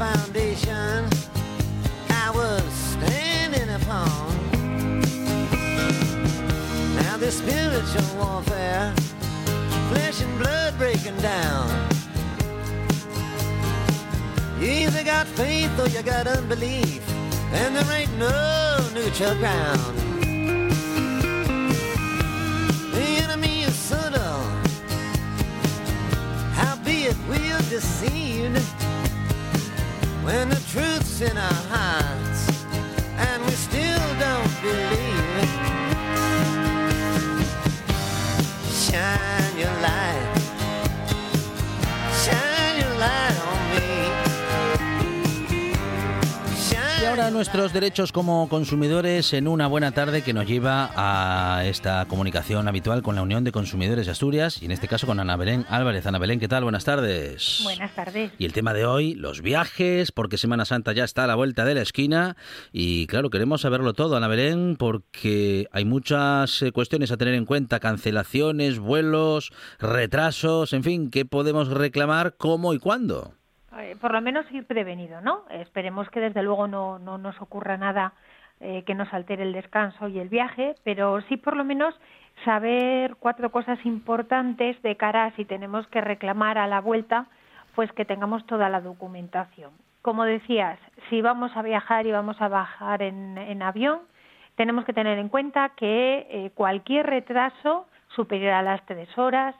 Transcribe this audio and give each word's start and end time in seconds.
Foundation 0.00 1.06
I 2.08 2.30
was 2.34 2.64
standing 2.94 3.68
upon? 3.68 4.32
Now 6.96 7.18
this 7.18 7.36
spiritual 7.36 8.08
warfare, 8.16 8.94
flesh 9.90 10.22
and 10.22 10.38
blood 10.38 10.78
breaking 10.78 11.18
down. 11.18 11.68
You 14.58 14.68
either 14.84 15.04
got 15.04 15.26
faith 15.26 15.78
or 15.78 15.88
you 15.88 16.02
got 16.02 16.26
unbelief, 16.26 17.02
and 17.52 17.76
there 17.76 17.92
ain't 17.92 18.16
no 18.16 18.80
neutral 18.94 19.34
ground. 19.34 19.96
The 22.94 23.06
enemy 23.24 23.64
is 23.64 23.74
subtle, 23.74 24.40
howbeit 26.56 27.18
we're 27.28 27.58
deceived 27.68 28.29
when 30.30 30.48
the 30.48 30.62
truth's 30.70 31.20
in 31.22 31.36
our 31.36 31.60
hearts, 31.74 32.64
and 33.16 33.44
we 33.44 33.50
still 33.50 34.06
don't 34.20 34.62
believe. 34.62 34.99
Nuestros 47.40 47.72
derechos 47.72 48.12
como 48.12 48.50
consumidores 48.50 49.32
en 49.32 49.48
una 49.48 49.66
buena 49.66 49.92
tarde 49.92 50.20
que 50.20 50.34
nos 50.34 50.46
lleva 50.46 50.90
a 50.94 51.64
esta 51.64 52.04
comunicación 52.04 52.68
habitual 52.68 53.00
con 53.00 53.14
la 53.14 53.22
Unión 53.22 53.44
de 53.44 53.50
Consumidores 53.50 54.04
de 54.04 54.12
Asturias 54.12 54.60
y 54.60 54.66
en 54.66 54.72
este 54.72 54.88
caso 54.88 55.06
con 55.06 55.18
Ana 55.20 55.36
Belén 55.36 55.64
Álvarez. 55.70 56.04
Ana 56.04 56.18
Belén, 56.18 56.38
¿qué 56.38 56.48
tal? 56.48 56.64
Buenas 56.64 56.84
tardes. 56.84 57.60
Buenas 57.62 57.94
tardes. 57.94 58.30
Y 58.36 58.44
el 58.44 58.52
tema 58.52 58.74
de 58.74 58.84
hoy, 58.84 59.14
los 59.14 59.40
viajes, 59.40 60.12
porque 60.12 60.36
Semana 60.36 60.66
Santa 60.66 60.92
ya 60.92 61.04
está 61.04 61.24
a 61.24 61.26
la 61.26 61.34
vuelta 61.34 61.64
de 61.64 61.74
la 61.74 61.80
esquina 61.80 62.36
y 62.72 63.06
claro, 63.06 63.30
queremos 63.30 63.62
saberlo 63.62 63.94
todo, 63.94 64.18
Ana 64.18 64.28
Belén, 64.28 64.76
porque 64.78 65.66
hay 65.72 65.86
muchas 65.86 66.60
eh, 66.60 66.72
cuestiones 66.72 67.10
a 67.10 67.16
tener 67.16 67.32
en 67.32 67.46
cuenta, 67.46 67.80
cancelaciones, 67.80 68.78
vuelos, 68.80 69.50
retrasos, 69.78 70.74
en 70.74 70.84
fin, 70.84 71.10
¿qué 71.10 71.24
podemos 71.24 71.68
reclamar, 71.68 72.34
cómo 72.36 72.74
y 72.74 72.78
cuándo? 72.78 73.39
Eh, 73.78 73.96
por 74.00 74.12
lo 74.12 74.20
menos 74.20 74.50
ir 74.50 74.66
prevenido, 74.66 75.20
¿no? 75.20 75.44
Esperemos 75.50 76.08
que 76.10 76.20
desde 76.20 76.42
luego 76.42 76.66
no, 76.66 76.98
no 76.98 77.18
nos 77.18 77.40
ocurra 77.40 77.76
nada 77.76 78.12
eh, 78.60 78.82
que 78.84 78.94
nos 78.94 79.12
altere 79.14 79.44
el 79.44 79.52
descanso 79.52 80.08
y 80.08 80.18
el 80.18 80.28
viaje, 80.28 80.74
pero 80.84 81.20
sí 81.22 81.36
por 81.36 81.56
lo 81.56 81.64
menos 81.64 81.94
saber 82.44 83.16
cuatro 83.16 83.50
cosas 83.50 83.78
importantes 83.86 84.80
de 84.82 84.96
cara 84.96 85.26
a 85.26 85.30
si 85.32 85.44
tenemos 85.44 85.86
que 85.88 86.00
reclamar 86.00 86.58
a 86.58 86.66
la 86.66 86.80
vuelta, 86.80 87.26
pues 87.74 87.90
que 87.92 88.04
tengamos 88.04 88.44
toda 88.46 88.68
la 88.68 88.80
documentación. 88.80 89.70
Como 90.02 90.24
decías, 90.24 90.78
si 91.08 91.22
vamos 91.22 91.56
a 91.56 91.62
viajar 91.62 92.06
y 92.06 92.12
vamos 92.12 92.40
a 92.40 92.48
bajar 92.48 93.02
en, 93.02 93.38
en 93.38 93.62
avión, 93.62 94.00
tenemos 94.56 94.84
que 94.84 94.92
tener 94.92 95.18
en 95.18 95.28
cuenta 95.28 95.70
que 95.76 96.26
eh, 96.28 96.50
cualquier 96.54 97.06
retraso 97.06 97.86
superior 98.08 98.52
a 98.52 98.62
las 98.62 98.84
tres 98.84 99.08
horas, 99.16 99.54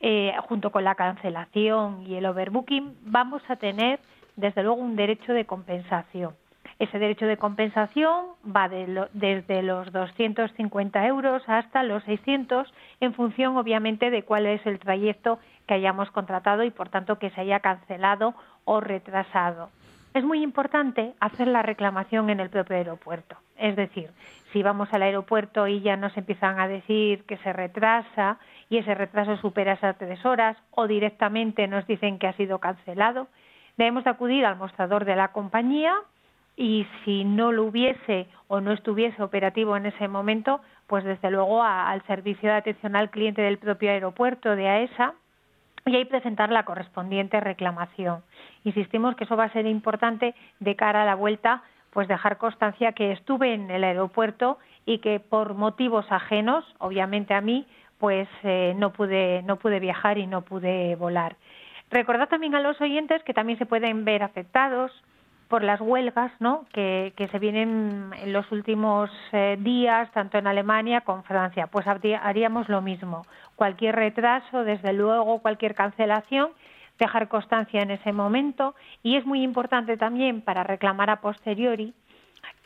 eh, 0.00 0.32
junto 0.48 0.70
con 0.70 0.84
la 0.84 0.94
cancelación 0.94 2.02
y 2.06 2.16
el 2.16 2.26
overbooking, 2.26 2.96
vamos 3.02 3.42
a 3.48 3.56
tener 3.56 4.00
desde 4.36 4.62
luego 4.62 4.80
un 4.80 4.96
derecho 4.96 5.32
de 5.32 5.46
compensación. 5.46 6.34
Ese 6.78 6.98
derecho 6.98 7.26
de 7.26 7.38
compensación 7.38 8.26
va 8.54 8.68
de 8.68 8.86
lo, 8.86 9.08
desde 9.14 9.62
los 9.62 9.90
250 9.92 11.06
euros 11.06 11.42
hasta 11.46 11.82
los 11.82 12.04
600, 12.04 12.72
en 13.00 13.14
función 13.14 13.56
obviamente 13.56 14.10
de 14.10 14.24
cuál 14.24 14.44
es 14.44 14.64
el 14.66 14.78
trayecto 14.78 15.38
que 15.66 15.74
hayamos 15.74 16.10
contratado 16.10 16.64
y 16.64 16.70
por 16.70 16.90
tanto 16.90 17.18
que 17.18 17.30
se 17.30 17.40
haya 17.40 17.60
cancelado 17.60 18.34
o 18.64 18.80
retrasado. 18.80 19.70
Es 20.16 20.24
muy 20.24 20.42
importante 20.42 21.12
hacer 21.20 21.46
la 21.46 21.60
reclamación 21.60 22.30
en 22.30 22.40
el 22.40 22.48
propio 22.48 22.74
aeropuerto. 22.74 23.36
Es 23.58 23.76
decir, 23.76 24.08
si 24.50 24.62
vamos 24.62 24.88
al 24.92 25.02
aeropuerto 25.02 25.68
y 25.68 25.82
ya 25.82 25.98
nos 25.98 26.16
empiezan 26.16 26.58
a 26.58 26.66
decir 26.66 27.24
que 27.24 27.36
se 27.36 27.52
retrasa 27.52 28.38
y 28.70 28.78
ese 28.78 28.94
retraso 28.94 29.36
supera 29.36 29.74
esas 29.74 29.98
tres 29.98 30.24
horas 30.24 30.56
o 30.70 30.86
directamente 30.86 31.68
nos 31.68 31.86
dicen 31.86 32.18
que 32.18 32.28
ha 32.28 32.32
sido 32.32 32.60
cancelado, 32.60 33.28
debemos 33.76 34.04
de 34.04 34.10
acudir 34.10 34.46
al 34.46 34.56
mostrador 34.56 35.04
de 35.04 35.16
la 35.16 35.32
compañía 35.32 35.94
y 36.56 36.86
si 37.04 37.24
no 37.24 37.52
lo 37.52 37.64
hubiese 37.64 38.26
o 38.48 38.62
no 38.62 38.72
estuviese 38.72 39.22
operativo 39.22 39.76
en 39.76 39.84
ese 39.84 40.08
momento, 40.08 40.62
pues 40.86 41.04
desde 41.04 41.30
luego 41.30 41.62
al 41.62 42.00
servicio 42.06 42.48
de 42.48 42.56
atención 42.56 42.96
al 42.96 43.10
cliente 43.10 43.42
del 43.42 43.58
propio 43.58 43.90
aeropuerto 43.90 44.56
de 44.56 44.66
AESA 44.66 45.12
y 45.86 45.96
ahí 45.96 46.04
presentar 46.04 46.50
la 46.50 46.64
correspondiente 46.64 47.40
reclamación. 47.40 48.22
Insistimos 48.64 49.14
que 49.14 49.24
eso 49.24 49.36
va 49.36 49.44
a 49.44 49.52
ser 49.52 49.66
importante 49.66 50.34
de 50.58 50.76
cara 50.76 51.02
a 51.02 51.06
la 51.06 51.14
vuelta, 51.14 51.62
pues 51.90 52.08
dejar 52.08 52.38
constancia 52.38 52.92
que 52.92 53.12
estuve 53.12 53.54
en 53.54 53.70
el 53.70 53.84
aeropuerto 53.84 54.58
y 54.84 54.98
que 54.98 55.20
por 55.20 55.54
motivos 55.54 56.04
ajenos, 56.10 56.64
obviamente 56.78 57.34
a 57.34 57.40
mí, 57.40 57.66
pues 57.98 58.28
eh, 58.42 58.74
no 58.76 58.92
pude 58.92 59.42
no 59.42 59.56
pude 59.56 59.80
viajar 59.80 60.18
y 60.18 60.26
no 60.26 60.42
pude 60.42 60.96
volar. 60.96 61.36
Recordad 61.90 62.28
también 62.28 62.54
a 62.54 62.60
los 62.60 62.80
oyentes 62.80 63.22
que 63.22 63.32
también 63.32 63.58
se 63.58 63.66
pueden 63.66 64.04
ver 64.04 64.22
afectados 64.22 64.92
por 65.48 65.62
las 65.62 65.80
huelgas 65.80 66.32
¿no? 66.40 66.66
que, 66.72 67.12
que 67.16 67.28
se 67.28 67.38
vienen 67.38 68.10
en 68.20 68.32
los 68.32 68.50
últimos 68.50 69.10
eh, 69.32 69.56
días, 69.60 70.10
tanto 70.12 70.38
en 70.38 70.46
Alemania 70.46 71.02
como 71.02 71.18
en 71.18 71.24
Francia. 71.24 71.68
Pues 71.68 71.86
haríamos 71.86 72.68
lo 72.68 72.82
mismo. 72.82 73.22
Cualquier 73.54 73.96
retraso, 73.96 74.64
desde 74.64 74.92
luego, 74.92 75.40
cualquier 75.40 75.74
cancelación, 75.74 76.50
dejar 76.98 77.28
constancia 77.28 77.82
en 77.82 77.90
ese 77.90 78.12
momento. 78.12 78.74
Y 79.02 79.16
es 79.16 79.24
muy 79.24 79.42
importante 79.42 79.96
también 79.96 80.40
para 80.40 80.64
reclamar 80.64 81.10
a 81.10 81.20
posteriori 81.20 81.94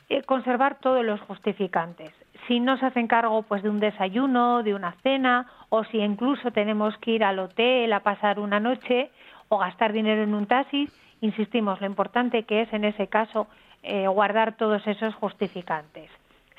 eh, 0.09 0.23
conservar 0.23 0.79
todos 0.81 1.05
los 1.05 1.21
justificantes. 1.21 2.11
Si 2.49 2.59
no 2.59 2.77
se 2.79 2.87
hacen 2.87 3.07
cargo 3.07 3.43
pues 3.43 3.63
de 3.63 3.71
un 3.71 3.79
desayuno, 3.79 4.63
de 4.63 4.75
una 4.75 4.93
cena, 5.03 5.47
o 5.69 5.85
si 5.85 5.99
incluso 5.99 6.51
tenemos 6.51 6.97
que 6.99 7.13
ir 7.13 7.23
al 7.23 7.39
hotel 7.39 7.93
a 7.93 8.01
pasar 8.01 8.41
una 8.41 8.59
noche 8.59 9.11
o 9.51 9.59
gastar 9.59 9.93
dinero 9.93 10.23
en 10.23 10.33
un 10.33 10.47
taxi, 10.47 10.89
insistimos, 11.21 11.81
lo 11.81 11.87
importante 11.87 12.45
que 12.45 12.63
es 12.63 12.73
en 12.73 12.85
ese 12.85 13.09
caso 13.09 13.49
eh, 13.83 14.07
guardar 14.07 14.57
todos 14.57 14.87
esos 14.87 15.15
justificantes. 15.17 16.09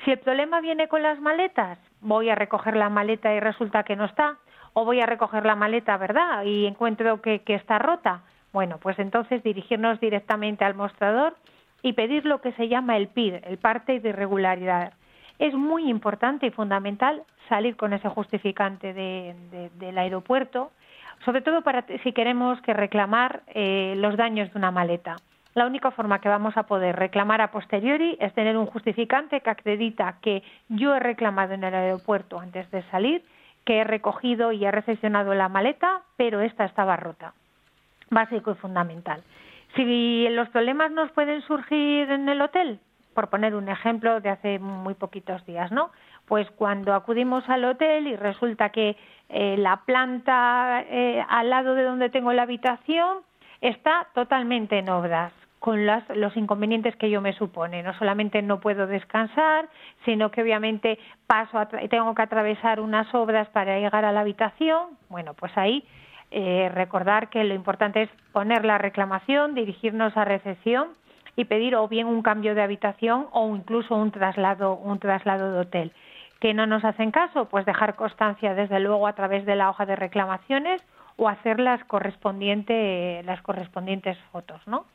Si 0.04 0.10
el 0.10 0.18
problema 0.18 0.60
viene 0.60 0.88
con 0.88 1.02
las 1.02 1.18
maletas, 1.18 1.78
voy 2.00 2.28
a 2.28 2.34
recoger 2.34 2.76
la 2.76 2.90
maleta 2.90 3.32
y 3.34 3.40
resulta 3.40 3.82
que 3.84 3.96
no 3.96 4.04
está, 4.04 4.36
o 4.74 4.84
voy 4.84 5.00
a 5.00 5.06
recoger 5.06 5.46
la 5.46 5.56
maleta, 5.56 5.96
¿verdad? 5.96 6.44
Y 6.44 6.66
encuentro 6.66 7.22
que, 7.22 7.42
está 7.46 7.78
rota. 7.78 8.22
Bueno, 8.52 8.78
pues 8.78 8.98
entonces 8.98 9.42
dirigirnos 9.42 9.98
directamente 9.98 10.64
al 10.64 10.74
mostrador 10.74 11.36
y 11.82 11.94
pedir 11.94 12.26
lo 12.26 12.42
que 12.42 12.52
se 12.52 12.68
llama 12.68 12.98
el 12.98 13.08
PID, 13.08 13.36
el 13.44 13.56
parte 13.56 14.00
de 14.00 14.10
irregularidad. 14.10 14.92
Es 15.38 15.54
muy 15.54 15.88
importante 15.88 16.46
y 16.46 16.50
fundamental 16.50 17.22
salir 17.48 17.76
con 17.76 17.94
ese 17.94 18.08
justificante 18.08 18.92
de, 18.92 19.70
del 19.78 19.98
aeropuerto, 19.98 20.72
sobre 21.24 21.42
todo 21.42 21.62
para 21.62 21.84
si 22.02 22.12
queremos 22.12 22.60
que 22.62 22.74
reclamar 22.74 23.42
eh, 23.48 23.94
los 23.96 24.16
daños 24.16 24.52
de 24.52 24.58
una 24.58 24.70
maleta. 24.70 25.16
La 25.54 25.66
única 25.66 25.90
forma 25.90 26.20
que 26.20 26.28
vamos 26.28 26.56
a 26.56 26.62
poder 26.62 26.96
reclamar 26.96 27.42
a 27.42 27.50
posteriori 27.50 28.16
es 28.20 28.32
tener 28.32 28.56
un 28.56 28.66
justificante 28.66 29.40
que 29.40 29.50
acredita 29.50 30.16
que 30.22 30.42
yo 30.68 30.94
he 30.94 31.00
reclamado 31.00 31.52
en 31.52 31.64
el 31.64 31.74
aeropuerto 31.74 32.40
antes 32.40 32.70
de 32.70 32.82
salir, 32.84 33.22
que 33.66 33.78
he 33.78 33.84
recogido 33.84 34.52
y 34.52 34.64
he 34.64 34.70
recepcionado 34.70 35.34
la 35.34 35.48
maleta, 35.48 36.02
pero 36.16 36.40
esta 36.40 36.64
estaba 36.64 36.96
rota. 36.96 37.34
Básico 38.08 38.52
y 38.52 38.54
fundamental. 38.54 39.22
Si 39.76 40.26
los 40.30 40.48
problemas 40.48 40.90
nos 40.90 41.10
pueden 41.12 41.42
surgir 41.42 42.10
en 42.10 42.28
el 42.28 42.40
hotel, 42.40 42.80
por 43.14 43.28
poner 43.28 43.54
un 43.54 43.68
ejemplo 43.68 44.20
de 44.20 44.30
hace 44.30 44.58
muy 44.58 44.94
poquitos 44.94 45.44
días, 45.44 45.70
¿no? 45.70 45.90
Pues 46.32 46.50
cuando 46.52 46.94
acudimos 46.94 47.46
al 47.50 47.62
hotel 47.62 48.06
y 48.06 48.16
resulta 48.16 48.70
que 48.70 48.96
eh, 49.28 49.56
la 49.58 49.82
planta 49.84 50.82
eh, 50.88 51.22
al 51.28 51.50
lado 51.50 51.74
de 51.74 51.82
donde 51.82 52.08
tengo 52.08 52.32
la 52.32 52.44
habitación 52.44 53.18
está 53.60 54.06
totalmente 54.14 54.78
en 54.78 54.88
obras. 54.88 55.30
con 55.58 55.84
las, 55.84 56.08
los 56.16 56.34
inconvenientes 56.34 56.96
que 56.96 57.10
yo 57.10 57.20
me 57.20 57.34
supone. 57.34 57.82
No 57.82 57.92
solamente 57.98 58.40
no 58.40 58.60
puedo 58.60 58.86
descansar, 58.86 59.68
sino 60.06 60.30
que 60.30 60.40
obviamente 60.40 60.98
paso 61.26 61.58
a 61.58 61.66
tengo 61.66 62.14
que 62.14 62.22
atravesar 62.22 62.80
unas 62.80 63.14
obras 63.14 63.46
para 63.50 63.78
llegar 63.78 64.06
a 64.06 64.12
la 64.12 64.20
habitación. 64.20 64.96
Bueno, 65.10 65.34
pues 65.34 65.52
ahí 65.58 65.84
eh, 66.30 66.70
recordar 66.72 67.28
que 67.28 67.44
lo 67.44 67.52
importante 67.52 68.04
es 68.04 68.10
poner 68.32 68.64
la 68.64 68.78
reclamación, 68.78 69.54
dirigirnos 69.54 70.16
a 70.16 70.24
recepción 70.24 70.94
y 71.36 71.44
pedir 71.44 71.76
o 71.76 71.88
bien 71.88 72.06
un 72.06 72.22
cambio 72.22 72.54
de 72.54 72.62
habitación 72.62 73.26
o 73.32 73.54
incluso 73.54 73.94
un 73.94 74.10
traslado, 74.12 74.76
un 74.76 74.98
traslado 74.98 75.52
de 75.52 75.58
hotel. 75.58 75.92
Que 76.42 76.54
no 76.54 76.66
nos 76.66 76.84
hacen 76.84 77.12
caso, 77.12 77.44
pues 77.44 77.64
dejar 77.66 77.94
constancia 77.94 78.52
desde 78.54 78.80
luego 78.80 79.06
a 79.06 79.12
través 79.12 79.46
de 79.46 79.54
la 79.54 79.70
hoja 79.70 79.86
de 79.86 79.94
reclamaciones 79.94 80.82
o 81.16 81.28
hacer 81.28 81.60
las 81.60 81.84
correspondientes 81.84 83.24
las 83.24 83.40
correspondientes 83.42 84.18
fotos, 84.32 84.60
¿no? 84.66 84.86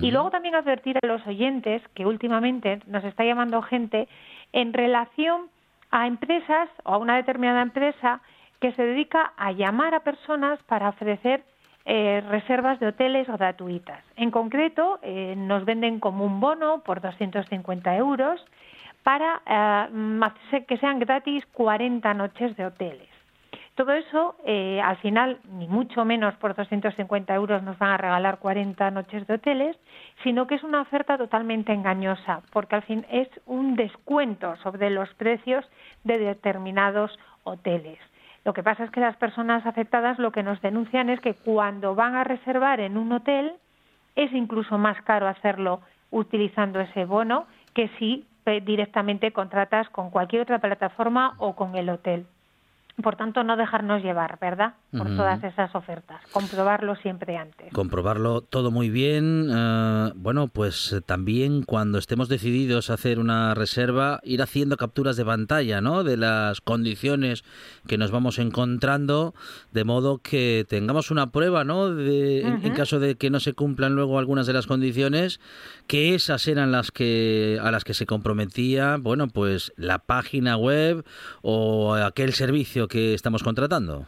Y 0.00 0.10
luego 0.12 0.30
también 0.30 0.54
advertir 0.54 0.96
a 1.02 1.06
los 1.06 1.26
oyentes 1.26 1.82
que 1.94 2.06
últimamente 2.06 2.80
nos 2.86 3.04
está 3.04 3.22
llamando 3.22 3.60
gente 3.60 4.08
en 4.52 4.72
relación 4.72 5.50
a 5.90 6.06
empresas 6.06 6.70
o 6.84 6.94
a 6.94 6.96
una 6.96 7.16
determinada 7.16 7.60
empresa 7.60 8.20
que 8.60 8.72
se 8.72 8.82
dedica 8.82 9.34
a 9.36 9.52
llamar 9.52 9.94
a 9.94 10.00
personas 10.00 10.58
para 10.62 10.88
ofrecer 10.88 11.44
eh, 11.84 12.22
reservas 12.30 12.80
de 12.80 12.86
hoteles 12.86 13.26
gratuitas. 13.28 14.02
En 14.16 14.30
concreto, 14.30 15.00
eh, 15.02 15.34
nos 15.36 15.66
venden 15.66 16.00
como 16.00 16.24
un 16.24 16.40
bono 16.40 16.82
por 16.82 17.02
250 17.02 17.94
euros 17.96 18.42
para 19.04 19.42
eh, 19.46 20.64
que 20.66 20.78
sean 20.78 20.98
gratis 20.98 21.46
40 21.52 22.12
noches 22.14 22.56
de 22.56 22.66
hoteles. 22.66 23.08
Todo 23.76 23.92
eso, 23.92 24.36
eh, 24.46 24.80
al 24.80 24.96
final, 24.98 25.38
ni 25.50 25.66
mucho 25.66 26.04
menos 26.04 26.34
por 26.36 26.54
250 26.54 27.34
euros 27.34 27.62
nos 27.62 27.76
van 27.78 27.90
a 27.90 27.96
regalar 27.96 28.38
40 28.38 28.90
noches 28.92 29.26
de 29.26 29.34
hoteles, 29.34 29.76
sino 30.22 30.46
que 30.46 30.54
es 30.54 30.62
una 30.62 30.80
oferta 30.80 31.18
totalmente 31.18 31.72
engañosa, 31.72 32.42
porque 32.52 32.76
al 32.76 32.82
fin 32.82 33.04
es 33.10 33.28
un 33.46 33.74
descuento 33.74 34.56
sobre 34.56 34.90
los 34.90 35.12
precios 35.14 35.64
de 36.04 36.18
determinados 36.18 37.18
hoteles. 37.42 37.98
Lo 38.44 38.52
que 38.52 38.62
pasa 38.62 38.84
es 38.84 38.90
que 38.90 39.00
las 39.00 39.16
personas 39.16 39.66
afectadas 39.66 40.18
lo 40.20 40.30
que 40.30 40.44
nos 40.44 40.60
denuncian 40.62 41.10
es 41.10 41.20
que 41.20 41.34
cuando 41.34 41.96
van 41.96 42.14
a 42.14 42.24
reservar 42.24 42.78
en 42.78 42.96
un 42.96 43.10
hotel 43.10 43.54
es 44.14 44.32
incluso 44.32 44.78
más 44.78 45.00
caro 45.02 45.26
hacerlo 45.26 45.80
utilizando 46.12 46.78
ese 46.78 47.06
bono 47.06 47.46
que 47.74 47.88
si 47.98 48.24
directamente 48.44 49.32
contratas 49.32 49.88
con 49.90 50.10
cualquier 50.10 50.42
otra 50.42 50.58
plataforma 50.58 51.34
o 51.38 51.54
con 51.54 51.76
el 51.76 51.88
hotel. 51.88 52.26
Por 53.02 53.16
tanto, 53.16 53.42
no 53.42 53.56
dejarnos 53.56 54.02
llevar, 54.02 54.38
¿verdad? 54.38 54.74
Por 54.96 55.16
todas 55.16 55.42
esas 55.42 55.74
ofertas. 55.74 56.20
Comprobarlo 56.30 56.96
siempre 56.96 57.36
antes. 57.36 57.72
Comprobarlo 57.72 58.40
todo 58.42 58.70
muy 58.70 58.90
bien. 58.90 59.48
Eh, 59.50 60.12
bueno, 60.14 60.48
pues 60.48 60.92
eh, 60.92 61.00
también 61.00 61.62
cuando 61.62 61.98
estemos 61.98 62.28
decididos 62.28 62.90
a 62.90 62.94
hacer 62.94 63.18
una 63.18 63.54
reserva, 63.54 64.20
ir 64.22 64.42
haciendo 64.42 64.76
capturas 64.76 65.16
de 65.16 65.24
pantalla, 65.24 65.80
¿no? 65.80 66.04
De 66.04 66.16
las 66.16 66.60
condiciones 66.60 67.44
que 67.86 67.98
nos 67.98 68.10
vamos 68.10 68.38
encontrando, 68.38 69.34
de 69.72 69.84
modo 69.84 70.18
que 70.18 70.64
tengamos 70.68 71.10
una 71.10 71.30
prueba, 71.30 71.64
¿no? 71.64 71.94
De, 71.94 72.40
en, 72.42 72.74
caso 72.74 73.00
de 73.00 73.16
que 73.16 73.30
no 73.30 73.40
se 73.40 73.52
cumplan 73.54 73.94
luego 73.94 74.18
algunas 74.18 74.46
de 74.46 74.52
las 74.52 74.66
condiciones, 74.66 75.40
que 75.86 76.14
esas 76.14 76.46
eran 76.48 76.72
las 76.72 76.90
que 76.90 77.58
a 77.62 77.70
las 77.70 77.84
que 77.84 77.94
se 77.94 78.06
comprometía, 78.06 78.96
bueno, 79.00 79.28
pues 79.28 79.72
la 79.76 79.98
página 79.98 80.56
web 80.56 81.04
o 81.42 81.94
aquel 81.94 82.32
servicio 82.32 82.88
que 82.88 83.14
estamos 83.14 83.42
contratando. 83.42 84.06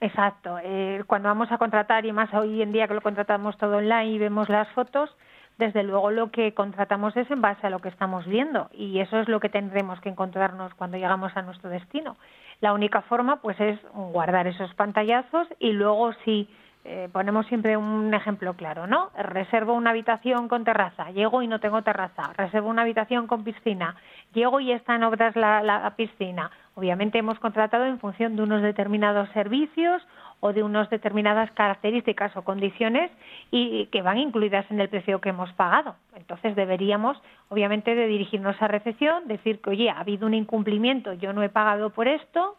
Exacto. 0.00 0.58
Eh, 0.62 1.02
cuando 1.06 1.28
vamos 1.28 1.50
a 1.50 1.58
contratar, 1.58 2.04
y 2.04 2.12
más 2.12 2.32
hoy 2.34 2.62
en 2.62 2.72
día 2.72 2.86
que 2.86 2.94
lo 2.94 3.00
contratamos 3.00 3.56
todo 3.56 3.78
online 3.78 4.10
y 4.10 4.18
vemos 4.18 4.48
las 4.48 4.68
fotos, 4.68 5.10
desde 5.58 5.82
luego 5.82 6.10
lo 6.10 6.30
que 6.30 6.52
contratamos 6.52 7.16
es 7.16 7.30
en 7.30 7.40
base 7.40 7.66
a 7.66 7.70
lo 7.70 7.78
que 7.78 7.88
estamos 7.88 8.26
viendo 8.26 8.68
y 8.72 9.00
eso 9.00 9.18
es 9.18 9.28
lo 9.28 9.40
que 9.40 9.48
tendremos 9.48 10.00
que 10.00 10.10
encontrarnos 10.10 10.74
cuando 10.74 10.98
llegamos 10.98 11.34
a 11.34 11.42
nuestro 11.42 11.70
destino. 11.70 12.16
La 12.60 12.74
única 12.74 13.00
forma 13.02 13.40
pues 13.40 13.58
es 13.58 13.78
guardar 13.94 14.46
esos 14.46 14.74
pantallazos 14.74 15.48
y 15.58 15.72
luego 15.72 16.12
si 16.24 16.48
eh, 16.88 17.08
ponemos 17.12 17.46
siempre 17.46 17.76
un 17.76 18.14
ejemplo 18.14 18.54
claro, 18.54 18.86
¿no? 18.86 19.10
Reservo 19.18 19.74
una 19.74 19.90
habitación 19.90 20.46
con 20.46 20.62
terraza, 20.64 21.10
llego 21.10 21.42
y 21.42 21.48
no 21.48 21.58
tengo 21.58 21.82
terraza, 21.82 22.32
reservo 22.36 22.68
una 22.68 22.82
habitación 22.82 23.26
con 23.26 23.42
piscina, 23.42 23.96
llego 24.32 24.60
y 24.60 24.70
está 24.70 24.94
en 24.94 25.02
obras 25.02 25.34
la, 25.34 25.92
piscina. 25.96 26.50
Obviamente 26.76 27.18
hemos 27.18 27.40
contratado 27.40 27.86
en 27.86 27.98
función 27.98 28.36
de 28.36 28.42
unos 28.42 28.62
determinados 28.62 29.28
servicios 29.30 30.00
o 30.38 30.52
de 30.52 30.62
unas 30.62 30.88
determinadas 30.88 31.50
características 31.52 32.36
o 32.36 32.42
condiciones 32.42 33.10
y 33.50 33.86
que 33.86 34.02
van 34.02 34.18
incluidas 34.18 34.70
en 34.70 34.80
el 34.80 34.88
precio 34.88 35.20
que 35.20 35.30
hemos 35.30 35.52
pagado. 35.54 35.96
Entonces 36.14 36.54
deberíamos, 36.54 37.20
obviamente, 37.48 37.96
de 37.96 38.06
dirigirnos 38.06 38.60
a 38.62 38.68
recepción, 38.68 39.26
decir 39.26 39.60
que, 39.60 39.70
oye, 39.70 39.90
ha 39.90 39.98
habido 39.98 40.26
un 40.26 40.34
incumplimiento, 40.34 41.14
yo 41.14 41.32
no 41.32 41.42
he 41.42 41.48
pagado 41.48 41.90
por 41.90 42.06
esto, 42.06 42.56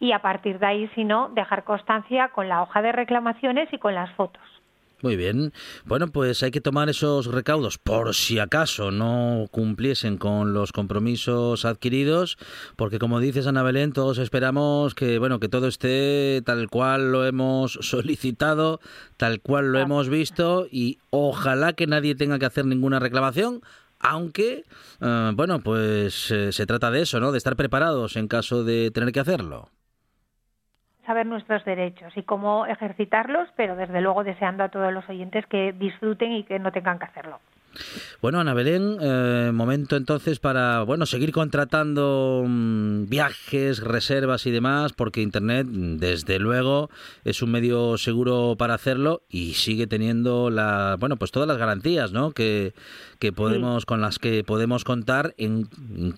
y 0.00 0.12
a 0.12 0.20
partir 0.20 0.58
de 0.58 0.66
ahí, 0.66 0.90
si 0.94 1.04
no, 1.04 1.30
dejar 1.34 1.64
constancia 1.64 2.28
con 2.28 2.48
la 2.48 2.62
hoja 2.62 2.82
de 2.82 2.92
reclamaciones 2.92 3.72
y 3.72 3.78
con 3.78 3.94
las 3.94 4.10
fotos. 4.12 4.42
Muy 5.04 5.16
bien. 5.16 5.52
Bueno, 5.84 6.06
pues 6.08 6.42
hay 6.42 6.50
que 6.50 6.62
tomar 6.62 6.88
esos 6.88 7.26
recaudos 7.26 7.76
por 7.76 8.14
si 8.14 8.38
acaso 8.38 8.90
no 8.90 9.48
cumpliesen 9.50 10.16
con 10.16 10.54
los 10.54 10.72
compromisos 10.72 11.66
adquiridos, 11.66 12.38
porque 12.76 12.98
como 12.98 13.20
dices 13.20 13.46
Ana 13.46 13.62
Belén, 13.62 13.92
todos 13.92 14.16
esperamos 14.16 14.94
que 14.94 15.18
bueno 15.18 15.40
que 15.40 15.50
todo 15.50 15.68
esté 15.68 16.40
tal 16.46 16.70
cual 16.70 17.12
lo 17.12 17.26
hemos 17.26 17.72
solicitado, 17.82 18.80
tal 19.18 19.42
cual 19.42 19.72
lo 19.72 19.78
hemos 19.78 20.08
visto 20.08 20.66
y 20.70 20.96
ojalá 21.10 21.74
que 21.74 21.86
nadie 21.86 22.14
tenga 22.14 22.38
que 22.38 22.46
hacer 22.46 22.64
ninguna 22.64 22.98
reclamación, 22.98 23.60
aunque 23.98 24.64
eh, 25.02 25.32
bueno 25.34 25.60
pues 25.60 26.30
eh, 26.30 26.50
se 26.50 26.64
trata 26.64 26.90
de 26.90 27.02
eso, 27.02 27.20
¿no? 27.20 27.30
De 27.30 27.36
estar 27.36 27.56
preparados 27.56 28.16
en 28.16 28.26
caso 28.26 28.64
de 28.64 28.90
tener 28.90 29.12
que 29.12 29.20
hacerlo 29.20 29.73
saber 31.06 31.26
nuestros 31.26 31.64
derechos 31.64 32.16
y 32.16 32.22
cómo 32.22 32.66
ejercitarlos, 32.66 33.48
pero 33.56 33.76
desde 33.76 34.00
luego 34.00 34.24
deseando 34.24 34.64
a 34.64 34.68
todos 34.68 34.92
los 34.92 35.08
oyentes 35.08 35.46
que 35.46 35.72
disfruten 35.72 36.32
y 36.32 36.44
que 36.44 36.58
no 36.58 36.72
tengan 36.72 36.98
que 36.98 37.06
hacerlo. 37.06 37.40
Bueno, 38.20 38.40
Ana 38.40 38.54
Belén, 38.54 38.96
eh, 39.00 39.50
momento 39.52 39.96
entonces 39.96 40.38
para 40.38 40.82
bueno 40.82 41.06
seguir 41.06 41.32
contratando 41.32 42.44
mm, 42.46 43.08
viajes, 43.08 43.80
reservas 43.80 44.46
y 44.46 44.50
demás, 44.50 44.92
porque 44.92 45.20
Internet, 45.20 45.66
desde 45.66 46.38
luego, 46.38 46.90
es 47.24 47.42
un 47.42 47.50
medio 47.50 47.98
seguro 47.98 48.56
para 48.58 48.74
hacerlo 48.74 49.22
y 49.28 49.54
sigue 49.54 49.86
teniendo 49.86 50.50
la 50.50 50.96
bueno 50.98 51.16
pues 51.16 51.30
todas 51.30 51.48
las 51.48 51.58
garantías, 51.58 52.12
¿no? 52.12 52.32
Que, 52.32 52.74
que 53.18 53.32
podemos 53.32 53.86
con 53.86 54.00
las 54.00 54.18
que 54.18 54.44
podemos 54.44 54.84
contar 54.84 55.34
en 55.38 55.68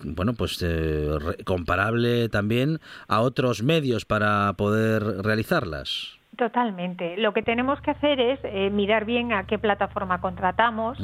bueno 0.03 0.33
pues 0.33 0.59
eh, 0.61 1.17
comparable 1.45 2.29
también 2.29 2.79
a 3.07 3.21
otros 3.21 3.63
medios 3.63 4.05
para 4.05 4.53
poder 4.57 5.03
realizarlas. 5.23 6.16
Totalmente. 6.37 7.17
Lo 7.17 7.33
que 7.33 7.41
tenemos 7.41 7.81
que 7.81 7.89
hacer 7.89 8.19
es 8.19 8.39
eh, 8.43 8.69
mirar 8.69 9.05
bien 9.05 9.33
a 9.33 9.47
qué 9.47 9.57
plataforma 9.57 10.21
contratamos. 10.21 10.99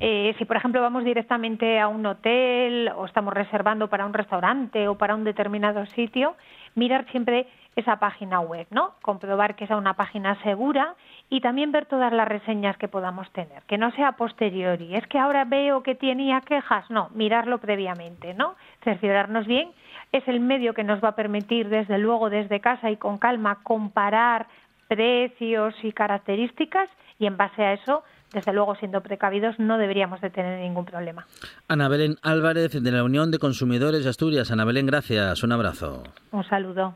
Eh, 0.00 0.34
si, 0.36 0.44
por 0.44 0.56
ejemplo, 0.56 0.80
vamos 0.80 1.04
directamente 1.04 1.78
a 1.78 1.86
un 1.86 2.04
hotel 2.04 2.90
o 2.96 3.06
estamos 3.06 3.32
reservando 3.32 3.88
para 3.88 4.04
un 4.04 4.12
restaurante 4.12 4.88
o 4.88 4.98
para 4.98 5.14
un 5.14 5.22
determinado 5.22 5.86
sitio, 5.86 6.34
mirar 6.74 7.06
siempre 7.12 7.46
esa 7.76 7.96
página 7.96 8.40
web, 8.40 8.66
¿no? 8.70 8.94
Comprobar 9.02 9.54
que 9.54 9.66
sea 9.66 9.76
una 9.76 9.94
página 9.94 10.34
segura 10.42 10.94
y 11.30 11.40
también 11.40 11.72
ver 11.72 11.86
todas 11.86 12.12
las 12.12 12.28
reseñas 12.28 12.76
que 12.76 12.88
podamos 12.88 13.30
tener, 13.30 13.62
que 13.62 13.78
no 13.78 13.90
sea 13.92 14.12
posteriori. 14.12 14.94
Es 14.94 15.06
que 15.06 15.18
ahora 15.18 15.44
veo 15.44 15.82
que 15.82 15.94
tenía 15.94 16.40
quejas, 16.40 16.90
no, 16.90 17.08
mirarlo 17.14 17.58
previamente, 17.58 18.34
¿no? 18.34 18.56
Cerciorarnos 18.82 19.46
bien. 19.46 19.70
Es 20.10 20.26
el 20.28 20.40
medio 20.40 20.74
que 20.74 20.84
nos 20.84 21.02
va 21.02 21.10
a 21.10 21.14
permitir, 21.14 21.68
desde 21.70 21.96
luego, 21.96 22.28
desde 22.28 22.60
casa 22.60 22.90
y 22.90 22.96
con 22.96 23.16
calma, 23.16 23.60
comparar 23.62 24.46
precios 24.92 25.74
y 25.82 25.92
características 25.92 26.88
y 27.18 27.26
en 27.26 27.36
base 27.38 27.62
a 27.62 27.72
eso 27.72 28.02
desde 28.32 28.52
luego, 28.52 28.74
siendo 28.76 29.02
precavidos, 29.02 29.58
no 29.58 29.76
deberíamos 29.76 30.20
de 30.22 30.30
tener 30.30 30.58
ningún 30.60 30.86
problema. 30.86 31.26
Ana 31.68 31.88
Belén 31.88 32.16
Álvarez, 32.22 32.72
de 32.72 32.90
la 32.90 33.04
Unión 33.04 33.30
de 33.30 33.38
Consumidores 33.38 34.04
de 34.04 34.10
Asturias. 34.10 34.50
Ana 34.50 34.64
Belén, 34.64 34.86
gracias. 34.86 35.42
Un 35.42 35.52
abrazo. 35.52 36.02
Un 36.30 36.44
saludo. 36.44 36.94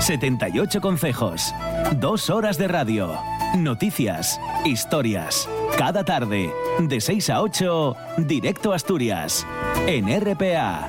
78 0.00 0.80
consejos. 0.80 1.54
Dos 2.00 2.30
horas 2.30 2.56
de 2.58 2.68
radio. 2.68 3.12
Noticias. 3.56 4.40
Historias. 4.64 5.48
Cada 5.76 6.04
tarde. 6.04 6.50
De 6.78 7.00
6 7.00 7.30
a 7.30 7.42
8. 7.42 7.96
Directo 8.18 8.72
a 8.72 8.76
Asturias. 8.76 9.46
En 9.86 10.08
RPA. 10.08 10.88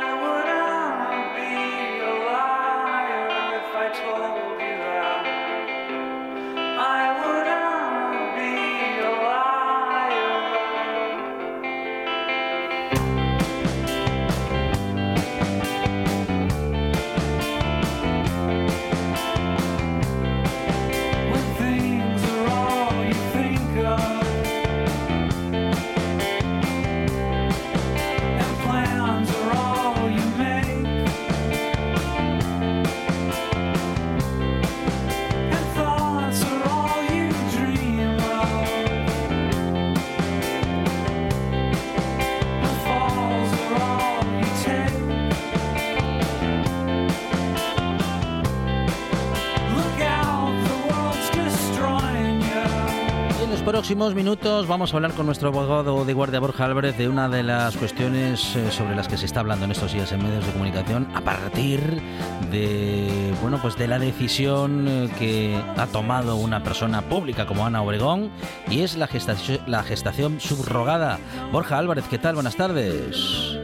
Próximos 53.91 54.15
minutos 54.15 54.67
vamos 54.69 54.93
a 54.93 54.95
hablar 54.95 55.11
con 55.11 55.25
nuestro 55.25 55.49
abogado 55.49 56.05
de 56.05 56.13
guardia 56.13 56.39
Borja 56.39 56.63
Álvarez 56.63 56.97
de 56.97 57.09
una 57.09 57.27
de 57.27 57.43
las 57.43 57.75
cuestiones 57.75 58.55
eh, 58.55 58.71
sobre 58.71 58.95
las 58.95 59.09
que 59.09 59.17
se 59.17 59.25
está 59.25 59.41
hablando 59.41 59.65
en 59.65 59.71
estos 59.71 59.91
días 59.91 60.13
en 60.13 60.23
medios 60.23 60.45
de 60.45 60.53
comunicación 60.53 61.09
a 61.13 61.19
partir 61.19 62.01
de 62.49 63.33
bueno 63.41 63.61
pues 63.61 63.75
de 63.75 63.89
la 63.89 63.99
decisión 63.99 64.87
eh, 64.87 65.09
que 65.19 65.61
ha 65.75 65.87
tomado 65.87 66.37
una 66.37 66.63
persona 66.63 67.01
pública 67.01 67.45
como 67.45 67.65
Ana 67.65 67.81
Obregón 67.81 68.31
y 68.69 68.79
es 68.79 68.95
la 68.95 69.07
gestación, 69.07 69.59
la 69.67 69.83
gestación 69.83 70.39
subrogada. 70.39 71.19
Borja 71.51 71.77
Álvarez, 71.77 72.05
¿qué 72.09 72.17
tal? 72.17 72.35
Buenas 72.35 72.55
tardes. 72.55 73.60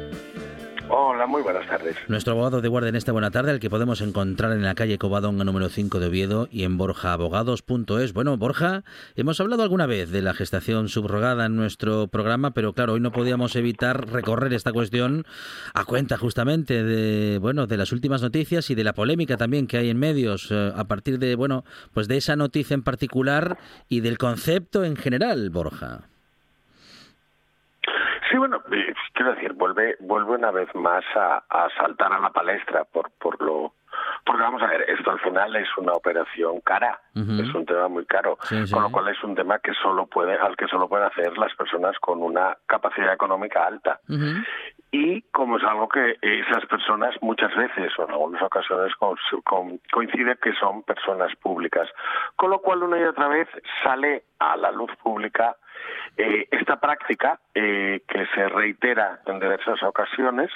Muy 1.37 1.43
buenas 1.43 1.67
tardes. 1.67 1.95
Nuestro 2.07 2.33
abogado 2.33 2.61
de 2.61 2.67
guardia 2.67 2.89
en 2.89 2.95
esta 2.95 3.11
buena 3.11 3.29
tarde, 3.29 3.51
al 3.51 3.59
que 3.59 3.69
podemos 3.69 4.01
encontrar 4.01 4.53
en 4.53 4.63
la 4.63 4.73
calle 4.73 4.97
Covadonga 4.97 5.43
número 5.43 5.69
5 5.69 5.99
de 5.99 6.07
Oviedo 6.07 6.47
y 6.49 6.63
en 6.63 6.79
borjaabogados.es. 6.79 8.13
Bueno, 8.13 8.37
Borja, 8.37 8.81
hemos 9.15 9.39
hablado 9.39 9.61
alguna 9.61 9.85
vez 9.85 10.09
de 10.09 10.23
la 10.23 10.33
gestación 10.33 10.89
subrogada 10.89 11.45
en 11.45 11.55
nuestro 11.55 12.07
programa, 12.07 12.55
pero 12.55 12.73
claro, 12.73 12.93
hoy 12.93 13.01
no 13.01 13.11
podíamos 13.11 13.55
evitar 13.55 14.09
recorrer 14.09 14.51
esta 14.51 14.73
cuestión 14.73 15.25
a 15.75 15.85
cuenta 15.85 16.17
justamente 16.17 16.83
de, 16.83 17.37
bueno, 17.37 17.67
de 17.67 17.77
las 17.77 17.91
últimas 17.91 18.23
noticias 18.23 18.71
y 18.71 18.75
de 18.75 18.83
la 18.83 18.93
polémica 18.93 19.37
también 19.37 19.67
que 19.67 19.77
hay 19.77 19.91
en 19.91 19.99
medios 19.99 20.49
eh, 20.49 20.71
a 20.75 20.85
partir 20.85 21.19
de, 21.19 21.35
bueno, 21.35 21.65
pues 21.93 22.07
de 22.07 22.17
esa 22.17 22.35
noticia 22.35 22.73
en 22.73 22.81
particular 22.81 23.59
y 23.89 23.99
del 23.99 24.17
concepto 24.17 24.83
en 24.83 24.95
general, 24.95 25.51
Borja. 25.51 25.99
Sí, 28.29 28.37
bueno, 28.37 28.61
eh, 28.71 28.93
quiero 29.17 29.33
decir, 29.33 29.53
vuelve, 29.53 29.97
vuelve 29.99 30.35
una 30.35 30.51
vez 30.51 30.73
más 30.75 31.03
a, 31.15 31.43
a 31.49 31.67
saltar 31.77 32.13
a 32.13 32.19
la 32.19 32.29
palestra 32.29 32.83
por, 32.85 33.09
por 33.19 33.41
lo, 33.41 33.73
porque 34.25 34.43
vamos 34.43 34.61
a 34.61 34.67
ver, 34.67 34.85
esto 34.89 35.09
al 35.11 35.19
final 35.19 35.55
es 35.55 35.67
una 35.77 35.93
operación 35.93 36.61
cara, 36.61 36.99
es 37.15 37.53
un 37.55 37.65
tema 37.65 37.87
muy 37.87 38.05
caro, 38.05 38.37
Sí, 38.43 38.67
sí. 38.67 38.73
con 38.73 38.83
lo 38.83 38.91
cual 38.91 39.07
es 39.09 39.21
un 39.23 39.33
tema 39.35 39.57
que 39.59 39.73
solo 39.73 40.05
puede, 40.05 40.35
al 40.37 40.55
que 40.55 40.67
solo 40.67 40.87
pueden 40.87 41.07
hacer 41.07 41.35
las 41.37 41.53
personas 41.55 41.97
con 41.99 42.21
una 42.21 42.55
capacidad 42.67 43.11
económica 43.13 43.65
alta. 43.65 43.99
Y 44.91 45.21
como 45.33 45.57
es 45.57 45.63
algo 45.65 45.89
que 45.89 46.17
esas 46.21 46.65
personas 46.67 47.13
muchas 47.21 47.53
veces 47.55 47.91
o 47.99 48.03
en 48.05 48.11
algunas 48.11 48.41
ocasiones 48.41 48.95
con- 48.95 49.17
con- 49.43 49.79
coincide 49.91 50.37
que 50.37 50.53
son 50.53 50.83
personas 50.83 51.35
públicas, 51.37 51.89
con 52.37 52.51
lo 52.51 52.59
cual 52.59 52.83
una 52.83 52.97
y 52.99 53.03
otra 53.03 53.27
vez 53.27 53.49
sale 53.83 54.23
a 54.39 54.55
la 54.55 54.71
luz 54.71 54.89
pública 55.03 55.55
eh, 56.17 56.47
esta 56.51 56.79
práctica 56.79 57.39
eh, 57.53 58.01
que 58.07 58.25
se 58.35 58.49
reitera 58.49 59.19
en 59.25 59.39
diversas 59.39 59.81
ocasiones, 59.83 60.49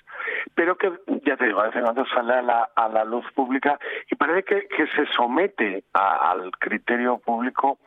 pero 0.55 0.77
que, 0.77 0.91
ya 1.25 1.37
te 1.37 1.45
digo, 1.45 1.61
de 1.61 1.67
vez 1.69 1.75
en 1.77 1.83
cuando 1.83 2.05
sale 2.07 2.33
a 2.33 2.41
la, 2.41 2.69
a 2.75 2.87
la 2.89 3.03
luz 3.03 3.25
pública 3.33 3.79
y 4.09 4.15
parece 4.15 4.43
que, 4.43 4.67
que 4.67 4.87
se 4.87 5.05
somete 5.13 5.83
a- 5.93 6.31
al 6.31 6.51
criterio 6.51 7.17
público 7.19 7.79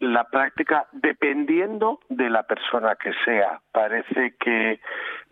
la 0.00 0.24
práctica 0.24 0.86
dependiendo 0.92 2.00
de 2.08 2.28
la 2.28 2.42
persona 2.42 2.96
que 2.96 3.12
sea. 3.24 3.60
Parece 3.72 4.34
que 4.38 4.80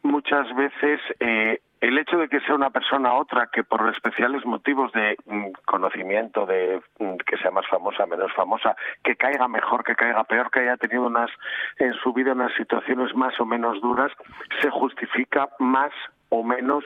muchas 0.02 0.54
veces 0.54 1.00
eh, 1.20 1.60
el 1.82 1.98
hecho 1.98 2.16
de 2.16 2.28
que 2.28 2.38
sea 2.40 2.54
una 2.54 2.70
persona 2.70 3.12
otra 3.14 3.48
que 3.52 3.64
por 3.64 3.88
especiales 3.88 4.46
motivos 4.46 4.92
de 4.92 5.16
mm, 5.26 5.50
conocimiento, 5.66 6.46
de 6.46 6.80
mm, 7.00 7.16
que 7.26 7.36
sea 7.38 7.50
más 7.50 7.66
famosa, 7.68 8.06
menos 8.06 8.32
famosa, 8.34 8.76
que 9.02 9.16
caiga 9.16 9.48
mejor, 9.48 9.82
que 9.82 9.96
caiga 9.96 10.22
peor, 10.22 10.48
que 10.52 10.60
haya 10.60 10.76
tenido 10.76 11.02
unas 11.02 11.28
en 11.78 11.92
su 11.94 12.12
vida 12.12 12.32
unas 12.32 12.54
situaciones 12.54 13.12
más 13.16 13.38
o 13.40 13.44
menos 13.44 13.80
duras, 13.80 14.12
se 14.60 14.70
justifica 14.70 15.48
más 15.58 15.90
o 16.28 16.44
menos 16.44 16.84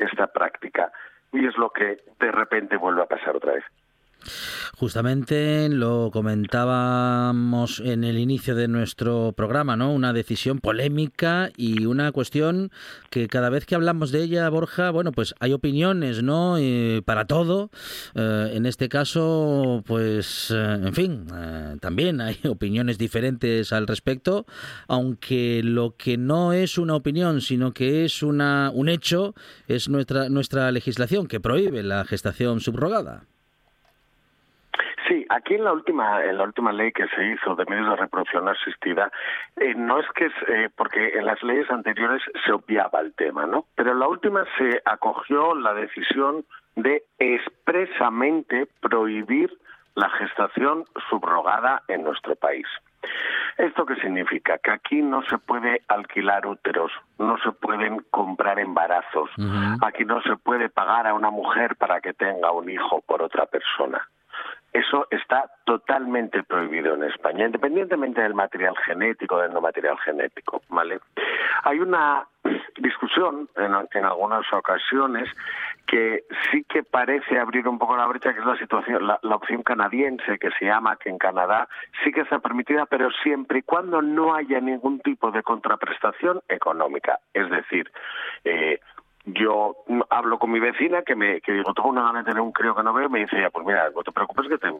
esta 0.00 0.26
práctica. 0.26 0.90
Y 1.32 1.46
es 1.46 1.56
lo 1.56 1.70
que 1.70 1.98
de 2.18 2.32
repente 2.32 2.76
vuelve 2.76 3.02
a 3.02 3.06
pasar 3.06 3.36
otra 3.36 3.52
vez. 3.52 3.64
Justamente 4.76 5.68
lo 5.68 6.10
comentábamos 6.12 7.80
en 7.80 8.04
el 8.04 8.18
inicio 8.18 8.54
de 8.54 8.68
nuestro 8.68 9.32
programa, 9.36 9.76
¿no? 9.76 9.92
Una 9.92 10.12
decisión 10.12 10.58
polémica 10.58 11.50
y 11.56 11.86
una 11.86 12.12
cuestión 12.12 12.70
que 13.10 13.28
cada 13.28 13.50
vez 13.50 13.66
que 13.66 13.74
hablamos 13.74 14.10
de 14.10 14.22
ella, 14.22 14.48
Borja, 14.48 14.90
bueno, 14.90 15.12
pues 15.12 15.34
hay 15.40 15.52
opiniones, 15.52 16.22
¿no? 16.22 16.56
Eh, 16.58 17.02
para 17.04 17.26
todo. 17.26 17.70
Eh, 18.14 18.52
en 18.54 18.66
este 18.66 18.88
caso, 18.88 19.82
pues, 19.86 20.50
eh, 20.50 20.78
en 20.82 20.94
fin, 20.94 21.26
también 21.80 22.20
hay 22.20 22.38
opiniones 22.48 22.98
diferentes 22.98 23.72
al 23.72 23.86
respecto, 23.86 24.46
aunque 24.88 25.62
lo 25.62 25.96
que 25.96 26.16
no 26.16 26.52
es 26.52 26.78
una 26.78 26.94
opinión, 26.94 27.40
sino 27.40 27.72
que 27.72 28.04
es 28.04 28.22
una, 28.22 28.70
un 28.74 28.88
hecho, 28.88 29.34
es 29.68 29.88
nuestra, 29.88 30.28
nuestra 30.28 30.70
legislación 30.72 31.26
que 31.26 31.40
prohíbe 31.40 31.82
la 31.82 32.04
gestación 32.04 32.60
subrogada. 32.60 33.26
Sí, 35.08 35.26
aquí 35.28 35.54
en 35.54 35.64
la 35.64 35.72
última 35.72 36.24
en 36.24 36.38
la 36.38 36.44
última 36.44 36.72
ley 36.72 36.90
que 36.92 37.06
se 37.08 37.26
hizo 37.26 37.54
de 37.54 37.66
medios 37.66 37.90
de 37.90 37.96
reproducción 37.96 38.48
asistida, 38.48 39.10
eh, 39.56 39.74
no 39.74 40.00
es 40.00 40.06
que 40.14 40.26
es, 40.26 40.32
eh, 40.48 40.70
porque 40.74 41.18
en 41.18 41.26
las 41.26 41.42
leyes 41.42 41.70
anteriores 41.70 42.22
se 42.44 42.52
obviaba 42.52 43.00
el 43.00 43.14
tema, 43.14 43.44
¿no? 43.44 43.66
Pero 43.74 43.92
en 43.92 43.98
la 43.98 44.08
última 44.08 44.44
se 44.56 44.80
acogió 44.84 45.54
la 45.54 45.74
decisión 45.74 46.44
de 46.76 47.02
expresamente 47.18 48.66
prohibir 48.80 49.52
la 49.94 50.08
gestación 50.10 50.84
subrogada 51.10 51.82
en 51.88 52.02
nuestro 52.02 52.34
país. 52.36 52.66
¿Esto 53.58 53.84
qué 53.86 53.96
significa? 53.96 54.58
Que 54.58 54.72
aquí 54.72 55.02
no 55.02 55.22
se 55.26 55.38
puede 55.38 55.82
alquilar 55.88 56.46
úteros, 56.46 56.90
no 57.18 57.36
se 57.38 57.52
pueden 57.52 58.00
comprar 58.10 58.58
embarazos, 58.58 59.30
aquí 59.82 60.04
no 60.04 60.20
se 60.22 60.36
puede 60.36 60.70
pagar 60.70 61.06
a 61.06 61.14
una 61.14 61.30
mujer 61.30 61.76
para 61.76 62.00
que 62.00 62.14
tenga 62.14 62.50
un 62.50 62.68
hijo 62.70 63.02
por 63.02 63.22
otra 63.22 63.46
persona. 63.46 64.08
Eso 64.74 65.06
está 65.08 65.48
totalmente 65.64 66.42
prohibido 66.42 66.94
en 66.94 67.04
España, 67.04 67.46
independientemente 67.46 68.20
del 68.20 68.34
material 68.34 68.76
genético, 68.84 69.38
del 69.38 69.52
no 69.52 69.60
material 69.60 69.96
genético, 70.00 70.62
¿vale? 70.68 70.98
Hay 71.62 71.78
una 71.78 72.26
discusión 72.78 73.48
en, 73.54 74.04
algunas 74.04 74.52
ocasiones 74.52 75.30
que 75.86 76.24
sí 76.50 76.64
que 76.68 76.82
parece 76.82 77.38
abrir 77.38 77.68
un 77.68 77.78
poco 77.78 77.96
la 77.96 78.06
brecha, 78.06 78.34
que 78.34 78.40
es 78.40 78.46
la 78.46 78.58
situación, 78.58 79.06
la, 79.06 79.20
la 79.22 79.36
opción 79.36 79.62
canadiense, 79.62 80.40
que 80.40 80.50
se 80.58 80.64
llama 80.64 80.96
que 80.96 81.08
en 81.08 81.18
Canadá 81.18 81.68
sí 82.02 82.10
que 82.10 82.22
está 82.22 82.40
permitida, 82.40 82.84
pero 82.86 83.12
siempre 83.22 83.60
y 83.60 83.62
cuando 83.62 84.02
no 84.02 84.34
haya 84.34 84.58
ningún 84.60 84.98
tipo 84.98 85.30
de 85.30 85.44
contraprestación 85.44 86.40
económica. 86.48 87.20
Es 87.32 87.48
decir, 87.48 87.92
eh, 88.42 88.80
yo 89.26 89.76
mm, 89.86 90.02
hablo 90.10 90.38
con 90.38 90.50
mi 90.50 90.60
vecina 90.60 91.02
que 91.02 91.14
me 91.14 91.40
que 91.40 91.52
digo 91.52 91.72
tengo 91.74 91.88
una 91.88 92.02
gana 92.02 92.18
de 92.20 92.26
tener 92.26 92.40
un 92.40 92.52
crío 92.52 92.74
que 92.74 92.82
no 92.82 92.92
veo 92.92 93.06
y 93.06 93.10
me 93.10 93.20
dice 93.20 93.40
ya 93.40 93.50
pues 93.50 93.66
mira 93.66 93.90
no 93.94 94.02
te 94.02 94.12
preocupes 94.12 94.48
que 94.48 94.58
te 94.58 94.72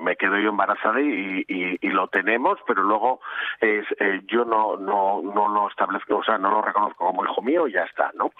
me- 0.00 0.16
quedo 0.16 0.36
yo 0.38 0.48
embarazada 0.48 1.00
y, 1.00 1.44
y, 1.46 1.78
y 1.80 1.88
lo 1.90 2.08
tenemos 2.08 2.58
pero 2.66 2.82
luego 2.82 3.20
es, 3.60 3.86
eh, 4.00 4.20
yo 4.26 4.44
no 4.44 4.76
no 4.76 5.22
no 5.22 5.48
lo 5.48 5.68
establezco 5.68 6.16
o 6.16 6.24
sea 6.24 6.38
no 6.38 6.50
lo 6.50 6.62
reconozco 6.62 7.06
como 7.06 7.24
hijo 7.24 7.40
mío 7.42 7.68
y 7.68 7.72
ya 7.72 7.84
está 7.84 8.10
no 8.14 8.30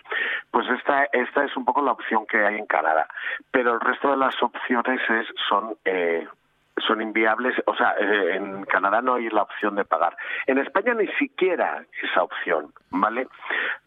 pues 0.50 0.66
esta 0.71 1.04
esta 1.12 1.45
es 1.45 1.57
un 1.57 1.64
poco 1.64 1.83
la 1.83 1.92
opción 1.92 2.26
que 2.26 2.45
hay 2.45 2.57
en 2.57 2.66
Canadá. 2.66 3.07
Pero 3.50 3.75
el 3.75 3.80
resto 3.80 4.11
de 4.11 4.16
las 4.16 4.35
opciones 4.42 5.00
es 5.09 5.26
son 5.49 5.76
eh, 5.85 6.26
son 6.87 7.00
inviables, 7.02 7.54
o 7.66 7.75
sea, 7.75 7.94
eh, 7.99 8.37
en 8.37 8.64
Canadá 8.64 9.00
no 9.02 9.14
hay 9.14 9.28
la 9.30 9.42
opción 9.42 9.75
de 9.76 9.85
pagar. 9.85 10.16
En 10.47 10.58
España 10.58 10.94
ni 10.94 11.06
siquiera 11.18 11.85
esa 12.02 12.23
opción, 12.23 12.73
¿vale? 12.90 13.28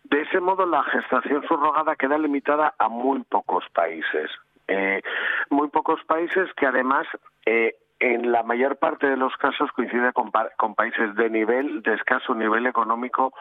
De 0.03 0.21
ese 0.21 0.39
modo 0.39 0.65
la 0.65 0.83
gestación 0.83 1.43
subrogada 1.47 1.95
queda 1.95 2.17
limitada 2.17 2.73
a 2.77 2.89
muy 2.89 3.23
pocos 3.23 3.63
países. 3.73 4.29
Eh, 4.67 5.01
muy 5.49 5.67
pocos 5.69 6.03
países 6.05 6.51
que 6.55 6.65
además 6.67 7.07
eh, 7.45 7.75
en 7.99 8.31
la 8.31 8.43
mayor 8.43 8.77
parte 8.77 9.07
de 9.09 9.17
los 9.17 9.35
casos 9.37 9.71
coincide 9.73 10.11
con, 10.13 10.31
pa- 10.31 10.49
con 10.57 10.75
países 10.75 11.13
de 11.15 11.29
nivel, 11.29 11.81
de 11.83 11.93
escaso 11.93 12.33
nivel 12.33 12.65
económico, 12.67 13.33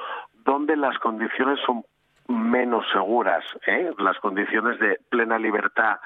donde 0.44 0.76
las 0.76 0.98
condiciones 0.98 1.58
son 1.64 1.84
menos 2.28 2.84
seguras, 2.92 3.44
¿eh? 3.66 3.90
las 3.98 4.18
condiciones 4.20 4.78
de 4.78 4.98
plena 5.08 5.38
libertad 5.38 5.98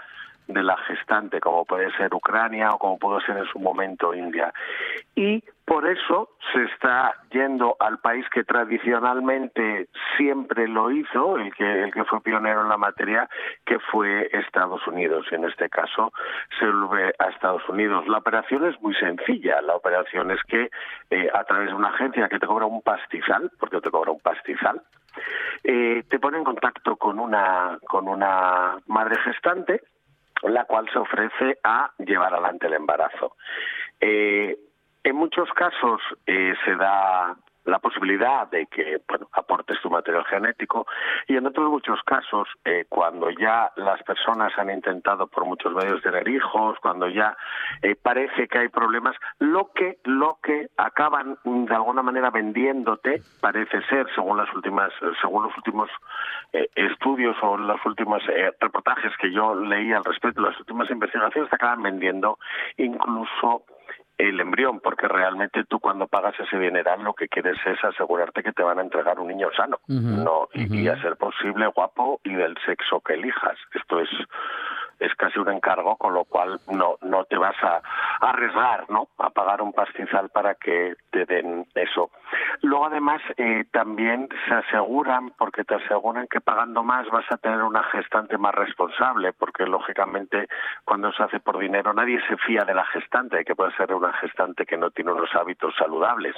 de 0.47 0.63
la 0.63 0.77
gestante, 0.77 1.41
como 1.41 1.65
puede 1.65 1.91
ser 1.97 2.15
Ucrania 2.15 2.71
o 2.71 2.79
como 2.79 2.99
pudo 2.99 3.21
ser 3.21 3.37
en 3.39 3.47
su 3.47 3.59
momento 3.59 4.15
India. 4.15 4.53
Y 5.15 5.43
por 5.65 5.87
eso 5.87 6.31
se 6.53 6.65
está 6.65 7.15
yendo 7.31 7.77
al 7.81 7.99
país 7.99 8.27
que 8.31 8.45
tradicionalmente 8.45 9.89
siempre 10.17 10.69
lo 10.69 10.91
hizo, 10.91 11.39
el 11.39 11.55
que, 11.55 11.85
el 11.85 11.93
que 11.93 12.05
fue 12.05 12.21
pionero 12.21 12.63
en 12.63 12.69
la 12.69 12.77
materia, 12.77 13.29
que 13.65 13.79
fue 13.79 14.29
Estados 14.33 14.87
Unidos. 14.87 15.27
Y 15.31 15.37
en 15.37 15.45
este 15.45 15.71
caso 15.71 16.13
se 16.59 16.67
vuelve 16.67 17.15
a 17.19 17.31
Estados 17.31 17.67
Unidos. 17.69 18.07
La 18.09 18.19
operación 18.19 18.67
es 18.67 18.81
muy 18.83 18.95
sencilla. 18.95 19.63
La 19.63 19.77
operación 19.77 20.31
es 20.31 20.43
que 20.43 20.71
eh, 21.11 21.31
a 21.33 21.45
través 21.45 21.69
de 21.69 21.75
una 21.75 21.89
agencia 21.89 22.29
que 22.29 22.39
te 22.39 22.47
cobra 22.47 22.67
un 22.67 22.83
pastizal, 22.83 23.51
porque 23.59 23.81
te 23.81 23.91
cobra 23.91 24.11
un 24.11 24.21
pastizal, 24.21 24.83
eh, 25.63 26.05
te 26.09 26.19
pone 26.19 26.39
en 26.39 26.45
contacto 26.45 26.97
con 26.97 27.19
una, 27.19 27.79
con 27.87 28.09
una 28.09 28.77
madre 28.87 29.17
gestante, 29.21 29.81
la 30.43 30.65
cual 30.65 30.89
se 30.93 30.99
ofrece 30.99 31.59
a 31.63 31.91
llevar 31.99 32.35
adelante 32.35 32.67
el 32.67 32.75
embarazo. 32.75 33.37
Eh, 34.01 34.59
en 35.03 35.17
muchos 35.17 35.49
casos 35.53 36.01
eh, 36.27 36.55
se 36.65 36.77
da 36.77 37.37
la 37.65 37.79
posibilidad 37.79 38.49
de 38.51 38.67
que 38.67 39.01
aportes 39.33 39.81
tu 39.81 39.91
material 39.91 40.25
genético. 40.27 40.87
Y 41.27 41.37
en 41.37 41.47
otros 41.47 41.71
muchos 41.71 42.01
casos 42.05 42.49
eh, 42.65 42.85
cuando 42.89 43.31
ya 43.31 43.71
las 43.77 44.03
personas 44.03 44.53
han 44.59 44.71
intentado 44.71 45.27
por 45.27 45.45
muchos 45.45 45.75
medios 45.75 46.03
tener 46.03 46.29
hijos 46.29 46.79
cuando 46.81 47.09
ya 47.09 47.37
eh, 47.83 47.97
parece 48.01 48.49
que 48.49 48.59
hay 48.59 48.69
problemas 48.69 49.17
lo 49.39 49.71
que 49.75 49.99
lo 50.05 50.39
que 50.43 50.69
acaban 50.77 51.39
de 51.45 51.75
alguna 51.75 52.03
manera 52.03 52.31
vendiéndote 52.31 53.23
parece 53.41 53.83
ser 53.89 54.07
según 54.15 54.39
las 54.39 54.53
últimas 54.55 54.93
según 55.21 55.45
los 55.45 55.57
últimos 55.57 55.91
eh, 56.53 56.69
estudios 56.75 57.37
o 57.43 57.57
los 57.57 57.85
últimos 57.85 58.23
reportajes 58.61 59.13
que 59.21 59.33
yo 59.33 59.55
leí 59.55 59.93
al 59.93 60.05
respecto 60.05 60.41
las 60.43 60.59
últimas 60.61 60.91
investigaciones 60.91 61.51
te 61.51 61.57
acaban 61.57 61.83
vendiendo 61.83 62.39
incluso 62.77 63.65
el 64.19 64.41
embrión, 64.41 64.81
porque 64.81 65.09
realmente 65.09 65.65
tú 65.65 65.81
cuando 65.81 66.07
pagas 66.07 66.35
ese 66.39 66.59
dineral 66.59 67.03
lo 67.03 67.15
que 67.15 67.29
quieres 67.29 67.57
es 67.67 67.83
asegurarte 67.83 68.43
que 68.43 68.53
te 68.53 68.63
van 68.63 68.79
a 68.79 68.83
entregar 68.83 69.19
un 69.19 69.29
niño 69.29 69.49
sano, 69.57 69.79
no 69.89 70.49
y, 70.53 70.89
a 70.89 71.01
ser 71.01 71.17
posible 71.17 71.67
guapo 71.69 72.21
y 72.23 72.35
del 72.35 72.57
sexo 72.65 73.01
que 73.01 73.15
elijas. 73.15 73.59
Esto 73.75 74.01
es 74.01 74.09
es 75.05 75.15
casi 75.15 75.39
un 75.39 75.51
encargo, 75.51 75.97
con 75.97 76.15
lo 76.15 76.25
cual 76.25 76.61
no 76.69 76.97
no 77.03 77.25
te 77.25 77.37
vas 77.37 77.57
a, 77.63 77.81
arriesgar, 78.21 78.89
¿no? 78.91 79.09
A 79.19 79.31
pagar 79.31 79.61
un 79.63 79.73
pastizal 79.73 80.31
para 80.31 80.55
que 80.55 80.95
te 81.11 81.25
den 81.27 81.67
eso. 81.75 82.11
Luego 82.63 82.87
además 82.87 83.21
eh, 83.37 83.65
también 83.71 84.29
se 84.49 84.55
aseguran, 84.55 85.31
porque 85.39 85.65
te 85.65 85.75
aseguran 85.75 86.27
que 86.29 86.41
pagando 86.41 86.83
más 86.83 87.09
vas 87.11 87.31
a 87.31 87.37
tener 87.37 87.63
una 87.63 87.83
gestante 87.85 88.39
más 88.39 88.55
responsable, 88.55 89.33
porque 89.33 89.67
lógicamente 89.67 90.49
cuando 90.85 91.13
se 91.13 91.23
hace 91.23 91.41
por 91.41 91.59
dinero 91.59 91.93
nadie 91.93 92.21
se 92.29 92.37
fía 92.39 92.65
de 92.65 92.75
la 92.75 92.85
gestante, 92.87 93.45
que 93.45 93.55
puede 93.55 93.75
ser 93.77 93.93
una 93.95 94.13
gestante 94.15 94.67
que 94.67 94.77
no 94.77 94.91
tiene 94.91 95.13
unos 95.13 95.35
hábitos 95.35 95.75
saludables. 95.77 96.35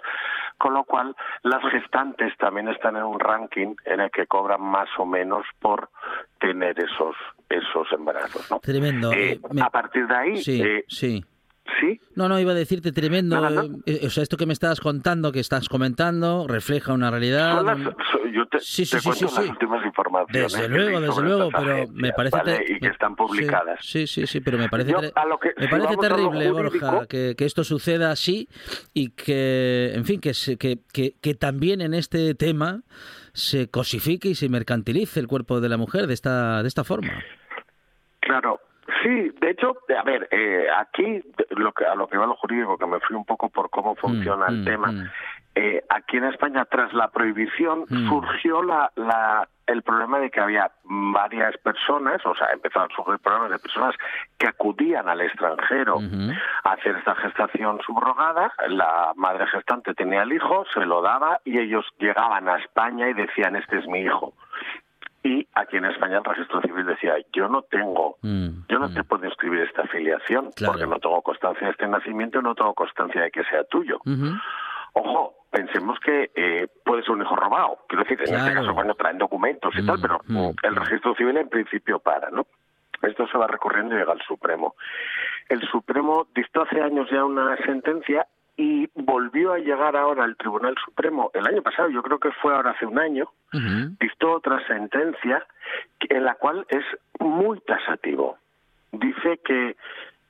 Con 0.58 0.74
lo 0.74 0.84
cual, 0.84 1.14
las 1.42 1.62
gestantes 1.70 2.36
también 2.38 2.68
están 2.68 2.96
en 2.96 3.04
un 3.04 3.20
ranking 3.20 3.74
en 3.84 4.00
el 4.00 4.10
que 4.10 4.26
cobran 4.26 4.62
más 4.62 4.88
o 4.98 5.04
menos 5.04 5.46
por 5.60 5.90
tener 6.40 6.78
esos 6.78 7.16
esos 7.48 7.86
embarazos. 7.92 8.50
¿no? 8.50 8.58
Tremendo. 8.60 9.12
Eh, 9.12 9.32
Eh, 9.34 9.60
A 9.62 9.70
partir 9.70 10.06
de 10.06 10.14
ahí, 10.14 10.36
Sí, 10.42 10.60
eh, 10.62 10.84
sí. 10.88 11.24
sí, 11.80 12.00
No, 12.14 12.28
no, 12.28 12.38
iba 12.40 12.52
a 12.52 12.54
decirte 12.54 12.92
tremendo. 12.92 13.36
O 13.40 14.10
sea, 14.10 14.22
esto 14.22 14.36
que 14.36 14.46
me 14.46 14.52
estás 14.52 14.80
contando, 14.80 15.32
que 15.32 15.40
estás 15.40 15.68
comentando, 15.68 16.46
refleja 16.48 16.92
una 16.92 17.10
realidad. 17.10 17.62
las, 17.64 17.78
yo 18.32 18.46
te, 18.48 18.58
Sí, 18.60 18.84
sí, 18.86 18.96
te 18.96 19.00
sí, 19.00 19.08
cuento 19.08 19.24
las 19.40 19.48
últimas 19.50 19.84
informaciones. 19.84 20.52
Desde 20.52 20.68
luego, 20.68 21.00
desde 21.00 21.22
luego, 21.22 21.48
pero 21.50 21.86
me 21.92 22.12
parece 22.12 22.36
¿vale? 22.36 22.58
te- 22.58 22.72
y 22.72 22.78
que 22.80 22.86
están 22.88 23.14
publicadas. 23.16 23.78
Sí, 23.82 24.06
sí, 24.06 24.26
sí, 24.26 24.40
pero 24.40 24.58
me 24.58 24.68
parece 24.68 24.92
Yo, 24.92 25.00
que- 25.00 25.12
me 25.56 25.64
si 25.66 25.68
parece 25.70 25.96
terrible, 25.96 26.50
jurídico- 26.50 26.86
Borja, 26.92 27.06
que, 27.06 27.34
que 27.36 27.44
esto 27.44 27.64
suceda 27.64 28.10
así 28.10 28.48
y 28.94 29.10
que, 29.10 29.92
en 29.94 30.04
fin, 30.04 30.20
que, 30.20 30.32
que, 30.92 31.14
que 31.20 31.34
también 31.34 31.80
en 31.80 31.94
este 31.94 32.34
tema 32.34 32.82
se 33.36 33.70
cosifique 33.70 34.28
y 34.28 34.34
se 34.34 34.48
mercantilice 34.48 35.20
el 35.20 35.28
cuerpo 35.28 35.60
de 35.60 35.68
la 35.68 35.76
mujer 35.76 36.06
de 36.06 36.14
esta 36.14 36.62
de 36.62 36.68
esta 36.68 36.84
forma. 36.84 37.12
Claro, 38.20 38.60
sí, 39.02 39.30
de 39.40 39.50
hecho, 39.50 39.76
a 39.96 40.02
ver, 40.02 40.26
eh, 40.30 40.66
aquí 40.76 41.22
lo 41.50 41.72
que, 41.72 41.84
a 41.84 41.94
lo 41.94 42.08
que 42.08 42.16
va 42.16 42.26
lo 42.26 42.34
jurídico, 42.36 42.78
que 42.78 42.86
me 42.86 42.98
fui 43.00 43.14
un 43.14 43.24
poco 43.24 43.50
por 43.50 43.68
cómo 43.68 43.94
funciona 43.94 44.46
el 44.48 44.62
mm, 44.62 44.64
tema, 44.64 44.90
mm. 44.90 45.10
Eh, 45.56 45.82
aquí 45.88 46.18
en 46.18 46.24
España, 46.24 46.64
tras 46.66 46.92
la 46.92 47.08
prohibición, 47.08 47.86
Mm. 47.88 48.08
surgió 48.10 48.62
la, 48.62 48.92
la, 48.94 49.48
el 49.66 49.82
problema 49.82 50.18
de 50.20 50.30
que 50.30 50.38
había 50.40 50.70
varias 50.84 51.56
personas, 51.58 52.24
o 52.26 52.34
sea, 52.36 52.48
empezaron 52.52 52.88
a 52.92 52.94
surgir 52.94 53.18
problemas 53.18 53.50
de 53.50 53.58
personas 53.58 53.94
que 54.38 54.46
acudían 54.46 55.08
al 55.08 55.20
extranjero 55.22 55.98
a 56.62 56.72
hacer 56.72 56.94
esta 56.96 57.14
gestación 57.16 57.80
subrogada, 57.84 58.52
la 58.68 59.12
madre 59.16 59.46
gestante 59.48 59.94
tenía 59.94 60.22
el 60.22 60.32
hijo, 60.34 60.64
se 60.74 60.84
lo 60.86 61.00
daba 61.02 61.40
y 61.44 61.58
ellos 61.58 61.84
llegaban 61.98 62.48
a 62.48 62.58
España 62.58 63.08
y 63.08 63.14
decían, 63.14 63.56
este 63.56 63.78
es 63.78 63.86
mi 63.88 64.00
hijo. 64.00 64.34
Y 65.24 65.48
aquí 65.54 65.78
en 65.78 65.86
España 65.86 66.18
el 66.18 66.24
registro 66.24 66.60
civil 66.60 66.86
decía, 66.86 67.14
yo 67.32 67.48
no 67.48 67.62
tengo 67.62 68.16
Mm, 68.22 68.66
yo 68.68 68.78
no 68.78 68.88
mm. 68.88 68.94
te 68.94 69.02
puedo 69.04 69.24
inscribir 69.24 69.62
esta 69.62 69.82
afiliación 69.82 70.50
Claro. 70.54 70.72
porque 70.74 70.86
no 70.86 70.98
tengo 71.00 71.20
constancia 71.22 71.66
de 71.66 71.72
este 71.72 71.88
nacimiento 71.88 72.38
y 72.38 72.42
no 72.42 72.54
tengo 72.54 72.74
constancia 72.74 73.22
de 73.22 73.30
que 73.32 73.42
sea 73.44 73.64
tuyo. 73.64 73.98
Ojo, 74.92 75.34
pensemos 75.56 75.98
que 76.00 76.30
eh, 76.34 76.68
puede 76.84 77.02
ser 77.02 77.12
un 77.12 77.22
hijo 77.22 77.34
robado. 77.34 77.78
Quiero 77.88 78.04
decir, 78.04 78.20
en 78.26 78.34
este 78.34 78.52
caso, 78.52 78.74
bueno, 78.74 78.94
traen 78.94 79.16
documentos 79.16 79.74
y 79.74 79.82
Mm, 79.82 79.86
tal, 79.86 79.98
pero 80.02 80.20
mm, 80.26 80.50
el 80.62 80.72
mm. 80.72 80.76
registro 80.76 81.14
civil 81.14 81.36
en 81.38 81.48
principio 81.48 81.98
para, 81.98 82.30
¿no? 82.30 82.46
Esto 83.02 83.26
se 83.28 83.38
va 83.38 83.46
recurriendo 83.46 83.94
y 83.94 83.98
llega 83.98 84.12
al 84.12 84.20
Supremo. 84.22 84.74
El 85.48 85.62
Supremo 85.68 86.26
dictó 86.34 86.62
hace 86.62 86.82
años 86.82 87.08
ya 87.10 87.24
una 87.24 87.56
sentencia 87.64 88.26
y 88.56 88.88
volvió 88.94 89.52
a 89.52 89.58
llegar 89.58 89.96
ahora 89.96 90.24
al 90.24 90.36
Tribunal 90.36 90.74
Supremo 90.84 91.30
el 91.34 91.46
año 91.46 91.62
pasado, 91.62 91.88
yo 91.90 92.02
creo 92.02 92.18
que 92.18 92.32
fue 92.32 92.54
ahora 92.54 92.70
hace 92.70 92.86
un 92.86 92.98
año, 92.98 93.28
dictó 94.00 94.32
otra 94.32 94.66
sentencia 94.66 95.46
en 96.00 96.24
la 96.24 96.34
cual 96.34 96.66
es 96.70 96.84
muy 97.20 97.60
tasativo. 97.60 98.38
Dice 98.92 99.38
que 99.44 99.76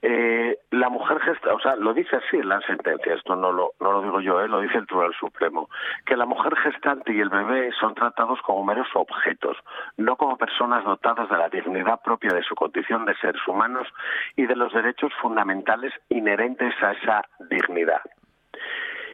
eh, 0.08 0.58
la 0.70 0.88
mujer 0.88 1.18
gesta, 1.18 1.52
o 1.52 1.58
sea, 1.58 1.74
lo 1.74 1.92
dice 1.92 2.14
así 2.14 2.36
en 2.36 2.48
la 2.48 2.60
sentencia, 2.60 3.14
esto 3.14 3.34
no 3.34 3.50
lo, 3.50 3.72
no 3.80 3.90
lo 3.90 4.02
digo 4.02 4.20
yo, 4.20 4.40
eh, 4.40 4.46
lo 4.46 4.60
dice 4.60 4.78
el 4.78 4.86
Tribunal 4.86 5.12
Supremo, 5.18 5.68
que 6.04 6.16
la 6.16 6.26
mujer 6.26 6.54
gestante 6.58 7.12
y 7.12 7.18
el 7.18 7.28
bebé 7.28 7.72
son 7.80 7.96
tratados 7.96 8.40
como 8.42 8.62
meros 8.62 8.86
objetos, 8.94 9.56
no 9.96 10.14
como 10.14 10.36
personas 10.36 10.84
dotadas 10.84 11.28
de 11.28 11.36
la 11.36 11.48
dignidad 11.48 12.00
propia 12.04 12.32
de 12.32 12.44
su 12.44 12.54
condición 12.54 13.04
de 13.04 13.16
seres 13.16 13.42
humanos 13.48 13.88
y 14.36 14.46
de 14.46 14.54
los 14.54 14.72
derechos 14.72 15.12
fundamentales 15.20 15.92
inherentes 16.08 16.72
a 16.84 16.92
esa 16.92 17.24
dignidad. 17.50 18.02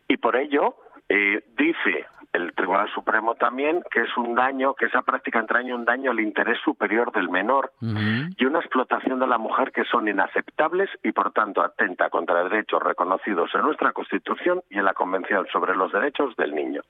Y 0.09 0.19
por 0.19 0.37
ello, 0.37 0.77
eh, 1.15 1.45
dice 1.59 2.07
el 2.33 2.55
Tribunal 2.55 2.89
Supremo 2.95 3.35
también 3.35 3.83
que 3.91 4.01
es 4.01 4.17
un 4.17 4.35
daño, 4.35 4.73
que 4.73 4.87
esa 4.87 5.03
práctica 5.03 5.39
entraña 5.41 5.75
un 5.75 5.85
daño 5.85 6.11
al 6.11 6.21
interés 6.21 6.59
superior 6.65 7.13
del 7.13 7.29
menor 7.29 7.71
y 7.83 8.45
una 8.47 8.61
explotación 8.61 9.21
de 9.21 9.27
la 9.27 9.37
mujer 9.37 9.73
que 9.73 9.85
son 9.85 10.09
inaceptables 10.09 10.89
y 11.03 11.13
por 11.13 11.33
tanto 11.33 11.61
atenta 11.61 12.09
contra 12.09 12.45
derechos 12.45 12.83
reconocidos 12.83 13.51
en 13.55 13.61
nuestra 13.61 13.93
Constitución 13.93 14.63
y 14.71 14.79
en 14.79 14.87
la 14.87 14.95
Convención 14.95 15.47
sobre 15.53 15.77
los 15.77 15.93
Derechos 15.93 16.35
del 16.37 16.55
Niño. 16.55 16.81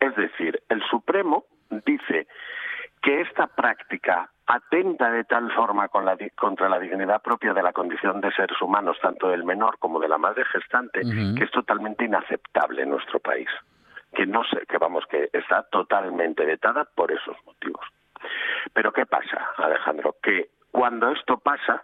Es 0.00 0.16
decir, 0.16 0.62
el 0.70 0.82
Supremo 0.84 1.44
dice 1.84 2.26
que 3.02 3.20
esta 3.20 3.48
práctica 3.48 4.30
atenta 4.46 5.10
de 5.10 5.24
tal 5.24 5.50
forma 5.52 5.88
con 5.88 6.04
la 6.04 6.16
contra 6.36 6.68
la 6.68 6.78
dignidad 6.78 7.20
propia 7.20 7.52
de 7.52 7.62
la 7.62 7.72
condición 7.72 8.20
de 8.20 8.32
seres 8.32 8.60
humanos, 8.62 8.96
tanto 9.02 9.28
del 9.28 9.44
menor 9.44 9.78
como 9.78 9.98
de 9.98 10.08
la 10.08 10.18
madre 10.18 10.44
gestante, 10.44 11.00
que 11.00 11.44
es 11.44 11.50
totalmente 11.50 12.04
inaceptable 12.04 12.82
en 12.82 12.90
nuestro 12.90 13.18
país. 13.18 13.48
Que 14.14 14.26
no 14.26 14.44
sé, 14.44 14.66
que 14.68 14.78
vamos, 14.78 15.04
que 15.06 15.30
está 15.32 15.62
totalmente 15.64 16.44
vetada 16.44 16.84
por 16.84 17.10
esos 17.10 17.36
motivos. 17.46 17.84
Pero 18.72 18.92
¿qué 18.92 19.06
pasa, 19.06 19.48
Alejandro? 19.56 20.16
Que 20.22 20.50
cuando 20.70 21.10
esto 21.10 21.38
pasa, 21.38 21.82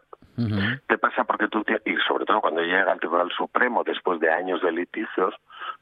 te 0.86 0.98
pasa 0.98 1.24
porque 1.24 1.48
tú, 1.48 1.64
y 1.84 1.96
sobre 2.06 2.26
todo 2.26 2.40
cuando 2.40 2.62
llega 2.62 2.92
al 2.92 3.00
Tribunal 3.00 3.30
Supremo 3.36 3.82
después 3.82 4.20
de 4.20 4.30
años 4.30 4.62
de 4.62 4.72
litigios, 4.72 5.34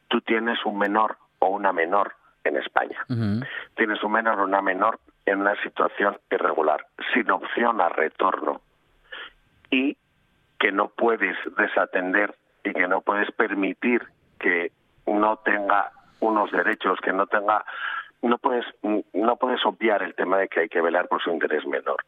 tú 0.08 0.20
tienes 0.20 0.64
un 0.64 0.78
menor 0.78 1.18
o 1.40 1.48
una 1.48 1.72
menor 1.72 2.14
en 2.44 2.56
España. 2.56 3.04
Tienes 3.74 4.02
un 4.02 4.12
menor 4.12 4.40
o 4.40 4.44
una 4.44 4.62
menor 4.62 4.98
en 5.26 5.40
una 5.40 5.60
situación 5.62 6.18
irregular, 6.30 6.86
sin 7.12 7.30
opción 7.30 7.80
a 7.80 7.88
retorno 7.88 8.60
y 9.70 9.96
que 10.58 10.72
no 10.72 10.88
puedes 10.88 11.36
desatender 11.58 12.34
y 12.64 12.72
que 12.72 12.88
no 12.88 13.00
puedes 13.00 13.30
permitir 13.32 14.02
que 14.38 14.72
no 15.06 15.36
tenga 15.38 15.92
unos 16.20 16.50
derechos, 16.50 16.98
que 17.02 17.12
no 17.12 17.26
tenga 17.26 17.64
no 18.22 18.38
puedes 18.38 18.64
no 18.82 19.36
puedes 19.36 19.64
obviar 19.66 20.02
el 20.02 20.14
tema 20.14 20.38
de 20.38 20.48
que 20.48 20.60
hay 20.60 20.68
que 20.68 20.80
velar 20.80 21.08
por 21.08 21.22
su 21.22 21.30
interés 21.30 21.66
menor, 21.66 22.04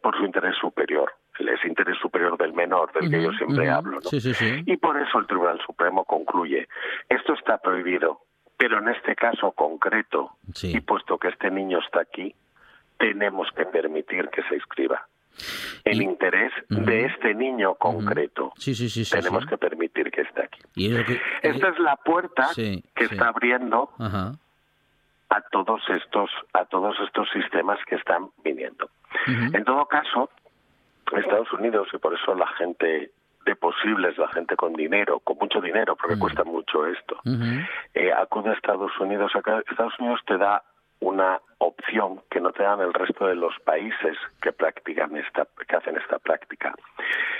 por 0.00 0.16
su 0.16 0.24
interés 0.24 0.56
superior, 0.56 1.12
ese 1.38 1.68
interés 1.68 1.96
superior 1.98 2.36
del 2.36 2.52
menor 2.52 2.92
del 2.92 3.10
que 3.10 3.22
yo 3.22 3.32
siempre 3.32 3.68
hablo, 3.70 3.96
¿no? 3.96 4.02
Sí, 4.02 4.20
sí, 4.20 4.34
sí. 4.34 4.62
Y 4.66 4.76
por 4.76 5.00
eso 5.00 5.18
el 5.18 5.26
Tribunal 5.26 5.60
Supremo 5.64 6.04
concluye, 6.04 6.68
esto 7.08 7.34
está 7.34 7.58
prohibido, 7.58 8.20
pero 8.56 8.78
en 8.78 8.88
este 8.88 9.14
caso 9.14 9.52
concreto, 9.52 10.32
y 10.62 10.80
puesto 10.80 11.18
que 11.18 11.28
este 11.28 11.50
niño 11.50 11.78
está 11.78 12.00
aquí, 12.00 12.34
tenemos 13.00 13.48
que 13.56 13.64
permitir 13.66 14.28
que 14.28 14.42
se 14.44 14.54
inscriba. 14.54 15.08
Y- 15.84 16.02
interés 16.02 16.52
de 16.68 17.06
este 17.06 17.34
niño 17.34 17.74
concreto, 17.76 18.52
Sí, 18.58 18.74
sí, 18.74 18.88
sí, 18.90 19.04
sí. 19.04 19.10
tenemos 19.16 19.46
que 19.46 19.56
permitir 19.56 20.10
que 20.10 20.20
esté 20.20 20.42
aquí. 20.44 20.60
Y 20.76 20.94
Esta 21.42 21.68
es 21.68 21.78
la 21.78 21.96
puerta 21.96 22.48
que 22.54 23.04
está 23.04 23.28
abriendo 23.28 23.90
Ajá. 23.98 24.32
a 25.30 25.40
todos 25.50 25.80
estos 25.88 26.30
a 26.52 26.64
todos 26.66 26.94
estos 27.06 27.28
sistemas 27.30 27.78
que 27.86 27.94
están 27.96 28.28
viniendo. 28.44 28.90
En 29.26 29.64
todo 29.64 29.86
caso, 29.86 30.28
Estados 31.16 31.50
Unidos 31.54 31.88
y 31.92 31.98
por 31.98 32.14
eso 32.14 32.34
la 32.34 32.46
gente 32.58 33.10
de 33.46 33.56
posibles, 33.56 34.18
la 34.18 34.28
gente 34.28 34.54
con 34.56 34.74
dinero, 34.74 35.20
con 35.20 35.38
mucho 35.38 35.60
dinero, 35.62 35.96
porque 35.96 36.18
cuesta 36.18 36.44
mucho 36.44 36.86
esto, 36.86 37.18
eh, 37.94 38.12
acude 38.12 38.50
a 38.50 38.52
Estados 38.52 38.92
Unidos. 39.00 39.32
Acá 39.34 39.62
Estados 39.70 39.98
Unidos 39.98 40.20
te 40.26 40.36
da 40.36 40.62
una 41.00 41.40
opción 41.60 42.22
que 42.30 42.40
no 42.40 42.52
te 42.52 42.62
dan 42.62 42.80
el 42.80 42.92
resto 42.92 43.26
de 43.26 43.34
los 43.34 43.54
países 43.60 44.16
que 44.42 44.52
practican 44.52 45.16
esta, 45.16 45.46
que 45.68 45.76
hacen 45.76 45.96
esta 45.96 46.18
práctica. 46.18 46.74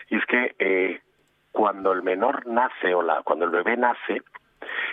Y 0.09 0.17
es 0.17 0.27
que 0.27 0.55
eh, 0.59 1.01
cuando 1.53 1.93
el 1.93 2.03
menor 2.03 2.47
nace 2.47 2.95
o 2.95 3.03
la, 3.03 3.23
cuando 3.23 3.47
el 3.47 3.51
bebé 3.51 3.77
nace, 3.77 4.23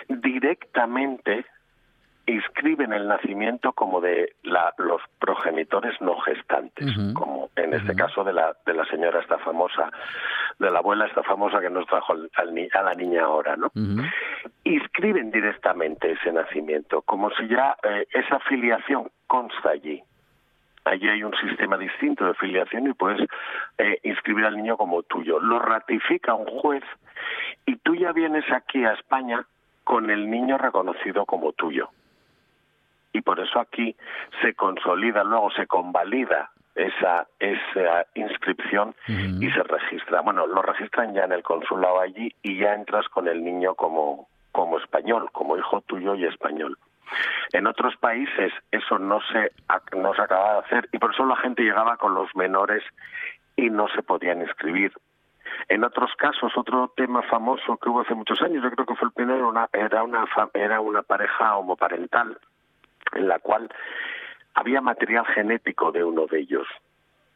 directamente 0.08 1.44
inscriben 2.28 2.92
el 2.92 3.08
nacimiento 3.08 3.72
como 3.72 4.00
de 4.00 4.34
la, 4.42 4.74
los 4.76 5.00
progenitores 5.18 5.98
no 6.00 6.18
gestantes, 6.20 6.86
como 7.14 7.50
en 7.56 7.72
este 7.72 7.94
caso 7.94 8.22
de 8.22 8.32
la, 8.34 8.54
de 8.66 8.74
la 8.74 8.84
señora 8.84 9.20
esta 9.20 9.38
famosa, 9.38 9.90
de 10.58 10.70
la 10.70 10.78
abuela 10.78 11.06
esta 11.06 11.22
famosa 11.22 11.60
que 11.60 11.70
nos 11.70 11.86
trajo 11.86 12.12
al, 12.12 12.30
a 12.36 12.82
la 12.82 12.94
niña 12.94 13.24
ahora, 13.24 13.56
¿no? 13.56 13.70
Inscriben 14.64 15.30
directamente 15.30 16.12
ese 16.12 16.30
nacimiento, 16.32 17.02
como 17.02 17.30
si 17.30 17.48
ya 17.48 17.76
eh, 17.82 18.06
esa 18.12 18.38
filiación 18.40 19.10
consta 19.26 19.70
allí. 19.70 20.02
Allí 20.84 21.08
hay 21.08 21.22
un 21.22 21.34
sistema 21.36 21.76
distinto 21.76 22.26
de 22.26 22.34
filiación 22.34 22.88
y 22.88 22.92
puedes 22.94 23.20
eh, 23.78 24.00
inscribir 24.04 24.44
al 24.44 24.56
niño 24.56 24.76
como 24.76 25.02
tuyo. 25.02 25.38
Lo 25.40 25.58
ratifica 25.58 26.34
un 26.34 26.46
juez 26.46 26.82
y 27.66 27.76
tú 27.76 27.94
ya 27.94 28.12
vienes 28.12 28.44
aquí 28.52 28.84
a 28.84 28.92
España 28.92 29.44
con 29.84 30.10
el 30.10 30.30
niño 30.30 30.58
reconocido 30.58 31.24
como 31.24 31.52
tuyo. 31.52 31.90
Y 33.12 33.22
por 33.22 33.40
eso 33.40 33.58
aquí 33.58 33.96
se 34.42 34.54
consolida, 34.54 35.24
luego 35.24 35.50
se 35.52 35.66
convalida 35.66 36.50
esa, 36.78 37.26
esa 37.40 38.06
inscripción 38.14 38.94
y 39.08 39.50
se 39.50 39.62
registra. 39.64 40.20
Bueno, 40.20 40.46
lo 40.46 40.62
registran 40.62 41.12
ya 41.12 41.24
en 41.24 41.32
el 41.32 41.42
consulado 41.42 42.00
allí 42.00 42.32
y 42.42 42.58
ya 42.58 42.74
entras 42.74 43.08
con 43.08 43.26
el 43.26 43.42
niño 43.42 43.74
como, 43.74 44.28
como 44.52 44.78
español, 44.78 45.28
como 45.32 45.56
hijo 45.56 45.80
tuyo 45.82 46.14
y 46.14 46.24
español. 46.24 46.78
En 47.52 47.66
otros 47.66 47.96
países 47.96 48.52
eso 48.70 48.98
no 48.98 49.20
se, 49.32 49.52
no 49.96 50.14
se 50.14 50.22
acababa 50.22 50.54
de 50.54 50.58
hacer 50.60 50.88
y 50.92 50.98
por 50.98 51.12
eso 51.12 51.24
la 51.24 51.36
gente 51.36 51.62
llegaba 51.62 51.96
con 51.96 52.14
los 52.14 52.34
menores 52.36 52.84
y 53.56 53.70
no 53.70 53.88
se 53.88 54.02
podían 54.02 54.40
inscribir. 54.42 54.92
En 55.68 55.82
otros 55.82 56.14
casos, 56.16 56.52
otro 56.56 56.92
tema 56.96 57.22
famoso 57.22 57.76
que 57.78 57.88
hubo 57.88 58.02
hace 58.02 58.14
muchos 58.14 58.40
años, 58.42 58.62
yo 58.62 58.70
creo 58.70 58.86
que 58.86 58.94
fue 58.94 59.08
el 59.08 59.14
primero, 59.14 59.48
una, 59.48 59.68
era, 59.72 60.02
una, 60.04 60.24
era 60.54 60.80
una 60.80 61.02
pareja 61.02 61.56
homoparental 61.56 62.38
en 63.12 63.28
la 63.28 63.38
cual 63.38 63.68
había 64.54 64.80
material 64.80 65.26
genético 65.26 65.92
de 65.92 66.04
uno 66.04 66.26
de 66.26 66.40
ellos. 66.40 66.66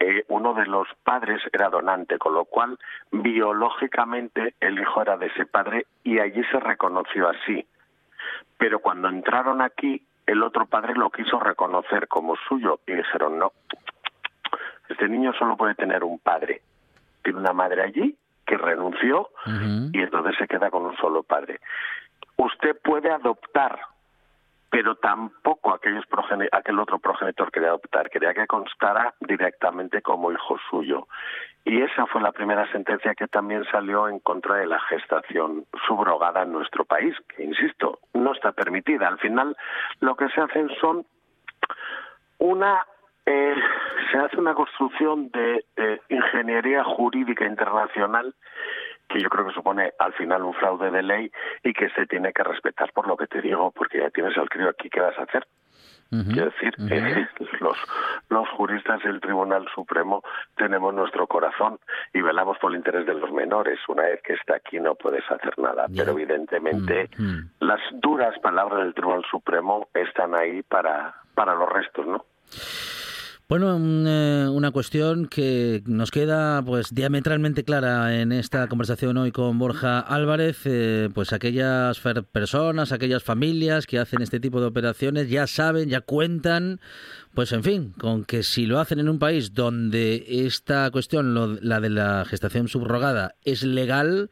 Eh, 0.00 0.24
uno 0.28 0.54
de 0.54 0.66
los 0.66 0.88
padres 1.04 1.40
era 1.52 1.68
donante, 1.68 2.18
con 2.18 2.34
lo 2.34 2.44
cual 2.44 2.76
biológicamente 3.12 4.54
el 4.60 4.80
hijo 4.80 5.00
era 5.00 5.16
de 5.16 5.26
ese 5.26 5.46
padre 5.46 5.86
y 6.02 6.18
allí 6.18 6.42
se 6.50 6.58
reconoció 6.58 7.28
así. 7.28 7.64
Pero 8.58 8.80
cuando 8.80 9.08
entraron 9.08 9.62
aquí, 9.62 10.04
el 10.26 10.42
otro 10.42 10.66
padre 10.66 10.94
lo 10.94 11.10
quiso 11.10 11.38
reconocer 11.38 12.08
como 12.08 12.34
suyo 12.48 12.80
y 12.86 12.94
dijeron, 12.94 13.38
no, 13.38 13.52
este 14.88 15.08
niño 15.08 15.32
solo 15.34 15.56
puede 15.56 15.74
tener 15.74 16.02
un 16.02 16.18
padre. 16.18 16.62
Tiene 17.22 17.38
una 17.38 17.52
madre 17.52 17.82
allí 17.82 18.16
que 18.44 18.56
renunció 18.56 19.30
y 19.46 20.00
entonces 20.00 20.34
se 20.36 20.48
queda 20.48 20.70
con 20.70 20.84
un 20.84 20.96
solo 20.96 21.22
padre. 21.22 21.60
Usted 22.36 22.76
puede 22.82 23.10
adoptar 23.10 23.78
pero 24.72 24.94
tampoco 24.94 25.74
aquellos 25.74 26.02
aquel 26.50 26.80
otro 26.80 26.98
progenitor 26.98 27.52
quería 27.52 27.68
adoptar, 27.68 28.08
quería 28.08 28.32
que 28.32 28.46
constara 28.46 29.12
directamente 29.20 30.00
como 30.00 30.32
hijo 30.32 30.56
suyo. 30.70 31.08
Y 31.62 31.82
esa 31.82 32.06
fue 32.06 32.22
la 32.22 32.32
primera 32.32 32.66
sentencia 32.72 33.14
que 33.14 33.28
también 33.28 33.64
salió 33.70 34.08
en 34.08 34.18
contra 34.20 34.56
de 34.56 34.66
la 34.66 34.80
gestación 34.80 35.66
subrogada 35.86 36.44
en 36.44 36.52
nuestro 36.52 36.86
país, 36.86 37.14
que, 37.28 37.44
insisto, 37.44 37.98
no 38.14 38.32
está 38.32 38.52
permitida. 38.52 39.08
Al 39.08 39.18
final, 39.18 39.54
lo 40.00 40.16
que 40.16 40.30
se 40.30 40.40
hacen 40.40 40.70
son 40.80 41.04
una 42.38 42.86
eh, 43.26 43.54
se 44.10 44.18
hace 44.18 44.38
una 44.38 44.54
construcción 44.54 45.30
de 45.32 45.66
ingeniería 46.08 46.82
jurídica 46.82 47.44
internacional 47.44 48.34
que 49.12 49.20
yo 49.20 49.28
creo 49.28 49.46
que 49.46 49.52
supone 49.52 49.92
al 49.98 50.12
final 50.14 50.42
un 50.42 50.54
fraude 50.54 50.90
de 50.90 51.02
ley 51.02 51.30
y 51.62 51.72
que 51.72 51.90
se 51.90 52.06
tiene 52.06 52.32
que 52.32 52.42
respetar 52.42 52.92
por 52.92 53.06
lo 53.06 53.16
que 53.16 53.26
te 53.26 53.42
digo, 53.42 53.70
porque 53.70 53.98
ya 53.98 54.10
tienes 54.10 54.36
al 54.38 54.48
crío 54.48 54.70
aquí, 54.70 54.88
¿qué 54.88 55.00
vas 55.00 55.18
a 55.18 55.24
hacer? 55.24 55.46
Quiero 56.30 56.50
decir, 56.50 56.74
eh, 56.90 57.26
los, 57.60 57.76
los 58.28 58.46
juristas 58.50 59.02
del 59.02 59.18
Tribunal 59.18 59.66
Supremo 59.74 60.22
tenemos 60.56 60.92
nuestro 60.92 61.26
corazón 61.26 61.78
y 62.12 62.20
velamos 62.20 62.58
por 62.58 62.70
el 62.70 62.76
interés 62.76 63.06
de 63.06 63.14
los 63.14 63.32
menores. 63.32 63.78
Una 63.88 64.02
vez 64.02 64.20
que 64.22 64.34
está 64.34 64.56
aquí 64.56 64.78
no 64.78 64.94
puedes 64.94 65.24
hacer 65.30 65.58
nada, 65.58 65.86
pero 65.96 66.12
evidentemente 66.12 67.08
las 67.60 67.80
duras 67.92 68.38
palabras 68.40 68.80
del 68.80 68.92
Tribunal 68.92 69.24
Supremo 69.30 69.88
están 69.94 70.34
ahí 70.34 70.62
para, 70.62 71.14
para 71.34 71.54
los 71.54 71.70
restos, 71.70 72.06
¿no? 72.06 72.26
Bueno, 73.52 73.78
eh, 73.78 74.48
una 74.48 74.70
cuestión 74.70 75.26
que 75.26 75.82
nos 75.84 76.10
queda 76.10 76.62
pues 76.64 76.94
diametralmente 76.94 77.64
clara 77.64 78.18
en 78.18 78.32
esta 78.32 78.66
conversación 78.66 79.18
hoy 79.18 79.30
con 79.30 79.58
Borja 79.58 80.00
Álvarez, 80.00 80.60
eh, 80.64 81.10
pues 81.12 81.34
aquellas 81.34 82.00
personas, 82.32 82.92
aquellas 82.92 83.22
familias 83.22 83.86
que 83.86 83.98
hacen 83.98 84.22
este 84.22 84.40
tipo 84.40 84.58
de 84.58 84.68
operaciones 84.68 85.28
ya 85.28 85.46
saben, 85.46 85.90
ya 85.90 86.00
cuentan, 86.00 86.80
pues 87.34 87.52
en 87.52 87.62
fin, 87.62 87.92
con 87.98 88.24
que 88.24 88.42
si 88.42 88.64
lo 88.64 88.80
hacen 88.80 89.00
en 89.00 89.10
un 89.10 89.18
país 89.18 89.52
donde 89.52 90.24
esta 90.46 90.90
cuestión, 90.90 91.58
la 91.60 91.80
de 91.80 91.90
la 91.90 92.24
gestación 92.24 92.68
subrogada, 92.68 93.34
es 93.44 93.64
legal, 93.64 94.30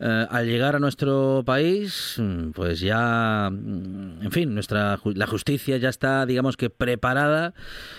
eh, 0.00 0.26
al 0.30 0.46
llegar 0.46 0.76
a 0.76 0.78
nuestro 0.78 1.42
país, 1.44 2.20
mm, 2.22 2.52
pues 2.52 2.80
ya, 2.80 3.48
mm, 3.50 4.22
en 4.22 4.30
fin, 4.30 4.54
nuestra 4.54 4.96
la 5.04 5.26
justicia 5.26 5.76
ya 5.76 5.88
está, 5.88 6.24
digamos 6.24 6.56
que 6.56 6.70
preparada 6.70 7.52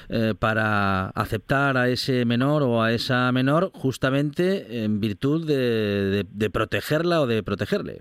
eh, 0.07 0.33
para 0.39 1.09
aceptar 1.09 1.75
a 1.75 1.89
ese 1.89 2.23
menor 2.23 2.63
o 2.63 2.81
a 2.81 2.93
esa 2.93 3.31
menor 3.33 3.71
justamente 3.73 4.83
en 4.83 5.01
virtud 5.01 5.45
de, 5.45 6.49
protegerla 6.53 7.21
o 7.21 7.27
de 7.27 7.43
protegerle. 7.43 7.99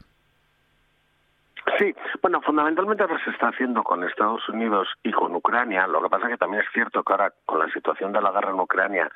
Sí, 1.79 1.95
bueno, 2.23 2.41
fundamentalmente 2.41 3.03
lo 3.07 3.17
que 3.17 3.25
se 3.25 3.31
está 3.31 3.49
haciendo 3.49 3.83
con 3.83 4.03
Estados 4.05 4.49
Unidos 4.49 4.89
y 5.03 5.13
con 5.13 5.35
Ucrania. 5.35 5.87
Lo 5.87 6.01
que 6.03 6.09
pasa 6.09 6.27
es 6.27 6.33
que 6.33 6.39
también 6.39 6.63
es 6.63 6.73
cierto 6.73 7.03
que 7.03 7.13
ahora, 7.13 7.33
con 7.45 7.59
la 7.59 7.69
situación 7.73 8.13
de 8.13 8.21
la 8.21 8.33
guerra 8.33 8.51
en 8.51 8.61
Ucrania, 8.61 9.11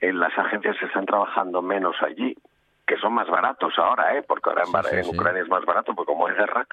eh, 0.00 0.12
las 0.12 0.36
agencias 0.38 0.76
están 0.82 1.06
trabajando 1.06 1.62
menos 1.62 1.96
allí 2.02 2.36
que 2.86 2.96
son 2.96 3.14
más 3.14 3.28
baratos 3.28 3.74
ahora, 3.78 4.16
¿eh? 4.16 4.22
porque 4.26 4.50
ahora 4.50 4.62
en, 4.92 5.06
Ucrania 5.06 5.42
es 5.42 5.48
más 5.48 5.64
barato, 5.64 5.94
porque 5.94 6.12
como 6.12 6.26
hay 6.26 6.34
guerra, 6.34 6.66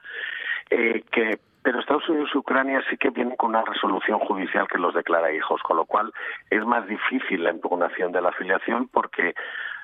eh, 0.70 1.04
que 1.12 1.40
pero 1.64 1.80
Estados 1.80 2.08
Unidos 2.10 2.30
y 2.34 2.38
Ucrania 2.38 2.84
sí 2.90 2.98
que 2.98 3.10
vienen 3.10 3.38
con 3.38 3.52
una 3.52 3.64
resolución 3.64 4.20
judicial 4.20 4.68
que 4.68 4.78
los 4.78 4.94
declara 4.94 5.32
hijos, 5.32 5.62
con 5.64 5.78
lo 5.78 5.86
cual 5.86 6.12
es 6.50 6.64
más 6.66 6.86
difícil 6.88 7.42
la 7.42 7.52
impugnación 7.52 8.12
de 8.12 8.22
la 8.22 8.30
afiliación 8.30 8.90
porque 8.90 9.34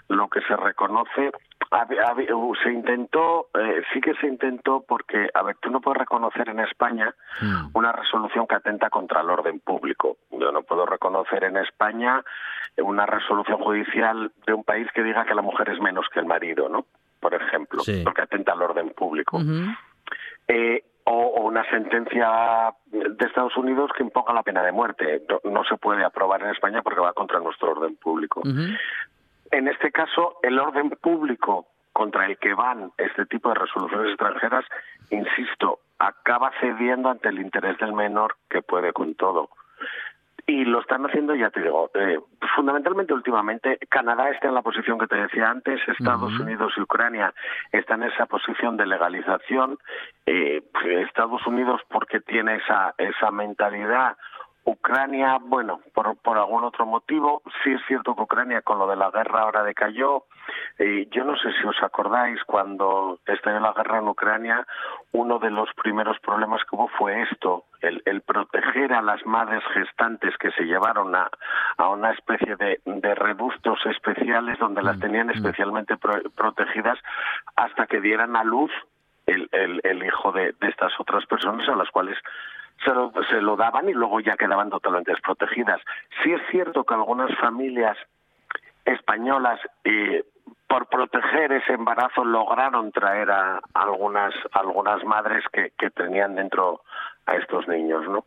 lo 0.09 0.27
que 0.27 0.41
se 0.41 0.55
reconoce 0.55 1.31
se 2.63 2.71
intentó 2.71 3.49
eh, 3.53 3.83
sí 3.93 4.01
que 4.01 4.15
se 4.15 4.27
intentó 4.27 4.83
porque 4.87 5.29
a 5.33 5.43
ver 5.43 5.55
tú 5.61 5.69
no 5.69 5.81
puedes 5.81 5.99
reconocer 5.99 6.49
en 6.49 6.59
España 6.59 7.13
hmm. 7.41 7.69
una 7.73 7.91
resolución 7.91 8.47
que 8.47 8.55
atenta 8.55 8.89
contra 8.89 9.21
el 9.21 9.29
orden 9.29 9.59
público 9.59 10.17
yo 10.31 10.51
no 10.51 10.63
puedo 10.63 10.85
reconocer 10.85 11.43
en 11.43 11.57
España 11.57 12.23
una 12.77 13.05
resolución 13.05 13.59
judicial 13.59 14.31
de 14.47 14.53
un 14.53 14.63
país 14.63 14.87
que 14.93 15.03
diga 15.03 15.25
que 15.25 15.35
la 15.35 15.43
mujer 15.43 15.69
es 15.69 15.79
menos 15.79 16.07
que 16.11 16.19
el 16.19 16.25
marido 16.25 16.67
no 16.69 16.85
por 17.19 17.35
ejemplo 17.35 17.83
porque 18.03 18.21
atenta 18.21 18.53
al 18.53 18.63
orden 18.63 18.89
público 18.89 19.39
eh, 20.47 20.83
o, 21.05 21.41
una 21.41 21.67
sentencia 21.69 22.73
de 22.91 23.25
Estados 23.25 23.55
Unidos 23.57 23.91
que 23.95 24.03
imponga 24.03 24.33
la 24.33 24.43
pena 24.43 24.61
de 24.63 24.71
muerte. 24.71 25.23
No, 25.43 25.63
se 25.63 25.77
puede 25.77 26.03
aprobar 26.03 26.41
en 26.43 26.49
España 26.49 26.81
porque 26.83 26.99
va 26.99 27.13
contra 27.13 27.39
nuestro 27.39 27.71
orden 27.71 27.95
público. 27.95 28.41
En 29.51 29.67
este 29.67 29.91
caso, 29.91 30.37
el 30.43 30.59
orden 30.59 30.91
público 30.91 31.67
contra 31.93 32.25
el 32.25 32.37
que 32.37 32.53
van 32.53 32.91
este 32.97 33.25
tipo 33.25 33.49
de 33.49 33.55
resoluciones 33.55 34.09
extranjeras, 34.09 34.65
insisto, 35.09 35.79
acaba 35.97 36.51
cediendo 36.61 37.09
ante 37.09 37.29
el 37.29 37.39
interés 37.39 37.77
del 37.77 37.93
menor 37.93 38.37
que 38.49 38.61
puede 38.61 38.93
con 38.93 39.15
todo. 39.15 39.49
Y 40.45 40.65
lo 40.65 40.79
están 40.79 41.05
haciendo, 41.05 41.35
ya 41.35 41.51
te 41.51 41.61
digo, 41.61 41.91
eh, 41.93 42.19
fundamentalmente 42.55 43.13
últimamente, 43.13 43.77
Canadá 43.89 44.29
está 44.29 44.47
en 44.47 44.55
la 44.55 44.63
posición 44.63 44.97
que 44.97 45.05
te 45.05 45.15
decía 45.15 45.49
antes, 45.49 45.79
Estados 45.87 46.39
Unidos 46.39 46.73
y 46.75 46.81
Ucrania 46.81 47.33
están 47.71 48.01
en 48.01 48.11
esa 48.11 48.25
posición 48.25 48.75
de 48.75 48.87
legalización, 48.87 49.77
eh, 50.25 50.63
Estados 51.05 51.45
Unidos 51.45 51.81
porque 51.89 52.19
tiene 52.21 52.55
esa, 52.55 52.95
esa 52.97 53.29
mentalidad 53.29 54.17
Ucrania, 54.69 55.39
bueno, 55.41 55.81
por, 55.95 56.15
por 56.17 56.37
algún 56.37 56.63
otro 56.63 56.85
motivo, 56.85 57.41
sí 57.63 57.71
es 57.71 57.81
cierto 57.87 58.15
que 58.15 58.21
Ucrania 58.21 58.61
con 58.61 58.77
lo 58.77 58.85
de 58.87 58.95
la 58.95 59.09
guerra 59.09 59.41
ahora 59.41 59.63
decayó. 59.63 60.25
Eh, 60.77 61.07
yo 61.09 61.23
no 61.23 61.35
sé 61.37 61.51
si 61.59 61.67
os 61.67 61.81
acordáis, 61.81 62.39
cuando 62.43 63.19
estalló 63.25 63.59
la 63.59 63.73
guerra 63.73 63.97
en 63.97 64.07
Ucrania, 64.07 64.67
uno 65.11 65.39
de 65.39 65.49
los 65.49 65.69
primeros 65.73 66.19
problemas 66.19 66.61
que 66.65 66.75
hubo 66.75 66.87
fue 66.99 67.23
esto, 67.23 67.65
el, 67.81 68.03
el 68.05 68.21
proteger 68.21 68.93
a 68.93 69.01
las 69.01 69.25
madres 69.25 69.63
gestantes 69.73 70.37
que 70.37 70.51
se 70.51 70.65
llevaron 70.65 71.15
a, 71.15 71.29
a 71.77 71.89
una 71.89 72.11
especie 72.11 72.55
de, 72.55 72.79
de 72.85 73.15
rebustos 73.15 73.79
especiales 73.87 74.59
donde 74.59 74.83
las 74.83 74.97
mm, 74.97 74.99
tenían 74.99 75.27
mm. 75.27 75.31
especialmente 75.31 75.97
protegidas 75.97 76.99
hasta 77.55 77.87
que 77.87 78.01
dieran 78.01 78.35
a 78.35 78.43
luz 78.43 78.71
el, 79.25 79.49
el, 79.51 79.81
el 79.83 80.03
hijo 80.03 80.31
de, 80.31 80.53
de 80.59 80.67
estas 80.67 80.91
otras 80.99 81.25
personas 81.25 81.67
a 81.67 81.75
las 81.75 81.89
cuales 81.89 82.17
se 82.83 82.93
lo, 82.93 83.11
se 83.29 83.41
lo 83.41 83.55
daban 83.55 83.89
y 83.89 83.93
luego 83.93 84.19
ya 84.19 84.37
quedaban 84.37 84.69
totalmente 84.69 85.11
desprotegidas. 85.11 85.81
Sí 86.23 86.31
es 86.31 86.41
cierto 86.49 86.83
que 86.83 86.93
algunas 86.93 87.35
familias 87.37 87.97
españolas 88.85 89.59
eh, 89.83 90.23
por 90.67 90.87
proteger 90.87 91.51
ese 91.51 91.73
embarazo 91.73 92.23
lograron 92.23 92.91
traer 92.91 93.31
a 93.31 93.59
algunas 93.73 94.33
algunas 94.51 95.03
madres 95.03 95.43
que, 95.51 95.71
que 95.77 95.89
tenían 95.89 96.35
dentro 96.35 96.81
a 97.25 97.35
estos 97.35 97.67
niños, 97.67 98.07
¿no? 98.07 98.25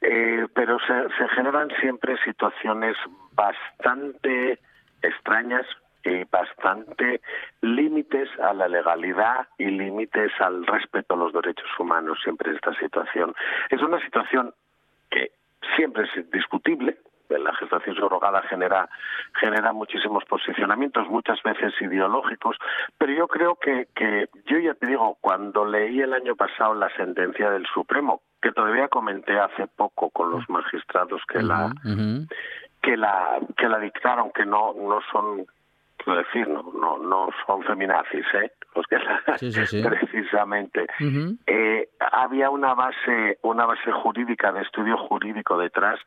Eh, 0.00 0.46
pero 0.54 0.78
se, 0.80 1.08
se 1.16 1.28
generan 1.30 1.68
siempre 1.80 2.16
situaciones 2.24 2.96
bastante 3.32 4.58
extrañas 5.02 5.66
y 6.08 6.24
bastante 6.24 7.20
límites 7.60 8.28
a 8.40 8.52
la 8.52 8.68
legalidad 8.68 9.48
y 9.58 9.66
límites 9.66 10.32
al 10.40 10.66
respeto 10.66 11.14
a 11.14 11.18
los 11.18 11.32
derechos 11.32 11.68
humanos 11.78 12.18
siempre 12.22 12.50
en 12.50 12.56
esta 12.56 12.74
situación. 12.74 13.34
Es 13.70 13.82
una 13.82 14.00
situación 14.00 14.54
que 15.10 15.32
siempre 15.76 16.04
es 16.04 16.30
discutible, 16.30 16.98
la 17.36 17.54
gestación 17.54 17.94
subrogada 17.96 18.42
genera 18.42 18.88
genera 19.38 19.72
muchísimos 19.72 20.24
posicionamientos, 20.24 21.08
muchas 21.08 21.42
veces 21.42 21.74
ideológicos, 21.80 22.56
pero 22.96 23.12
yo 23.12 23.28
creo 23.28 23.56
que, 23.56 23.88
que 23.94 24.28
yo 24.46 24.58
ya 24.58 24.74
te 24.74 24.86
digo, 24.86 25.18
cuando 25.20 25.66
leí 25.66 26.00
el 26.00 26.14
año 26.14 26.34
pasado 26.36 26.74
la 26.74 26.88
sentencia 26.96 27.50
del 27.50 27.66
Supremo, 27.66 28.22
que 28.40 28.52
todavía 28.52 28.88
comenté 28.88 29.38
hace 29.38 29.66
poco 29.66 30.10
con 30.10 30.30
los 30.30 30.48
magistrados 30.48 31.20
que 31.28 31.42
la 31.42 31.72
que 32.80 32.96
la 32.96 33.38
que 33.56 33.68
la 33.68 33.78
dictaron, 33.78 34.30
que 34.30 34.46
no 34.46 34.72
no 34.74 35.00
son 35.12 35.46
quiero 35.98 36.18
decir, 36.20 36.48
no, 36.48 36.62
no, 36.74 36.98
no 36.98 37.28
son 37.46 37.62
feminazis, 37.64 38.24
¿eh? 38.34 38.50
Los 38.74 38.86
que 38.86 38.98
la, 38.98 39.36
Sí, 39.38 39.52
sí, 39.52 39.66
sí. 39.66 39.82
precisamente. 39.82 40.86
Eh, 41.46 41.88
había 42.12 42.50
una 42.50 42.74
base, 42.74 43.38
una 43.42 43.66
base 43.66 43.92
jurídica, 43.92 44.52
de 44.52 44.62
estudio 44.62 44.96
jurídico 44.96 45.58
detrás 45.58 45.98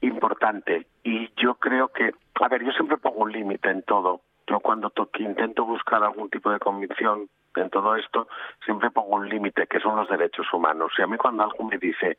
importante. 0.00 0.86
Y 1.02 1.30
yo 1.36 1.54
creo 1.56 1.88
que, 1.88 2.12
a 2.40 2.48
ver, 2.48 2.64
yo 2.64 2.72
siempre 2.72 2.96
pongo 2.98 3.20
un 3.22 3.32
límite 3.32 3.70
en 3.70 3.82
todo. 3.82 4.20
Yo 4.46 4.60
cuando 4.60 4.90
to- 4.90 5.10
que 5.10 5.22
intento 5.22 5.64
buscar 5.64 6.02
algún 6.02 6.28
tipo 6.30 6.50
de 6.50 6.58
convicción 6.58 7.28
en 7.56 7.70
todo 7.70 7.96
esto, 7.96 8.28
siempre 8.64 8.90
pongo 8.90 9.16
un 9.16 9.28
límite, 9.28 9.66
que 9.66 9.80
son 9.80 9.96
los 9.96 10.08
derechos 10.08 10.46
humanos. 10.52 10.92
Y 10.98 11.02
a 11.02 11.06
mí 11.06 11.16
cuando 11.16 11.44
algo 11.44 11.64
me 11.64 11.78
dice 11.78 12.18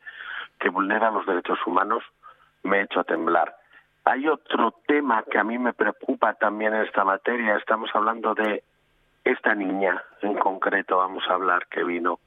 que 0.58 0.68
vulnera 0.70 1.10
los 1.10 1.26
derechos 1.26 1.58
humanos, 1.66 2.02
me 2.64 2.82
echo 2.82 3.00
a 3.00 3.04
temblar. 3.04 3.54
Hay 4.06 4.28
otro 4.28 4.72
tema 4.86 5.24
que 5.28 5.36
a 5.36 5.42
mí 5.42 5.58
me 5.58 5.72
preocupa 5.72 6.34
también 6.34 6.72
en 6.72 6.82
esta 6.82 7.02
materia. 7.02 7.56
Estamos 7.56 7.90
hablando 7.92 8.34
de 8.34 8.62
esta 9.24 9.52
niña 9.52 10.00
en 10.22 10.38
concreto, 10.38 10.98
vamos 10.98 11.24
a 11.28 11.34
hablar, 11.34 11.66
que 11.66 11.82
vino. 11.82 12.20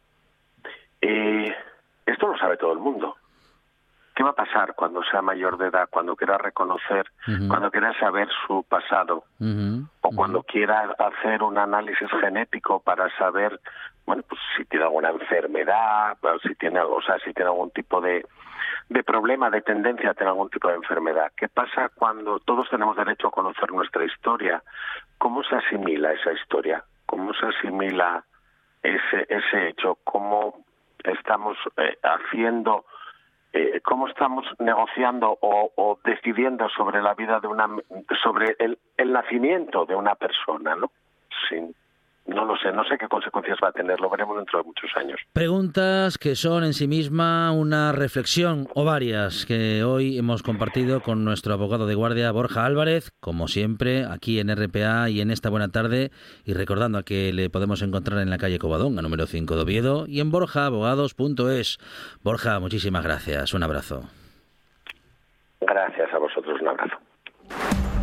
Eh, 1.00 1.56
esto 2.06 2.28
lo 2.28 2.38
sabe 2.38 2.58
todo 2.58 2.74
el 2.74 2.80
mundo. 2.80 3.16
¿Qué 4.20 4.24
va 4.24 4.32
a 4.32 4.34
pasar 4.34 4.76
cuando 4.76 5.02
sea 5.04 5.22
mayor 5.22 5.58
de 5.58 5.68
edad, 5.68 5.88
cuando 5.90 6.14
quiera 6.14 6.38
reconocer, 6.38 7.10
cuando 7.48 7.72
quiera 7.72 7.98
saber 8.02 8.28
su 8.46 8.66
pasado? 8.68 9.24
O 10.02 10.10
cuando 10.14 10.44
quiera 10.44 10.94
hacer 11.00 11.42
un 11.42 11.58
análisis 11.58 12.10
genético 12.20 12.82
para 12.82 13.10
saber 13.16 13.58
bueno 14.06 14.22
pues 14.28 14.42
si 14.58 14.66
tiene 14.66 14.84
alguna 14.84 15.12
enfermedad 15.12 16.18
si 16.44 16.54
tiene 16.56 16.80
algo 16.80 16.98
o 16.98 17.02
sea 17.02 17.18
si 17.20 17.34
tiene 17.34 17.50
algún 17.50 17.72
tipo 17.72 18.02
de 18.02 18.26
de 18.90 19.04
problema 19.04 19.50
de 19.50 19.62
tendencia 19.62 20.10
a 20.10 20.14
tener 20.14 20.32
algún 20.32 20.50
tipo 20.50 20.68
de 20.68 20.76
enfermedad. 20.76 21.32
Qué 21.38 21.48
pasa 21.48 21.88
cuando 21.88 22.42
todos 22.42 22.70
tenemos 22.70 22.98
derecho 22.98 23.28
a 23.28 23.32
conocer 23.32 23.72
nuestra 23.72 24.04
historia 24.04 24.62
cómo 25.18 25.44
se 25.44 25.56
asimila 25.56 26.12
esa 26.12 26.34
historia 26.34 26.84
cómo 27.06 27.34
se 27.36 27.46
asimila 27.46 28.26
ese 28.84 29.28
ese 29.30 29.70
hecho 29.70 29.98
cómo 30.04 30.66
estamos 31.06 31.58
eh, 31.78 31.98
haciendo 32.04 32.84
eh, 33.54 33.82
cómo 33.84 34.08
estamos 34.08 34.46
negociando 34.60 35.38
o, 35.42 35.72
o 35.76 36.00
decidiendo 36.04 36.70
sobre 36.70 37.02
la 37.02 37.14
vida 37.16 37.40
de 37.40 37.48
una 37.48 37.68
sobre 38.22 38.56
el, 38.60 38.78
el 38.98 39.12
nacimiento 39.12 39.86
de 39.86 39.96
una 39.96 40.16
persona 40.16 40.76
no 40.76 40.92
sin 41.50 41.74
no 42.30 42.46
lo 42.46 42.56
sé 42.58 42.72
no 42.72 42.84
sé 42.86 42.98
qué 42.98 43.08
consecuencias 43.08 43.58
va 43.64 43.70
a 43.70 43.72
tener 43.72 44.00
lo 44.00 44.10
veremos 44.10 44.38
dentro 44.38 44.60
de 44.60 44.66
muchos 44.66 44.90
años 44.96 45.20
Preguntas 45.34 46.18
que 46.18 46.36
son 46.36 46.64
en 46.64 46.74
sí 46.74 46.88
misma 46.88 47.52
una 47.52 47.92
reflexión 47.92 48.68
o 48.74 48.86
varias 48.86 49.46
que 49.46 49.84
hoy 49.84 50.18
hemos 50.18 50.44
compartido 50.44 51.02
con 51.02 51.24
nuestro 51.26 51.54
abogado 51.54 51.88
de 51.88 51.96
guardia 51.96 52.32
Borja 52.32 52.66
Álvarez, 52.66 53.12
como 53.20 53.48
siempre, 53.48 54.06
aquí 54.06 54.40
en 54.40 54.56
RPA 54.56 55.10
y 55.10 55.22
en 55.22 55.32
esta 55.32 55.50
buena 55.50 55.70
tarde, 55.70 56.12
y 56.46 56.54
recordando 56.54 57.04
que 57.04 57.34
le 57.34 57.50
podemos 57.50 57.82
encontrar 57.82 58.20
en 58.20 58.30
la 58.30 58.38
calle 58.38 58.60
Covadonga, 58.60 59.02
número 59.02 59.26
5 59.26 59.56
de 59.56 59.62
Oviedo, 59.62 60.06
y 60.08 60.20
en 60.20 60.32
borjaabogados.es. 60.32 61.78
Borja, 62.24 62.60
muchísimas 62.60 63.04
gracias. 63.04 63.54
Un 63.54 63.64
abrazo. 63.64 64.04
gracias 65.62 65.99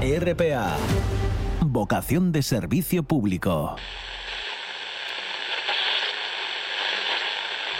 RPA. 0.00 0.76
Vocación 1.64 2.30
de 2.30 2.42
servicio 2.42 3.02
público. 3.02 3.76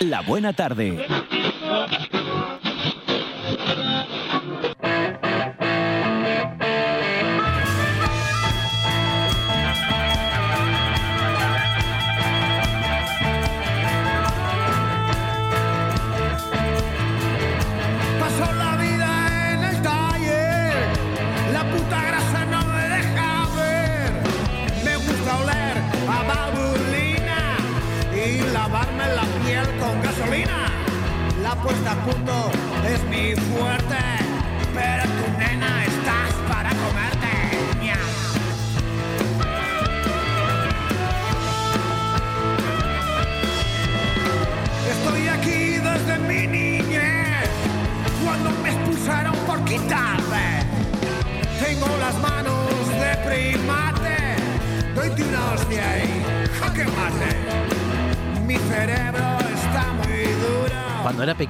La 0.00 0.22
buena 0.22 0.54
tarde. 0.54 1.06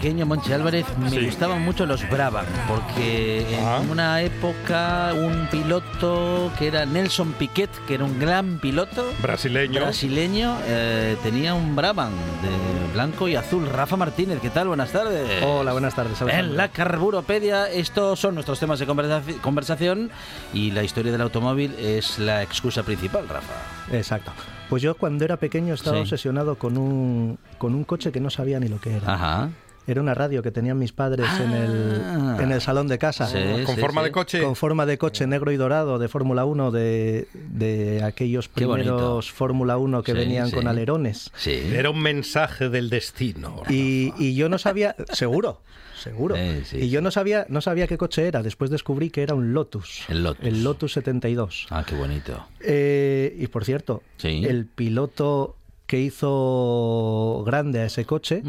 Pequeño, 0.07 0.25
Monchi 0.25 0.53
Álvarez, 0.53 0.87
me 1.01 1.11
Sí. 1.11 1.25
gustaban 1.25 1.62
mucho 1.62 1.85
los 1.85 2.09
Brabham, 2.09 2.47
porque 2.69 3.45
en 3.59 3.64
Ah. 3.64 3.81
una 3.90 4.23
época 4.23 5.12
un 5.14 5.49
piloto 5.51 6.53
que 6.57 6.69
era 6.69 6.87
Nelson 6.87 7.33
Piquet, 7.33 7.69
que 7.88 7.95
era 7.95 8.05
un 8.05 8.16
gran 8.21 8.61
piloto 8.61 9.05
Brasileño. 9.21 9.81
brasileño, 9.81 10.59
eh, 10.69 11.16
tenía 11.25 11.55
un 11.55 11.75
Brabham 11.75 12.12
de 12.12 12.92
blanco 12.92 13.27
y 13.27 13.35
azul. 13.35 13.66
Rafa 13.69 13.97
Martínez, 13.97 14.38
¿qué 14.40 14.49
tal? 14.51 14.69
Buenas 14.69 14.92
tardes. 14.92 15.42
Hola, 15.42 15.73
buenas 15.73 15.97
tardes. 15.97 16.23
Alejandro. 16.23 16.51
En 16.53 16.57
la 16.57 16.69
Carburopedia, 16.69 17.69
estos 17.69 18.21
son 18.21 18.35
nuestros 18.35 18.61
temas 18.61 18.79
de 18.79 18.87
conversa- 18.87 19.23
conversación 19.42 20.11
y 20.55 20.71
la 20.71 20.85
historia 20.85 21.11
del 21.11 21.21
automóvil 21.23 21.75
es 21.81 22.21
la 22.21 22.45
excusa 22.45 22.85
principal, 22.85 23.29
Rafa. 23.29 23.55
Exacto. 23.90 24.31
Pues 24.69 24.83
yo 24.83 24.95
cuando 24.95 25.25
era 25.25 25.37
pequeño 25.37 25.75
estaba 25.75 25.97
Sí. 25.97 26.03
obsesionado 26.03 26.55
con 26.55 26.77
un, 26.79 27.38
con 27.59 27.75
un 27.75 27.83
coche 27.83 28.12
que 28.12 28.21
no 28.21 28.31
sabía 28.31 28.61
ni 28.61 28.69
lo 28.69 28.81
que 28.81 28.95
era. 28.99 29.12
Ajá. 29.12 29.49
Era 29.87 30.01
una 30.01 30.14
radio 30.14 30.42
que 30.42 30.51
tenían 30.51 30.79
mis 30.79 30.92
padres 30.92 31.27
en, 31.40 31.53
el, 31.53 32.03
Ah. 32.05 32.38
en 32.40 32.53
el 32.53 32.61
salón 32.61 32.88
de 32.88 32.99
casa. 32.99 33.27
Sí, 33.27 33.38
Con 33.64 33.75
sí, 33.77 33.81
forma 33.81 34.01
sí. 34.03 34.07
de 34.07 34.12
coche. 34.12 34.42
Con 34.42 34.57
forma 34.57 34.87
de 34.87 34.99
coche 34.99 35.27
negro 35.27 35.53
y 35.53 35.57
dorado 35.57 35.99
de 35.99 36.09
Fórmula 36.09 36.44
1, 36.44 36.70
de, 36.70 37.29
de 37.35 38.03
aquellos 38.03 38.49
primeros 38.49 39.31
Fórmula 39.31 39.77
1 39.79 40.03
que 40.03 40.12
Sí, 40.12 40.18
venían 40.18 40.49
sí. 40.49 40.55
con 40.55 40.66
alerones. 40.68 41.31
Sí. 41.37 41.53
Era 41.72 41.90
un 41.90 42.01
mensaje 42.01 42.68
del 42.68 42.90
destino. 42.90 43.62
Y, 43.68 44.12
y 44.18 44.35
yo 44.35 44.49
no 44.49 44.59
sabía, 44.59 44.94
seguro, 45.12 45.61
seguro. 46.01 46.37
Eh, 46.37 46.62
sí, 46.64 46.79
y 46.79 46.90
yo 46.90 47.01
no 47.01 47.11
sabía, 47.11 47.46
no 47.49 47.61
sabía 47.61 47.87
qué 47.87 47.96
coche 47.99 48.27
era. 48.27 48.42
Después 48.42 48.70
descubrí 48.70 49.11
que 49.11 49.22
era 49.22 49.35
un 49.35 49.53
Lotus. 49.53 50.03
El 50.09 50.22
Lotus. 50.22 50.44
El 50.46 50.62
Lotus 50.64 50.92
72. 50.92 51.66
Ah, 51.70 51.85
qué 51.87 51.94
bonito. 51.96 52.46
Eh, 52.61 53.35
y 53.38 53.46
por 53.49 53.64
cierto, 53.64 54.03
Sí. 54.18 54.44
el 54.46 54.66
piloto 54.66 55.56
que 55.87 56.01
hizo 56.01 57.42
grande 57.46 57.81
a 57.81 57.87
ese 57.87 58.05
coche 58.05 58.42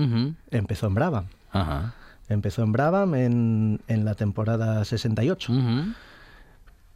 empezó 0.52 0.88
en 0.88 0.95
Brabham. 0.95 1.26
Ajá. 1.52 1.93
Empezó 2.30 2.63
en 2.63 2.71
Brabham 2.71 3.15
en, 3.15 3.80
en 3.88 4.04
la 4.06 4.15
temporada 4.15 4.84
68. 4.84 5.52
Ujú. 5.54 5.93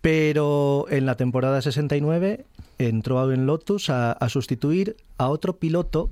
Pero 0.02 0.88
en 0.90 1.06
la 1.06 1.16
temporada 1.16 1.62
69 1.62 2.46
entró 2.80 3.32
en 3.32 3.46
Lotus 3.46 3.90
a, 3.92 4.14
a 4.14 4.30
sustituir 4.30 4.96
a 5.18 5.30
otro 5.30 5.58
piloto 5.58 6.10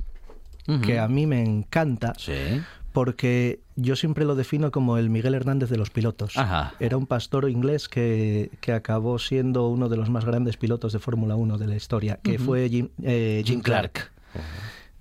que 0.86 1.00
a 1.00 1.08
mí 1.08 1.26
me 1.26 1.42
encanta 1.44 2.14
Sí. 2.16 2.62
porque 2.92 3.60
yo 3.76 3.96
siempre 3.96 4.24
lo 4.24 4.36
defino 4.36 4.70
como 4.70 5.00
el 5.00 5.10
Miguel 5.10 5.34
Hernández 5.34 5.72
de 5.72 5.78
los 5.78 5.90
pilotos. 5.90 6.38
Ajá. 6.38 6.76
Era 6.80 6.96
un 6.96 7.08
pastor 7.08 7.50
inglés 7.50 7.90
que, 7.90 8.52
que 8.62 8.74
acabó 8.74 9.18
siendo 9.18 9.68
uno 9.68 9.90
de 9.90 9.98
los 9.98 10.12
más 10.12 10.26
grandes 10.26 10.58
pilotos 10.58 10.94
de 10.94 11.00
Fórmula 11.00 11.36
1 11.36 11.58
de 11.58 11.66
la 11.66 11.76
historia, 11.76 12.20
que 12.22 12.38
fue 12.38 12.70
Jim, 12.70 12.90
eh, 13.02 13.42
Jim 13.44 13.56
Jim 13.56 13.62
Clark. 13.64 13.92
Clark. 13.94 14.12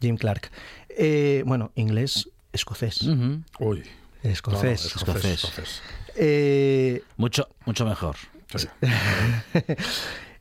Jim 0.01 0.17
Clark. 0.17 0.51
Eh, 0.91 1.43
bueno, 1.47 1.73
inglés, 1.75 2.29
escocés. 2.53 3.03
Uy. 3.59 3.85
Escocés. 4.23 4.63
No, 4.63 4.69
no, 4.69 5.13
Escocés. 5.13 5.45
escocés. 5.45 5.83
Eh, 6.17 7.03
Mucho, 7.17 7.49
mucho 7.67 7.85
mejor. 7.85 8.17
Sí. 8.57 8.67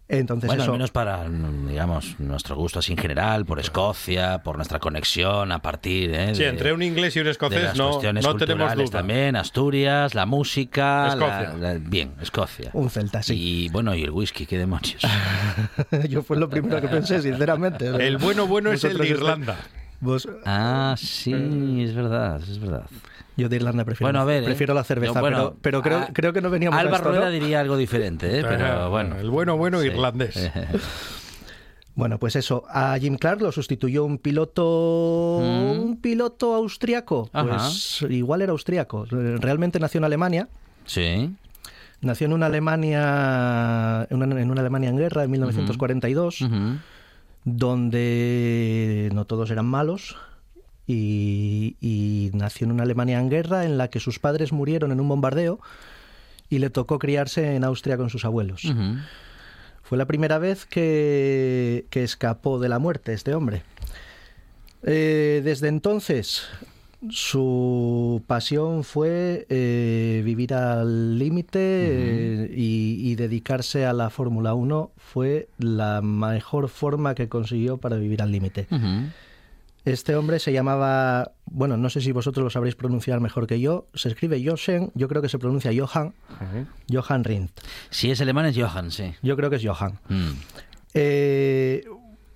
entonces 0.10 0.48
bueno, 0.48 0.64
eso... 0.64 0.72
al 0.72 0.78
menos 0.78 0.92
para, 0.92 1.28
mm, 1.28 1.68
digamos, 1.68 2.20
nuestro 2.20 2.56
gusto 2.56 2.80
así 2.80 2.94
en 2.94 2.98
general, 2.98 3.46
por 3.46 3.60
Escocia, 3.60 4.40
por 4.44 4.56
nuestra 4.56 4.80
conexión 4.80 5.52
a 5.52 5.62
partir 5.62 6.12
¿eh? 6.14 6.34
Sí, 6.34 6.44
de- 6.44 6.50
entre 6.50 6.72
un 6.74 6.82
inglés 6.82 7.16
y 7.16 7.20
un 7.20 7.28
escocés 7.28 7.76
no, 7.76 7.90
cuestiones 7.90 8.24
no 8.26 8.36
tenemos 8.38 8.74
duda. 8.74 8.86
también, 8.90 9.36
Asturias, 9.36 10.16
la 10.16 10.26
música, 10.26 11.08
Escocia. 11.10 11.54
la- 11.60 11.74
la- 11.74 11.80
bien, 11.80 12.14
Escocia. 12.22 12.70
Un 12.74 12.90
celta, 12.90 13.22
sí. 13.22 13.66
Y 13.66 13.70
bueno, 13.70 13.94
y 13.96 14.04
el 14.04 14.12
whisky, 14.12 14.46
qué 14.46 14.58
demonios. 14.58 15.02
Yo 16.10 16.24
fue 16.24 16.38
lo 16.38 16.50
primero 16.50 16.80
que 16.82 16.88
pensé, 16.88 17.22
sinceramente. 17.22 17.88
El 17.88 18.18
bueno 18.18 18.48
bueno 18.48 18.72
es 18.72 18.84
el 18.84 18.98
de 18.98 19.08
Irlanda. 19.10 19.58
Vos- 20.00 20.28
Ah, 20.46 20.96
sí, 20.98 21.84
es 21.84 21.94
verdad, 21.96 22.42
es 22.42 22.60
verdad. 22.60 22.84
yo 23.36 23.50
de 23.50 23.56
Irlanda 23.58 23.84
prefiero, 23.86 24.08
Bueno, 24.08 24.22
a 24.22 24.26
ver, 24.26 24.44
¿eh? 24.44 24.46
prefiero 24.46 24.74
la 24.74 24.84
cerveza, 24.84 25.14
Yo, 25.16 25.20
bueno, 25.22 25.56
pero, 25.62 25.82
pero 25.82 25.82
creo, 25.82 26.08
creo 26.14 26.34
que 26.34 26.42
no 26.42 26.50
veníamos 26.50 26.80
Alba 26.80 26.94
a 26.94 26.96
esto, 26.98 27.12
¿no? 27.14 27.30
Diría 27.30 27.60
algo 27.62 27.78
diferente, 27.78 28.40
¿eh? 28.40 28.44
pero 28.48 28.90
bueno. 28.90 29.18
El 29.18 29.30
bueno 29.30 29.58
bueno 29.58 29.80
Sí. 29.82 29.88
irlandés. 29.88 30.52
Bueno, 31.96 32.20
pues 32.20 32.36
eso, 32.36 32.64
a 32.70 32.96
Jim 33.00 33.18
Clark 33.18 33.42
lo 33.42 33.52
sustituyó 33.52 34.06
un 34.06 34.20
piloto 34.20 35.40
Mm. 35.42 35.80
un 35.80 35.98
piloto 36.00 36.54
austriaco, 36.54 37.28
Ajá. 37.34 37.48
pues 37.58 38.06
igual 38.12 38.44
era 38.44 38.52
austriaco, 38.52 39.06
realmente 39.10 39.80
nació 39.80 39.98
en 39.98 40.04
Alemania, 40.04 40.48
Sí. 40.86 41.34
nació 42.02 42.26
en 42.28 42.34
una 42.34 42.46
Alemania 42.46 44.06
en 44.12 44.22
una, 44.22 44.40
en 44.40 44.52
una 44.52 44.62
Alemania 44.62 44.90
en 44.92 44.98
guerra 44.98 45.24
en 45.24 45.32
1942, 45.32 46.42
Ujú. 46.42 46.78
Donde 47.48 49.10
no 49.14 49.26
todos 49.26 49.50
eran 49.50 49.66
malos. 49.66 50.18
Y, 50.86 51.76
y 51.82 52.32
nació 52.34 52.66
en 52.66 52.72
una 52.72 52.84
Alemania 52.84 53.20
en 53.20 53.30
guerra 53.30 53.66
en 53.66 53.78
la 53.78 53.90
que 53.90 54.00
sus 54.00 54.20
padres 54.20 54.54
murieron 54.54 54.92
en 54.92 55.02
un 55.02 55.10
bombardeo 55.10 55.60
y 56.50 56.60
le 56.60 56.70
tocó 56.70 56.98
criarse 56.98 57.56
en 57.56 57.64
Austria 57.64 57.98
con 57.98 58.10
sus 58.10 58.24
abuelos. 58.24 58.64
Fue 59.84 59.98
la 59.98 60.06
primera 60.06 60.38
vez 60.38 60.66
que, 60.66 61.86
que 61.90 62.04
escapó 62.04 62.60
de 62.60 62.70
la 62.70 62.80
muerte 62.80 63.14
este 63.14 63.34
hombre. 63.34 63.64
Eh, 64.84 65.42
desde 65.44 65.68
entonces, 65.68 66.44
su 67.10 68.24
pasión 68.28 68.84
fue 68.84 69.46
eh, 69.50 70.22
vivir 70.26 70.54
al 70.54 71.20
límite 71.20 71.60
eh, 71.60 72.52
y, 72.56 73.12
y 73.12 73.16
dedicarse 73.16 73.86
a 73.86 73.94
la 73.94 74.10
Fórmula 74.10 74.54
1 74.54 74.92
fue 74.98 75.48
la 75.60 76.02
mejor 76.02 76.70
forma 76.70 77.16
que 77.16 77.30
consiguió 77.30 77.78
para 77.78 77.98
vivir 77.98 78.22
al 78.22 78.32
límite. 78.32 78.68
Este 79.86 80.16
hombre 80.18 80.40
se 80.40 80.52
llamaba, 80.52 81.32
bueno, 81.46 81.78
no 81.78 81.90
sé 81.90 82.02
si 82.02 82.12
vosotros 82.12 82.44
lo 82.44 82.50
sabréis 82.50 82.76
pronunciar 82.76 83.22
mejor 83.22 83.48
que 83.48 83.62
yo, 83.62 83.88
se 83.94 84.10
escribe 84.10 84.44
Jochen, 84.44 84.92
yo 84.96 85.08
creo 85.08 85.22
que 85.22 85.30
se 85.30 85.40
pronuncia 85.40 85.72
Johann, 85.74 86.14
Johann 86.92 87.24
Rindt. 87.24 87.52
Si 87.90 88.12
es 88.12 88.20
alemán 88.20 88.48
es 88.48 88.58
Johann, 88.58 88.92
sí. 88.92 89.14
Yo 89.22 89.38
creo 89.38 89.50
que 89.50 89.56
es 89.56 89.66
Johann. 89.66 90.00
Mm. 90.10 90.32
Eh, 90.94 91.84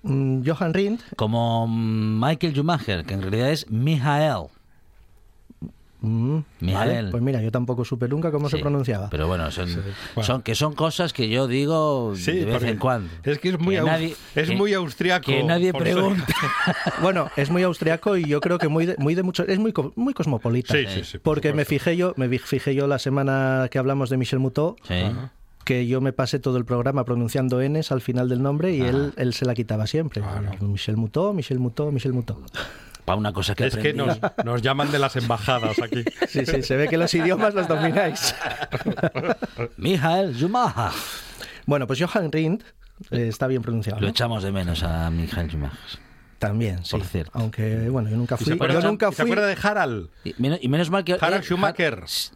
mm, 0.03 0.41
Johann 0.47 0.73
Rindt, 0.73 1.01
Como 1.15 1.67
mm, 1.67 2.19
Michael 2.25 2.53
Schumacher, 2.53 3.05
que 3.05 3.13
en 3.13 3.21
realidad 3.21 3.51
es 3.51 3.69
Michael. 3.69 4.47
mm, 6.03 6.37
vale, 6.73 7.11
pues 7.11 7.21
mira, 7.21 7.41
yo 7.43 7.51
tampoco 7.51 7.85
supe 7.85 8.07
nunca 8.07 8.31
cómo 8.31 8.49
se 8.49 8.57
pronunciaba. 8.57 9.09
Pero 9.11 9.27
bueno, 9.27 9.51
son, 9.51 9.67
bueno. 10.15 10.23
son 10.25 10.41
que 10.41 10.55
son 10.55 10.73
cosas 10.73 11.13
que 11.13 11.29
yo 11.29 11.47
digo 11.47 12.13
Sí, 12.15 12.31
de 12.39 12.45
vez 12.45 12.63
en 12.63 12.77
cuando. 12.77 13.07
es 13.23 13.37
que 13.37 13.49
es 13.49 13.59
muy 13.59 13.75
Que 13.75 13.81
aus- 13.81 13.87
nadie- 13.87 14.15
es 14.35 14.49
que- 14.49 14.55
muy 14.55 14.73
austriaco. 14.73 15.27
Que 15.27 15.43
nadie 15.43 15.71
pregunta. 15.73 16.25
Bueno, 17.01 17.29
es 17.35 17.49
muy 17.51 17.61
austriaco 17.63 18.17
y 18.17 18.25
yo 18.25 18.39
creo 18.41 18.57
que 18.57 18.67
muy 18.67 18.85
de, 18.87 18.95
muy 18.97 19.13
de 19.15 19.21
mucho, 19.23 19.45
es 19.47 19.59
muy, 19.59 19.73
co- 19.73 19.93
muy 19.95 20.13
cosmopolita. 20.13 20.73
Sí, 20.73 20.85
sí, 20.87 21.03
sí. 21.03 21.17
por 21.19 21.35
Porque 21.35 21.53
me 21.53 21.65
fijé 21.65 21.95
yo, 21.97 22.13
me 22.17 22.27
fijé 22.39 22.73
yo 22.75 22.87
la 22.87 22.97
semana 22.99 23.67
que 23.71 23.77
hablamos 23.79 24.09
de 24.09 24.17
Michel 24.17 24.39
Moutot, 24.39 24.77
Sí. 24.87 24.95
Que 25.65 25.87
yo 25.87 26.01
me 26.01 26.13
pasé 26.13 26.39
todo 26.39 26.57
el 26.57 26.65
programa 26.65 27.05
pronunciando 27.05 27.61
Ns 27.61 27.91
al 27.91 28.01
final 28.01 28.29
del 28.29 28.41
nombre 28.41 28.73
y 28.73 28.81
él, 28.81 29.13
él 29.17 29.33
se 29.33 29.45
la 29.45 29.53
quitaba 29.53 29.87
siempre. 29.87 30.21
Michel 30.61 30.97
Moutot, 30.97 31.33
Michel 31.33 31.59
Moutot, 31.59 31.91
Michel 31.91 32.13
Moutot. 32.13 32.39
Para 33.05 33.17
una 33.17 33.33
cosa 33.33 33.55
que 33.55 33.65
Es 33.65 33.73
que 33.75 33.89
aprendí. 33.91 34.05
nos, 34.05 34.19
nos 34.45 34.61
llaman 34.61 34.91
de 34.91 34.99
las 34.99 35.15
embajadas 35.15 35.79
aquí. 35.81 36.03
Sí, 36.27 36.45
sí, 36.45 36.61
se 36.61 36.75
ve 36.75 36.87
que 36.87 36.97
los 36.97 37.13
idiomas 37.13 37.53
los 37.55 37.67
domináis. 37.67 38.35
Michael 39.77 40.35
Schumacher. 40.35 40.91
Bueno, 41.65 41.87
pues 41.87 41.99
Johann 42.01 42.31
Rindt 42.31 42.63
eh, 43.11 43.27
está 43.27 43.47
bien 43.47 43.61
pronunciado. 43.61 43.99
Lo 43.99 44.07
¿no? 44.07 44.11
echamos 44.11 44.43
de 44.43 44.51
menos 44.51 44.83
a 44.83 45.09
Michael 45.09 45.49
Schumacher. 45.49 45.77
También, 46.39 46.83
sí. 46.83 46.91
Por 46.97 47.05
cierto. 47.05 47.31
Aunque, 47.35 47.89
bueno, 47.89 48.09
yo 48.09 48.17
nunca 48.17 48.35
¿Y 48.35 48.37
se 48.39 48.43
fui. 48.45 48.53
acuerda, 48.53 48.79
Yo 48.81 48.87
nunca 48.87 49.09
y 49.09 49.11
se 49.13 49.21
fui. 49.23 49.31
acuerda 49.31 49.47
de 49.47 49.57
Harald? 49.61 50.09
Y 50.23 50.33
menos, 50.39 50.59
y 50.61 50.67
menos 50.69 50.89
mal 50.89 51.03
que... 51.03 51.13
Harald 51.13 51.43
eh, 51.43 51.45
Schumacher. 51.45 51.93
Har- 52.03 52.31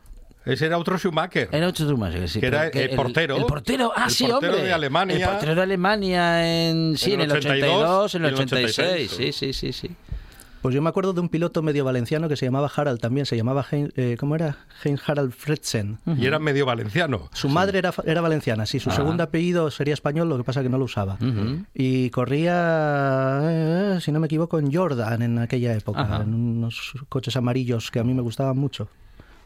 Ese 0.46 0.66
era 0.68 0.78
otro 0.78 0.98
Schumacher. 0.98 1.50
Era 1.52 1.68
otro 1.68 1.86
Schumacher, 1.86 2.30
sí. 2.30 2.40
Que 2.40 2.48
era 2.48 2.70
pero 2.72 2.92
el 2.92 2.96
portero. 2.96 3.38
El, 3.38 3.46
portero, 3.46 3.92
ah, 3.96 4.06
El 4.06 4.12
sí, 4.12 4.26
portero 4.28 4.52
hombre. 4.54 4.68
de 4.68 4.74
Alemania. 4.74 5.16
El 5.26 5.32
portero 5.32 5.56
de 5.56 5.62
Alemania 5.62 6.68
en, 6.70 6.98
sí, 6.98 7.14
En 7.14 7.22
en, 7.22 7.32
el 7.32 7.32
el 7.32 7.38
82, 7.38 8.16
en 8.16 8.26
el 8.26 8.34
86, 8.34 8.80
86. 8.80 9.12
sí. 9.12 9.32
Sí, 9.34 9.54
sí, 9.54 9.54
sí, 9.54 9.74
sí. 9.88 9.96
Pues 10.62 10.74
yo 10.74 10.82
me 10.82 10.90
acuerdo 10.90 11.14
de 11.14 11.22
un 11.22 11.30
piloto 11.30 11.62
medio 11.62 11.86
valenciano 11.86 12.28
que 12.28 12.36
se 12.36 12.46
llamaba 12.48 12.72
Harald 12.76 13.00
también, 13.00 13.28
se 13.28 13.38
llamaba, 13.38 13.64
Hein- 13.70 13.94
eh, 13.98 14.18
¿cómo 14.20 14.34
era? 14.34 14.58
Hein 14.84 15.00
Harald 15.06 15.32
Fredsen. 15.32 16.00
Y 16.18 16.26
era 16.26 16.40
medio 16.40 16.66
valenciano. 16.66 17.30
Su 17.34 17.50
madre 17.50 17.78
era, 17.78 17.94
era 18.04 18.20
valenciana, 18.22 18.66
sí, 18.66 18.80
su 18.80 18.90
Ah. 18.90 18.96
segundo 18.96 19.22
apellido 19.22 19.70
sería 19.70 19.94
español, 19.94 20.28
lo 20.28 20.38
que 20.38 20.44
pasa 20.44 20.64
que 20.64 20.70
no 20.70 20.80
lo 20.80 20.86
usaba. 20.86 21.20
Ujú. 21.22 21.66
Y 21.76 22.10
corría, 22.10 23.42
eh, 23.44 24.00
si 24.02 24.12
no 24.12 24.20
me 24.20 24.26
equivoco, 24.26 24.58
en 24.58 24.74
Jordan 24.74 25.22
en 25.22 25.38
aquella 25.38 25.74
época, 25.74 26.02
Ajá. 26.02 26.24
en 26.24 26.34
unos 26.34 26.94
coches 27.10 27.36
amarillos 27.36 27.92
que 27.92 28.00
a 28.00 28.04
mí 28.04 28.16
me 28.16 28.22
gustaban 28.24 28.58
mucho. 28.58 28.88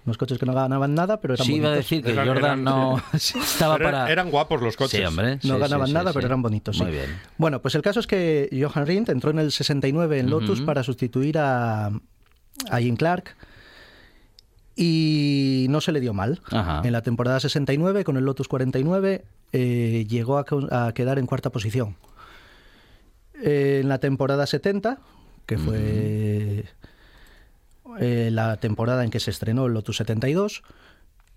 Unos 0.10 0.18
coches 0.18 0.40
que 0.40 0.46
no 0.48 0.54
ganaban 0.54 0.96
nada, 0.96 1.22
pero 1.22 1.36
eran 1.36 1.46
Sí, 1.46 1.54
iba 1.58 1.68
a 1.68 1.72
bonitos. 1.72 1.86
decir 1.90 2.04
que 2.04 2.12
Eran- 2.12 2.28
Jordan 2.28 2.44
eran- 2.46 2.64
no 2.64 3.02
estaba 3.14 3.78
Pero 3.78 3.92
para... 3.92 4.12
Eran 4.12 4.32
guapos 4.32 4.60
los 4.62 4.76
coches. 4.76 5.00
Sí, 5.00 5.06
hombre. 5.06 5.36
No 5.44 5.56
sí, 5.56 5.60
ganaban 5.62 5.88
sí, 5.88 5.94
nada, 5.94 6.10
sí, 6.10 6.14
pero 6.16 6.22
sí. 6.22 6.26
eran 6.26 6.42
bonitos. 6.42 6.76
sí. 6.78 6.82
Muy 6.84 6.92
bien. 6.94 7.06
Bueno, 7.38 7.62
pues 7.62 7.76
el 7.76 7.82
caso 7.84 8.00
es 8.00 8.08
que 8.08 8.50
Johan 8.52 8.88
Rindt 8.88 9.10
entró 9.10 9.30
en 9.30 9.40
el 9.40 9.52
69 9.52 10.20
en 10.20 10.30
Lotus 10.32 10.62
para 10.62 10.82
sustituir 10.84 11.38
a, 11.38 11.88
a 12.72 12.80
Jim 12.80 12.96
Clark 12.96 13.36
y 14.76 15.68
no 15.70 15.82
se 15.82 15.92
le 15.92 16.00
dio 16.00 16.14
mal. 16.14 16.42
Ajá. 16.52 16.82
En 16.84 16.92
la 16.92 17.02
temporada 17.02 17.40
69, 17.40 18.04
con 18.04 18.18
el 18.18 18.24
Lotus 18.26 18.48
49, 18.48 19.26
eh, 19.52 20.06
llegó 20.10 20.38
a 20.38 20.92
quedar 20.94 21.20
en 21.20 21.26
cuarta 21.26 21.50
posición. 21.52 21.96
Eh, 23.44 23.80
en 23.84 23.90
la 23.90 24.00
temporada 24.00 24.46
70, 24.48 25.00
que 25.46 25.58
fue 25.58 26.66
eh, 28.00 28.30
la 28.32 28.58
temporada 28.58 29.04
en 29.04 29.10
que 29.10 29.20
se 29.20 29.32
estrenó 29.32 29.66
el 29.66 29.74
Lotus 29.74 29.98
72, 29.98 30.64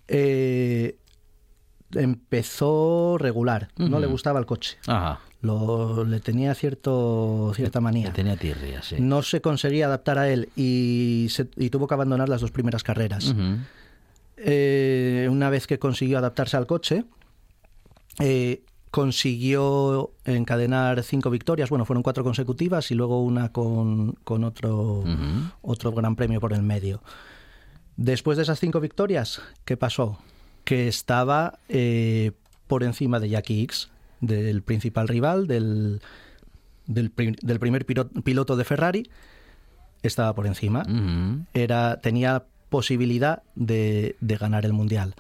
eh, 0.08 0.96
empezó 1.94 3.16
regular. 3.18 3.68
No 3.76 4.00
le 4.00 4.06
gustaba 4.06 4.38
el 4.38 4.46
coche. 4.46 4.78
Ajá. 4.86 5.20
Lo, 5.40 6.04
le 6.04 6.20
tenía 6.20 6.54
cierto, 6.54 7.52
cierta 7.56 7.80
manía. 7.80 8.12
tenía 8.12 8.36
tirria, 8.36 8.80
sí. 8.82 8.96
No 9.00 9.22
se 9.22 9.40
conseguía 9.40 9.86
adaptar 9.86 10.16
a 10.18 10.28
él 10.30 10.50
y, 10.54 11.26
se- 11.30 11.48
y 11.56 11.68
tuvo 11.70 11.88
que 11.88 11.94
abandonar 11.94 12.28
las 12.28 12.40
dos 12.40 12.52
primeras 12.52 12.84
carreras. 12.84 13.34
Eh, 14.36 15.26
una 15.30 15.50
vez 15.50 15.66
que 15.66 15.78
consiguió 15.80 16.18
adaptarse 16.18 16.56
al 16.56 16.66
coche, 16.66 17.04
eh, 18.20 18.62
consiguió 18.92 20.12
encadenar 20.24 21.02
cinco 21.02 21.30
victorias. 21.30 21.70
Bueno, 21.70 21.84
fueron 21.86 22.02
cuatro 22.04 22.22
consecutivas 22.22 22.90
y 22.90 22.94
luego 22.94 23.22
una 23.22 23.50
con, 23.50 24.12
con 24.22 24.44
otro, 24.44 25.02
otro 25.62 25.92
gran 25.92 26.14
premio 26.14 26.38
por 26.40 26.52
el 26.52 26.62
medio. 26.62 27.02
Después 27.96 28.36
de 28.36 28.44
esas 28.44 28.60
cinco 28.60 28.80
victorias, 28.80 29.40
¿qué 29.64 29.76
pasó? 29.76 30.18
Que 30.64 30.88
estaba 30.88 31.58
eh, 31.68 32.32
por 32.68 32.84
encima 32.84 33.18
de 33.18 33.30
Jackie 33.30 33.62
X, 33.62 33.90
del 34.20 34.62
principal 34.62 35.08
rival, 35.08 35.46
del, 35.46 36.00
del, 36.86 37.10
pri- 37.10 37.36
del 37.42 37.58
primer 37.58 37.84
piloto 37.86 38.56
de 38.56 38.64
Ferrari, 38.64 39.10
estaba 40.02 40.34
por 40.34 40.46
encima 40.46 40.82
era, 41.54 41.98
tenía 42.00 42.44
posibilidad 42.68 43.42
de, 43.54 44.16
de 44.20 44.36
ganar 44.36 44.64
el 44.66 44.72
Mundial. 44.74 45.14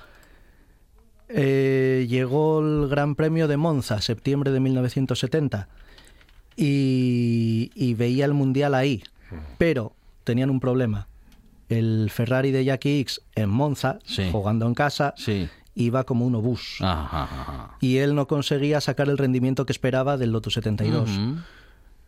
Eh, 1.34 2.06
llegó 2.08 2.60
el 2.60 2.88
Gran 2.88 3.14
Premio 3.14 3.48
de 3.48 3.56
Monza, 3.56 4.00
septiembre 4.02 4.50
de 4.50 4.60
1970, 4.60 5.68
y, 6.56 7.70
y 7.74 7.94
veía 7.94 8.24
el 8.26 8.34
Mundial 8.34 8.74
ahí, 8.74 9.02
pero 9.58 9.92
tenían 10.24 10.50
un 10.50 10.60
problema. 10.60 11.08
el 11.68 12.10
Ferrari 12.10 12.50
de 12.50 12.66
Jackie 12.66 13.00
X 13.00 13.22
en 13.34 13.48
Monza, 13.48 13.98
Sí. 14.04 14.28
jugando 14.30 14.66
en 14.66 14.74
casa, 14.74 15.14
Sí. 15.16 15.48
iba 15.74 16.04
como 16.04 16.26
un 16.26 16.34
obús. 16.34 16.76
Ajá, 16.82 17.22
ajá. 17.22 17.76
Y 17.80 17.96
él 17.96 18.14
no 18.14 18.26
conseguía 18.26 18.82
sacar 18.82 19.08
el 19.08 19.16
rendimiento 19.16 19.64
que 19.64 19.72
esperaba 19.72 20.18
del 20.18 20.32
Lotus 20.32 20.52
72. 20.52 21.08
Ujú. 21.08 21.36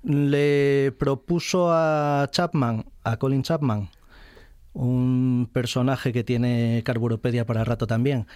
Le 0.02 0.92
propuso 0.98 1.70
a 1.72 2.28
Chapman, 2.30 2.84
a 3.04 3.16
Colin 3.16 3.42
Chapman, 3.42 3.88
un 4.74 5.48
personaje 5.50 6.12
que 6.12 6.24
tiene 6.24 6.82
Carburopedia 6.84 7.46
para 7.46 7.64
rato 7.64 7.86
también, 7.86 8.26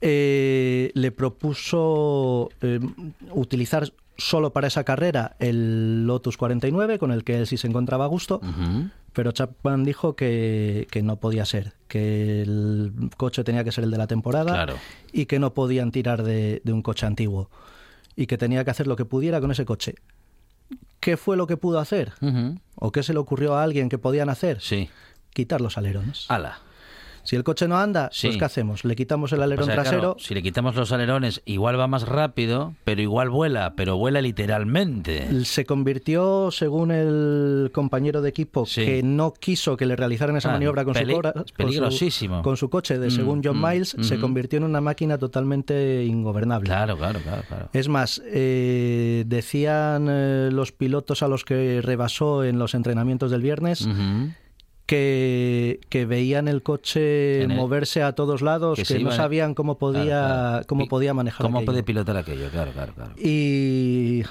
eh, 0.00 0.90
le 0.94 1.10
propuso 1.12 2.50
eh, 2.62 2.80
utilizar 3.32 3.92
solo 4.16 4.50
para 4.52 4.66
esa 4.66 4.84
carrera 4.84 5.36
el 5.38 6.06
Lotus 6.06 6.36
49, 6.36 6.98
con 6.98 7.12
el 7.12 7.22
que 7.24 7.38
él 7.38 7.46
sí 7.46 7.56
se 7.56 7.68
encontraba 7.68 8.04
a 8.04 8.08
gusto, 8.08 8.40
pero 9.12 9.30
Chapman 9.32 9.84
dijo 9.84 10.16
que, 10.16 10.88
que 10.90 11.02
no 11.02 11.16
podía 11.16 11.44
ser, 11.44 11.74
que 11.86 12.42
el 12.42 12.92
coche 13.16 13.44
tenía 13.44 13.62
que 13.64 13.70
ser 13.72 13.84
el 13.84 13.90
de 13.92 13.98
la 13.98 14.06
temporada 14.08 14.52
Claro. 14.52 14.74
y 15.12 15.26
que 15.26 15.38
no 15.38 15.54
podían 15.54 15.92
tirar 15.92 16.22
de, 16.24 16.60
de 16.64 16.72
un 16.72 16.82
coche 16.82 17.06
antiguo 17.06 17.48
y 18.16 18.26
que 18.26 18.36
tenía 18.38 18.64
que 18.64 18.70
hacer 18.72 18.88
lo 18.88 18.96
que 18.96 19.04
pudiera 19.04 19.40
con 19.40 19.52
ese 19.52 19.64
coche. 19.64 19.94
¿Qué 20.98 21.16
fue 21.16 21.36
lo 21.36 21.46
que 21.46 21.56
pudo 21.56 21.78
hacer? 21.78 22.12
¿O 22.74 22.90
qué 22.90 23.04
se 23.04 23.12
le 23.12 23.20
ocurrió 23.20 23.54
a 23.54 23.62
alguien 23.62 23.88
que 23.88 23.98
podían 23.98 24.28
hacer? 24.28 24.60
Sí. 24.60 24.88
Quitar 25.32 25.60
los 25.60 25.78
alerones. 25.78 26.26
Ala. 26.28 26.58
Si 27.28 27.36
el 27.36 27.44
coche 27.44 27.68
no 27.68 27.76
anda, 27.76 28.08
Sí. 28.10 28.28
pues 28.28 28.38
¿qué 28.38 28.44
hacemos? 28.46 28.86
Le 28.86 28.96
quitamos 28.96 29.34
el 29.34 29.42
alerón 29.42 29.64
O 29.64 29.66
sea, 29.66 29.74
claro, 29.74 29.90
trasero. 29.90 30.16
si 30.18 30.32
le 30.32 30.42
quitamos 30.42 30.74
los 30.76 30.92
alerones, 30.92 31.42
igual 31.44 31.78
va 31.78 31.86
más 31.86 32.08
rápido, 32.08 32.72
pero 32.84 33.02
igual 33.02 33.28
vuela, 33.28 33.74
pero 33.76 33.98
vuela 33.98 34.22
literalmente. 34.22 35.44
Se 35.44 35.66
convirtió, 35.66 36.50
según 36.50 36.90
el 36.90 37.70
compañero 37.74 38.22
de 38.22 38.30
equipo, 38.30 38.64
Sí. 38.64 38.82
que 38.82 39.02
no 39.02 39.34
quiso 39.34 39.76
que 39.76 39.84
le 39.84 39.94
realizaran 39.94 40.36
esa 40.38 40.48
Ah, 40.48 40.52
maniobra 40.54 40.86
con, 40.86 40.94
su 40.94 41.04
cora- 41.06 41.32
con 41.34 41.46
su- 41.46 41.54
peligrosísimo. 41.54 42.40
con 42.40 42.56
su 42.56 42.70
coche 42.70 42.98
de 42.98 43.08
Mm, 43.08 43.10
según 43.10 43.42
John 43.44 43.58
mm, 43.60 43.66
Miles, 43.68 43.96
se 44.00 44.14
ujú. 44.14 44.22
convirtió 44.22 44.56
en 44.56 44.64
una 44.64 44.80
máquina 44.80 45.18
totalmente 45.18 46.06
ingobernable. 46.06 46.64
Claro, 46.66 46.96
claro, 46.96 47.20
claro, 47.20 47.42
claro. 47.46 47.68
Es 47.74 47.88
más, 47.88 48.22
eh, 48.24 49.24
decían 49.26 50.06
eh, 50.08 50.48
los 50.50 50.72
pilotos 50.72 51.22
a 51.22 51.28
los 51.28 51.44
que 51.44 51.82
rebasó 51.82 52.42
en 52.44 52.58
los 52.58 52.72
entrenamientos 52.74 53.30
del 53.30 53.42
viernes. 53.42 53.86
Que, 54.88 55.80
que 55.90 56.06
veían 56.06 56.48
el 56.48 56.62
coche 56.62 57.42
el- 57.42 57.48
moverse 57.48 58.02
a 58.02 58.12
todos 58.14 58.40
lados, 58.40 58.80
que 58.88 58.98
no 59.00 59.12
sabían 59.12 59.54
cómo 59.54 59.76
podía, 59.76 60.02
Claro, 60.04 60.48
claro. 60.48 60.66
cómo 60.66 60.82
Y 60.84 60.88
podía 60.88 61.12
manejar 61.12 61.44
¿Cómo 61.46 61.58
aquello. 61.58 61.66
puede 61.72 61.82
pilotar 61.82 62.16
aquello? 62.16 62.48
Claro, 62.50 62.72
claro, 62.72 62.94
claro. 62.94 63.12
Y 63.18 64.22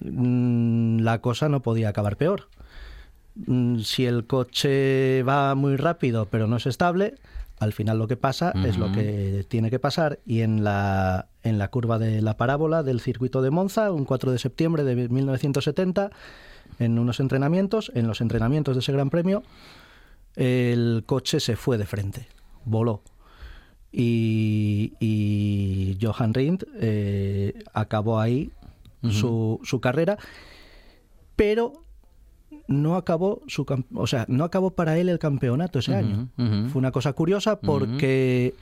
mm, 0.00 1.00
la 1.00 1.20
cosa 1.20 1.48
no 1.48 1.60
podía 1.62 1.88
acabar 1.88 2.16
peor. 2.16 2.48
Mm, 3.46 3.80
Si 3.80 4.06
el 4.06 4.24
coche 4.26 5.24
va 5.24 5.54
muy 5.56 5.74
rápido 5.76 6.26
pero 6.30 6.46
no 6.46 6.58
es 6.58 6.66
estable, 6.66 7.14
al 7.58 7.72
final 7.72 7.98
lo 7.98 8.06
que 8.06 8.16
pasa 8.16 8.52
es 8.64 8.78
lo 8.78 8.92
que 8.92 9.44
tiene 9.48 9.68
que 9.68 9.80
pasar. 9.80 10.20
Y 10.24 10.42
en 10.42 10.62
la, 10.62 11.26
en 11.42 11.58
la 11.58 11.68
curva 11.68 11.98
de 11.98 12.22
la 12.22 12.36
parábola 12.36 12.84
del 12.84 13.00
circuito 13.00 13.42
de 13.42 13.50
Monza, 13.50 13.90
un 13.90 14.04
4 14.04 14.30
de 14.30 14.38
septiembre 14.38 14.84
de 14.84 15.08
1970, 15.08 16.10
en 16.78 16.98
unos 17.00 17.18
entrenamientos, 17.20 17.90
en 17.96 18.06
los 18.06 18.20
entrenamientos 18.20 18.76
de 18.76 18.80
ese 18.80 18.92
Gran 18.92 19.10
Premio, 19.10 19.42
el 20.36 21.04
coche 21.06 21.40
se 21.40 21.56
fue 21.56 21.78
de 21.78 21.86
frente, 21.86 22.26
voló. 22.64 23.02
Y, 23.92 24.94
y 24.98 25.96
Johan 26.02 26.34
Rindt 26.34 26.64
eh, 26.80 27.62
acabó 27.72 28.18
ahí 28.18 28.50
su, 29.08 29.60
su 29.62 29.80
carrera, 29.80 30.18
pero 31.36 31.84
no 32.66 32.96
acabó 32.96 33.42
su 33.46 33.66
o 33.94 34.06
sea, 34.06 34.24
no 34.28 34.44
acabó 34.44 34.70
para 34.70 34.98
él 34.98 35.08
el 35.08 35.18
campeonato 35.18 35.78
ese 35.78 35.94
año. 35.94 36.28
Fue 36.36 36.78
una 36.78 36.90
cosa 36.90 37.12
curiosa 37.12 37.60
porque 37.60 38.54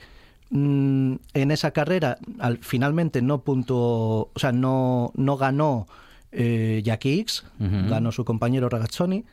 mm, 0.49 1.15
en 1.33 1.51
esa 1.51 1.71
carrera 1.71 2.17
al, 2.39 2.57
finalmente 2.59 3.21
no 3.21 3.41
puntuó, 3.41 4.29
o 4.33 4.39
sea, 4.39 4.51
no, 4.51 5.11
no 5.15 5.37
ganó 5.37 5.87
eh, 6.31 6.81
Jackie 6.83 7.19
X, 7.21 7.43
ganó 7.59 8.11
su 8.11 8.25
compañero 8.25 8.69
Ragazzoni 8.69 9.23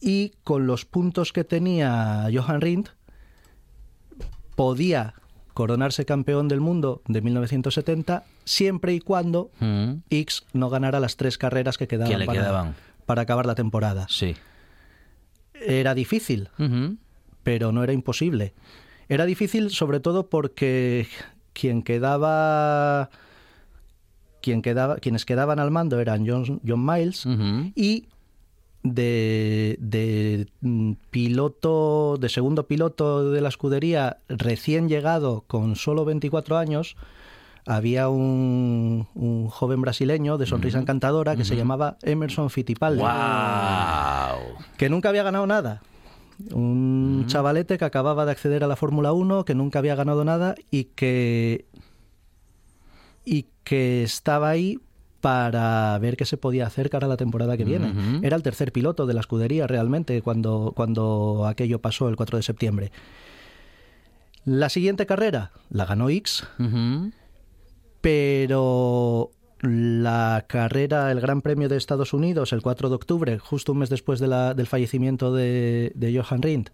y 0.00 0.32
con 0.44 0.66
los 0.66 0.84
puntos 0.86 1.32
que 1.32 1.44
tenía 1.44 2.28
Johan 2.32 2.60
Rindt 2.60 2.88
podía 4.56 5.14
coronarse 5.54 6.04
campeón 6.04 6.48
del 6.48 6.60
mundo 6.60 7.02
de 7.06 7.20
1970 7.20 8.24
siempre 8.44 8.94
y 8.94 9.00
cuando 9.00 9.50
Ujú. 9.60 10.00
X 10.10 10.44
no 10.52 10.70
ganara 10.70 11.00
las 11.00 11.16
tres 11.16 11.38
carreras 11.38 11.76
que 11.76 11.86
quedaban, 11.88 12.18
le 12.18 12.26
para, 12.26 12.40
quedaban. 12.40 12.74
para 13.06 13.22
acabar 13.22 13.46
la 13.46 13.54
temporada. 13.54 14.06
Sí. 14.08 14.36
Era 15.54 15.94
difícil, 15.94 16.48
pero 17.42 17.72
no 17.72 17.84
era 17.84 17.92
imposible. 17.92 18.54
Era 19.08 19.26
difícil 19.26 19.70
sobre 19.70 20.00
todo 20.00 20.28
porque 20.30 21.06
quien 21.52 21.82
quedaba 21.82 23.10
quien 24.40 24.62
quedaba 24.62 24.96
quienes 24.96 25.26
quedaban 25.26 25.58
al 25.58 25.70
mando 25.70 26.00
eran 26.00 26.26
John, 26.26 26.60
John 26.66 26.86
Miles 26.86 27.26
y 27.74 28.06
de, 28.82 29.76
de 29.80 30.46
mm, 30.60 30.92
piloto 31.10 32.16
de 32.18 32.28
segundo 32.28 32.66
piloto 32.66 33.30
de 33.30 33.40
la 33.40 33.48
escudería 33.48 34.18
recién 34.28 34.88
llegado 34.88 35.44
con 35.46 35.76
solo 35.76 36.04
24 36.04 36.56
años 36.56 36.96
había 37.66 38.08
un, 38.08 39.06
un 39.14 39.48
joven 39.48 39.82
brasileño 39.82 40.38
de 40.38 40.46
sonrisa 40.46 40.78
encantadora 40.78 41.36
que 41.36 41.44
se 41.44 41.56
llamaba 41.56 41.98
Emerson 42.02 42.48
Fittipaldi 42.48 43.02
¡Wow! 43.02 44.56
que 44.76 44.88
nunca 44.88 45.10
había 45.10 45.22
ganado 45.22 45.46
nada. 45.46 45.82
Un 46.52 47.24
chavalete 47.26 47.76
que 47.76 47.84
acababa 47.84 48.24
de 48.24 48.32
acceder 48.32 48.64
a 48.64 48.66
la 48.66 48.76
Fórmula 48.76 49.12
1, 49.12 49.44
que 49.44 49.54
nunca 49.54 49.78
había 49.78 49.94
ganado 49.94 50.24
nada 50.24 50.54
y 50.70 50.84
que 50.84 51.66
y 53.26 53.46
que 53.62 54.02
estaba 54.02 54.48
ahí 54.48 54.80
para 55.20 55.98
ver 55.98 56.16
qué 56.16 56.24
se 56.24 56.36
podía 56.36 56.66
hacer 56.66 56.88
cara 56.90 57.06
a 57.06 57.08
la 57.08 57.16
temporada 57.16 57.56
que 57.56 57.64
viene. 57.64 57.92
Era 58.22 58.36
el 58.36 58.42
tercer 58.42 58.72
piloto 58.72 59.06
de 59.06 59.14
la 59.14 59.20
escudería 59.20 59.66
realmente 59.66 60.20
cuando, 60.22 60.72
cuando 60.74 61.46
aquello 61.46 61.78
pasó 61.80 62.08
el 62.08 62.16
4 62.16 62.38
de 62.38 62.42
septiembre. 62.42 62.92
La 64.44 64.68
siguiente 64.70 65.04
carrera 65.06 65.52
la 65.68 65.84
ganó 65.84 66.08
X, 66.08 66.44
pero 68.00 69.30
la 69.62 70.44
carrera, 70.48 71.10
el 71.12 71.20
Gran 71.20 71.42
Premio 71.42 71.68
de 71.68 71.76
Estados 71.76 72.12
Unidos, 72.14 72.52
el 72.52 72.62
4 72.62 72.88
de 72.88 72.94
octubre, 72.94 73.38
justo 73.38 73.72
un 73.72 73.78
mes 73.78 73.90
después 73.90 74.18
de 74.20 74.26
la- 74.26 74.54
del 74.54 74.66
fallecimiento 74.66 75.34
de, 75.34 75.92
de 75.94 76.18
Johan 76.18 76.40
Rindt, 76.42 76.70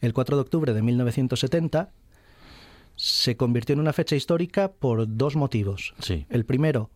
el 0.00 0.12
4 0.14 0.36
de 0.36 0.42
octubre 0.42 0.72
de 0.72 0.82
1970, 0.82 1.90
se 2.96 3.36
convirtió 3.36 3.74
en 3.74 3.80
una 3.80 3.92
fecha 3.92 4.16
histórica 4.16 4.72
por 4.72 5.04
dos 5.16 5.36
motivos. 5.36 5.94
Sí. 5.98 6.26
El 6.30 6.44
primero, 6.46 6.90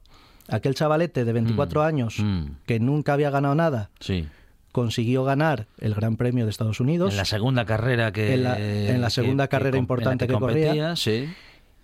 aquel 0.48 0.74
chavalete 0.74 1.24
de 1.24 1.32
24 1.32 1.80
Mm, 1.80 1.84
años 1.84 2.16
mm. 2.18 2.44
que 2.66 2.80
nunca 2.80 3.12
había 3.12 3.30
ganado 3.30 3.54
nada, 3.54 3.90
Sí. 4.00 4.26
consiguió 4.72 5.24
ganar 5.24 5.66
el 5.78 5.94
Gran 5.94 6.16
Premio 6.16 6.44
de 6.44 6.50
Estados 6.50 6.80
Unidos 6.80 7.10
En 7.12 7.16
la 7.16 7.24
segunda 7.24 7.64
carrera 7.64 8.12
que... 8.12 8.34
En 8.34 8.42
la- 8.44 8.58
en 8.58 9.00
la 9.00 9.06
que- 9.08 9.12
segunda 9.14 9.48
carrera 9.48 9.78
importante 9.78 10.26
que 10.26 10.34
corría. 10.34 10.66
competía, 10.68 10.96
Sí. 10.96 11.26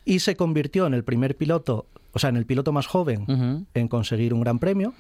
y 0.05 0.19
se 0.21 0.37
convirtió 0.37 0.87
en 0.87 0.95
el 0.95 1.03
primer 1.05 1.37
piloto, 1.37 1.87
o 2.13 2.19
sea, 2.19 2.31
en 2.31 2.37
el 2.37 2.47
piloto 2.47 2.71
más 2.73 2.87
joven 2.87 3.67
en 3.75 3.89
conseguir 3.89 4.33
un 4.35 4.41
gran 4.41 4.59
premio. 4.61 4.95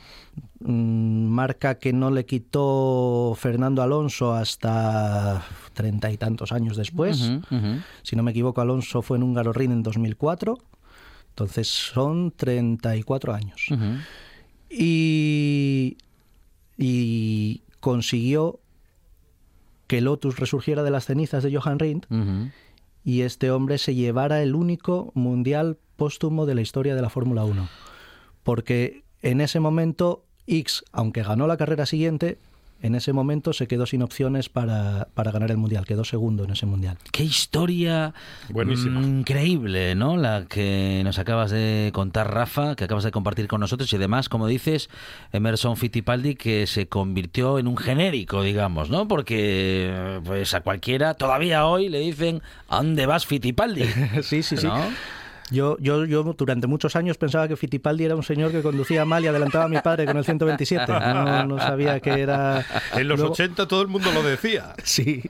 Mm, 0.61 1.27
Marca 1.27 1.77
que 1.77 1.93
no 1.93 2.11
le 2.11 2.25
quitó 2.27 3.35
Fernando 3.39 3.83
Alonso 3.83 4.33
hasta 4.35 5.43
treinta 5.75 6.11
y 6.11 6.17
tantos 6.17 6.53
años 6.53 6.77
después. 6.77 7.31
Si 8.03 8.17
no 8.17 8.23
me 8.23 8.31
equivoco, 8.33 8.61
Alonso 8.61 9.03
fue 9.03 9.17
en 9.19 9.23
un 9.23 9.37
Ring 9.55 9.71
en 9.73 9.83
2004. 9.83 10.59
Entonces 11.35 11.67
son 11.67 12.31
34 12.31 13.35
años. 13.35 13.67
Ujú. 13.69 13.99
Y, 14.71 15.97
y 16.79 17.63
consiguió 17.81 18.61
que 19.89 20.01
Lotus 20.01 20.39
resurgiera 20.39 20.85
de 20.85 20.93
las 20.93 21.07
cenizas 21.07 21.43
de 21.43 21.55
Johan 21.55 21.81
Rindt 21.81 22.07
y 23.05 23.23
este 23.23 23.51
hombre 23.51 23.79
se 23.79 23.97
llevara 23.97 24.43
el 24.43 24.55
único 24.55 25.11
mundial 25.15 25.77
póstumo 25.97 26.47
de 26.47 26.55
la 26.55 26.61
historia 26.61 26.95
de 26.95 27.03
la 27.03 27.11
Fórmula 27.11 27.45
1. 27.45 27.69
Porque 28.45 29.03
en 29.21 29.41
ese 29.41 29.59
momento 29.59 30.25
X, 30.47 30.85
aunque 30.93 31.25
ganó 31.25 31.49
la 31.49 31.57
carrera 31.57 31.85
siguiente, 31.85 32.39
en 32.85 32.95
ese 32.95 33.15
momento 33.15 33.55
se 33.55 33.67
quedó 33.67 33.87
sin 33.87 34.03
opciones 34.03 34.51
para, 34.51 35.09
para 35.15 35.31
ganar 35.33 35.51
el 35.51 35.57
mundial, 35.57 35.87
quedó 35.87 36.05
segundo 36.05 36.45
en 36.45 36.51
ese 36.51 36.67
mundial. 36.67 36.99
Qué 37.13 37.23
historia 37.23 38.13
Buenísima. 38.51 39.01
mm, 39.01 39.21
increíble, 39.21 39.95
¿no? 39.95 40.19
La 40.19 40.45
que 40.45 41.01
nos 41.03 41.19
acabas 41.19 41.51
de 41.51 41.91
contar, 41.95 42.35
Rafa, 42.35 42.77
que 42.77 42.85
acabas 42.85 43.05
de 43.05 43.11
compartir 43.11 43.49
con 43.49 43.61
nosotros 43.61 43.91
y 43.91 43.97
además, 43.97 44.29
como 44.29 44.47
dices, 44.47 44.91
Emerson 45.33 45.79
Fittipaldi 45.79 46.35
que 46.35 46.67
se 46.67 46.87
convirtió 46.87 47.59
en 47.59 47.69
un 47.69 47.79
genérico, 47.79 48.43
digamos, 48.43 48.91
¿no? 48.91 49.09
Porque 49.09 50.21
pues 50.23 50.53
a 50.53 50.61
cualquiera 50.61 51.15
todavía 51.15 51.65
hoy 51.65 51.89
le 51.89 52.01
dicen 52.01 52.43
¿a 52.69 52.77
dónde 52.77 53.07
vas 53.07 53.25
Fittipaldi? 53.25 53.85
Sí, 54.23 54.43
sí, 54.43 54.59
sí. 54.59 54.69
Yo, 55.51 55.77
yo, 55.79 56.05
yo 56.07 56.23
durante 56.37 56.67
muchos 56.67 56.97
años 56.97 57.19
pensaba 57.19 57.47
que 57.49 57.57
Fittipaldi 57.57 58.05
era 58.05 58.17
un 58.17 58.23
señor 58.23 58.51
que 58.51 58.63
conducía 58.63 59.05
mal 59.05 59.23
y 59.25 59.29
adelantaba 59.29 59.65
a 59.65 59.69
mi 59.69 59.79
padre 59.79 60.07
con 60.07 60.17
el 60.17 60.25
127. 60.25 60.91
No, 60.91 61.45
no 61.47 61.59
sabía 61.59 62.01
que 62.01 62.11
era... 62.21 62.65
En 62.95 63.09
los 63.09 63.19
Luego- 63.19 63.35
80 63.35 63.69
todo 63.69 63.83
el 63.83 63.89
mundo 63.89 64.11
lo 64.13 64.23
decía. 64.23 64.75
Sí. 64.83 65.23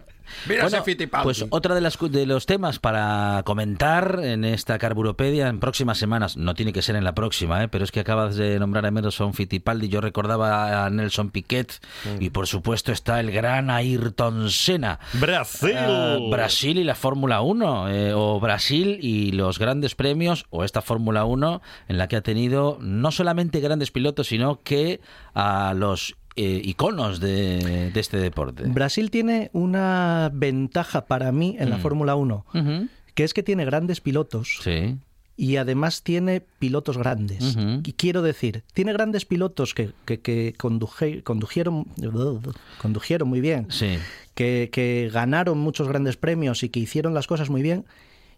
Mira 0.48 0.62
Bueno, 0.62 0.76
ese 0.76 0.84
Fittipaldi. 0.84 1.24
Pues 1.24 1.44
otra 1.50 1.74
de, 1.74 1.80
las, 1.80 1.98
de 1.98 2.26
los 2.26 2.46
temas 2.46 2.78
para 2.78 3.42
comentar 3.44 4.20
en 4.22 4.44
esta 4.44 4.78
Carburopedia 4.78 5.48
en 5.48 5.60
próximas 5.60 5.98
semanas, 5.98 6.36
no 6.36 6.54
tiene 6.54 6.72
que 6.72 6.82
ser 6.82 6.96
en 6.96 7.04
la 7.04 7.14
próxima, 7.14 7.62
¿eh? 7.62 7.68
pero 7.68 7.84
es 7.84 7.92
que 7.92 8.00
acabas 8.00 8.36
de 8.36 8.58
nombrar 8.58 8.84
a 8.84 8.88
Emerson 8.88 9.34
Fittipaldi, 9.34 9.88
yo 9.88 10.00
recordaba 10.00 10.84
a 10.84 10.90
Nelson 10.90 11.30
Piquet 11.30 11.80
y 12.20 12.30
por 12.30 12.46
supuesto 12.46 12.92
está 12.92 13.20
el 13.20 13.30
gran 13.30 13.70
Ayrton 13.70 14.50
Senna. 14.50 14.98
Brasil. 15.14 15.76
Ah, 15.76 16.18
Brasil 16.30 16.78
y 16.78 16.84
la 16.84 16.94
Fórmula 16.94 17.40
1, 17.40 17.90
eh, 17.90 18.12
o 18.14 18.40
Brasil 18.40 18.98
y 19.00 19.32
los 19.32 19.58
grandes 19.58 19.94
premios, 19.94 20.46
o 20.50 20.64
esta 20.64 20.82
Fórmula 20.82 21.24
1 21.24 21.62
en 21.88 21.98
la 21.98 22.08
que 22.08 22.16
ha 22.16 22.22
tenido 22.22 22.78
no 22.80 23.10
solamente 23.10 23.60
grandes 23.60 23.90
pilotos, 23.90 24.28
sino 24.28 24.60
que 24.62 25.00
a 25.34 25.74
los 25.74 26.16
eh, 26.36 26.60
iconos 26.64 27.20
de, 27.20 27.90
de 27.92 28.00
este 28.00 28.16
deporte. 28.18 28.64
Brasil 28.66 29.10
tiene 29.10 29.50
una 29.52 30.30
ventaja 30.34 31.06
para 31.06 31.30
mí 31.32 31.56
en 31.58 31.70
la 31.70 31.78
Mm. 31.78 31.80
Fórmula 31.80 32.16
1, 32.16 32.44
Ujú, 32.54 32.88
que 33.14 33.24
es 33.24 33.34
que 33.34 33.42
tiene 33.42 33.64
grandes 33.64 34.00
pilotos 34.00 34.58
Sí. 34.62 34.96
y 35.36 35.56
además 35.56 36.02
tiene 36.02 36.40
pilotos 36.58 36.98
grandes. 36.98 37.56
Y 37.84 37.92
quiero 37.92 38.22
decir, 38.22 38.64
tiene 38.72 38.92
grandes 38.92 39.24
pilotos 39.24 39.74
que, 39.74 39.90
que, 40.04 40.20
que 40.20 40.54
conduje- 40.58 41.22
condujeron, 41.22 41.86
condujeron 42.82 43.28
muy 43.28 43.40
bien, 43.40 43.66
Sí. 43.70 43.98
que, 44.34 44.70
que 44.72 45.10
ganaron 45.12 45.58
muchos 45.58 45.86
grandes 45.88 46.16
premios 46.16 46.62
y 46.64 46.68
que 46.68 46.80
hicieron 46.80 47.14
las 47.14 47.26
cosas 47.28 47.48
muy 47.50 47.62
bien, 47.62 47.84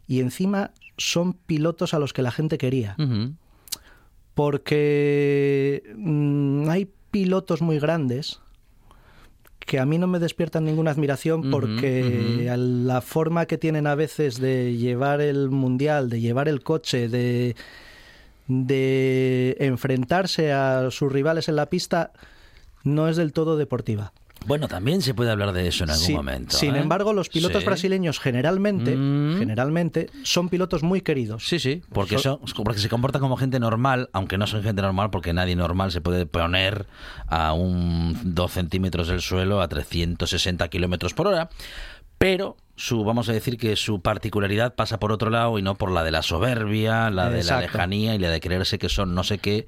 y 0.06 0.20
encima 0.20 0.70
son 0.98 1.32
pilotos 1.32 1.92
a 1.94 1.98
los 1.98 2.12
que 2.12 2.22
la 2.22 2.30
gente 2.30 2.58
quería. 2.58 2.94
Porque 4.34 5.82
mm, 5.96 6.68
hay 6.68 6.88
pilotos 7.16 7.62
muy 7.62 7.78
grandes 7.78 8.40
que 9.60 9.80
a 9.80 9.86
mí 9.86 9.96
no 9.96 10.06
me 10.06 10.18
despiertan 10.18 10.66
ninguna 10.66 10.90
admiración 10.90 11.50
porque 11.50 12.44
la 12.58 13.00
forma 13.00 13.46
que 13.46 13.56
tienen 13.56 13.86
a 13.86 13.94
veces 13.94 14.38
de 14.38 14.76
llevar 14.76 15.22
el 15.22 15.48
mundial, 15.48 16.10
de 16.10 16.20
llevar 16.20 16.46
el 16.46 16.62
coche, 16.62 17.08
de, 17.08 17.56
de 18.48 19.56
enfrentarse 19.58 20.52
a 20.52 20.90
sus 20.90 21.10
rivales 21.10 21.48
en 21.48 21.56
la 21.56 21.70
pista, 21.70 22.12
no 22.84 23.08
es 23.08 23.16
del 23.16 23.32
todo 23.32 23.56
deportiva. 23.56 24.12
Bueno, 24.46 24.68
también 24.68 25.02
se 25.02 25.12
puede 25.14 25.30
hablar 25.30 25.52
de 25.52 25.66
eso 25.68 25.84
en 25.84 25.90
algún 25.90 26.06
Sí, 26.06 26.14
momento. 26.14 26.56
Sin 26.56 26.76
¿eh? 26.76 26.80
embargo, 26.80 27.12
los 27.12 27.28
pilotos 27.28 27.62
Sí. 27.62 27.66
brasileños 27.66 28.20
generalmente, 28.20 28.94
Mm. 28.96 29.38
generalmente 29.38 30.08
son 30.22 30.48
pilotos 30.48 30.82
muy 30.82 31.00
queridos. 31.00 31.46
Sí, 31.46 31.58
sí, 31.58 31.82
porque, 31.92 32.18
son, 32.18 32.38
porque 32.64 32.80
se 32.80 32.88
comportan 32.88 33.20
como 33.20 33.36
gente 33.36 33.58
normal, 33.58 34.08
aunque 34.12 34.38
no 34.38 34.46
son 34.46 34.62
gente 34.62 34.82
normal, 34.82 35.10
porque 35.10 35.32
nadie 35.32 35.56
normal 35.56 35.90
se 35.92 36.00
puede 36.00 36.26
poner 36.26 36.86
a 37.26 37.52
un 37.52 38.18
2 38.34 38.52
centímetros 38.52 39.08
del 39.08 39.20
suelo 39.20 39.60
a 39.60 39.68
360 39.68 40.68
kilómetros 40.68 41.12
por 41.14 41.26
hora. 41.26 41.48
Pero 42.18 42.56
su, 42.76 43.04
vamos 43.04 43.28
a 43.28 43.32
decir 43.32 43.58
que 43.58 43.76
su 43.76 44.00
particularidad 44.00 44.74
pasa 44.74 44.98
por 44.98 45.12
otro 45.12 45.28
lado 45.28 45.58
y 45.58 45.62
no 45.62 45.74
por 45.74 45.90
la 45.90 46.02
de 46.02 46.10
la 46.10 46.22
soberbia, 46.22 47.10
la 47.10 47.28
de 47.30 47.44
la 47.44 47.60
lejanía 47.60 48.14
y 48.14 48.18
la 48.18 48.30
de 48.30 48.40
creerse 48.40 48.78
que 48.78 48.88
son 48.88 49.14
no 49.14 49.22
sé 49.22 49.38
qué, 49.38 49.66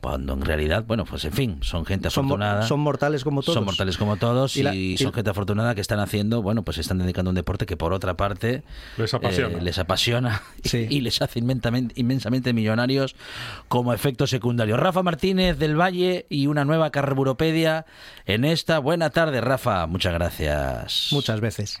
cuando 0.00 0.34
en 0.34 0.42
realidad, 0.42 0.84
bueno, 0.86 1.04
pues 1.04 1.24
en 1.24 1.32
fin, 1.32 1.58
son 1.62 1.84
gente 1.84 2.06
afortunada. 2.08 2.62
son 2.62 2.80
mortales 2.80 3.24
como 3.24 3.42
todos. 3.42 3.54
Son 3.54 3.64
mortales 3.64 3.96
como 3.98 4.16
todos 4.16 4.56
y, 4.56 4.60
Y 4.60 4.62
la- 4.62 4.74
y- 4.74 4.96
son 4.96 5.12
gente 5.12 5.30
afortunada 5.30 5.74
que 5.74 5.80
están 5.80 5.98
haciendo, 5.98 6.40
bueno, 6.40 6.62
pues 6.62 6.78
están 6.78 6.98
dedicando 6.98 7.30
a 7.30 7.32
un 7.32 7.34
deporte 7.34 7.66
que 7.66 7.76
por 7.76 7.92
otra 7.92 8.16
parte 8.16 8.62
Les 8.96 9.12
apasiona. 9.12 9.58
eh, 9.58 9.60
les 9.60 9.78
apasiona 9.78 10.42
Sí. 10.64 10.86
y 10.88 11.00
les 11.00 11.20
hace 11.20 11.40
inmensamente, 11.40 11.94
inmensamente 12.00 12.52
millonarios 12.52 13.16
como 13.66 13.92
efecto 13.92 14.26
secundario. 14.28 14.76
Rafa 14.76 15.02
Martínez 15.02 15.58
del 15.58 15.74
Valle 15.78 16.26
y 16.30 16.46
una 16.46 16.64
nueva 16.64 16.90
carburopedia 16.90 17.84
en 18.24 18.44
esta. 18.44 18.78
Buena 18.78 19.10
tarde, 19.10 19.40
Rafa. 19.40 19.86
Muchas 19.86 20.14
gracias. 20.14 21.08
Muchas 21.12 21.40
veces. 21.40 21.80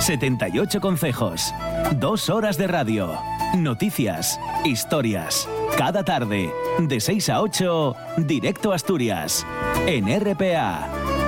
...78 0.00 0.80
consejos... 0.80 1.54
...dos 1.96 2.30
horas 2.30 2.56
de 2.56 2.66
radio... 2.66 3.12
...noticias, 3.54 4.40
historias... 4.64 5.46
...cada 5.76 6.02
tarde... 6.04 6.50
...de 6.78 7.00
6 7.00 7.28
a 7.28 7.42
8... 7.42 7.96
...directo 8.16 8.72
a 8.72 8.76
Asturias... 8.76 9.46
...en 9.86 10.06
RPA... 10.08 11.19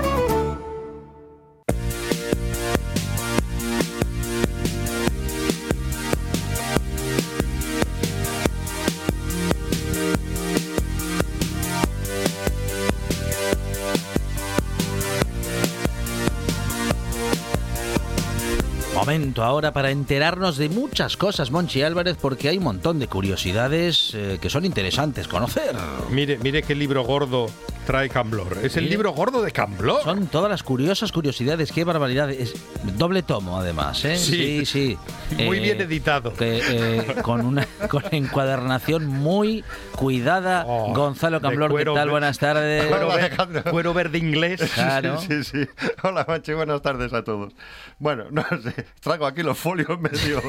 Momento 19.13 19.45
ahora 19.45 19.75
para 19.75 19.91
enterarnos 19.91 20.57
de 20.57 20.71
muchas 20.71 21.19
cosas, 21.19 21.51
Monchi 21.51 21.83
Álvarez, 21.83 22.17
porque 22.19 22.49
hay 22.49 22.57
un 22.57 22.65
montón 22.65 22.99
de 22.99 23.09
curiosidades 23.09 24.13
eh, 24.15 24.39
que 24.41 24.49
son 24.49 24.65
interesantes 24.65 25.29
conocer. 25.29 25.77
Mire, 26.09 26.39
mire 26.39 26.63
qué 26.63 26.75
libro 26.75 27.05
gordo 27.05 27.51
trae 27.87 28.09
Camblor. 28.09 28.59
Es 28.63 28.77
el 28.77 28.89
libro 28.89 29.13
gordo 29.13 29.43
de 29.43 29.51
Camblor. 29.51 30.03
Son 30.03 30.27
todas 30.29 30.51
las 30.51 30.63
curiosas 30.63 31.11
curiosidades, 31.13 31.73
qué 31.73 31.85
barbaridad. 31.85 32.31
Es 32.31 32.55
doble 32.97 33.23
tomo, 33.23 33.59
además, 33.59 34.05
¿eh? 34.05 34.17
Sí. 34.17 34.65
sí. 34.67 34.97
Muy 35.45 35.59
Eh, 35.59 35.61
bien 35.61 35.81
editado. 35.81 36.33
que, 36.35 36.61
eh, 36.65 37.15
con 37.23 37.45
una 37.45 37.67
con 37.91 38.05
encuadernación 38.13 39.07
muy 39.07 39.65
cuidada. 39.97 40.65
Oh, 40.67 40.95
Gonzalo 40.95 41.41
Camblor, 41.41 41.77
¿qué 41.77 41.85
tal? 41.85 42.11
Buenas 42.11 42.39
tardes. 42.39 42.87
Cuero, 42.89 43.07
Hola, 43.07 43.15
ver- 43.17 43.25
Alejandro. 43.27 43.65
cuero 43.71 43.95
verde 43.95 44.19
inglés. 44.19 44.61
Claro. 44.75 45.19
Sí, 45.21 45.43
sí, 45.45 45.65
sí. 45.65 45.69
Hola, 46.03 46.25
Machi, 46.29 46.53
buenas 46.55 46.83
tardes 46.83 47.13
a 47.13 47.23
todos. 47.25 47.53
Bueno, 47.99 48.25
no 48.31 48.43
sé, 48.63 48.87
traigo 49.01 49.27
aquí 49.27 49.43
los 49.43 49.59
folios 49.59 49.99
medio. 50.01 50.41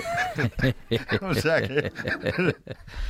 o 1.22 1.34
sea 1.36 1.62
que. 1.62 1.92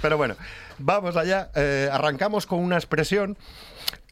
Pero 0.01 0.17
bueno, 0.17 0.35
vamos 0.79 1.15
allá. 1.15 1.49
Eh, 1.55 1.89
arrancamos 1.91 2.45
con 2.45 2.59
una 2.59 2.75
expresión: 2.75 3.37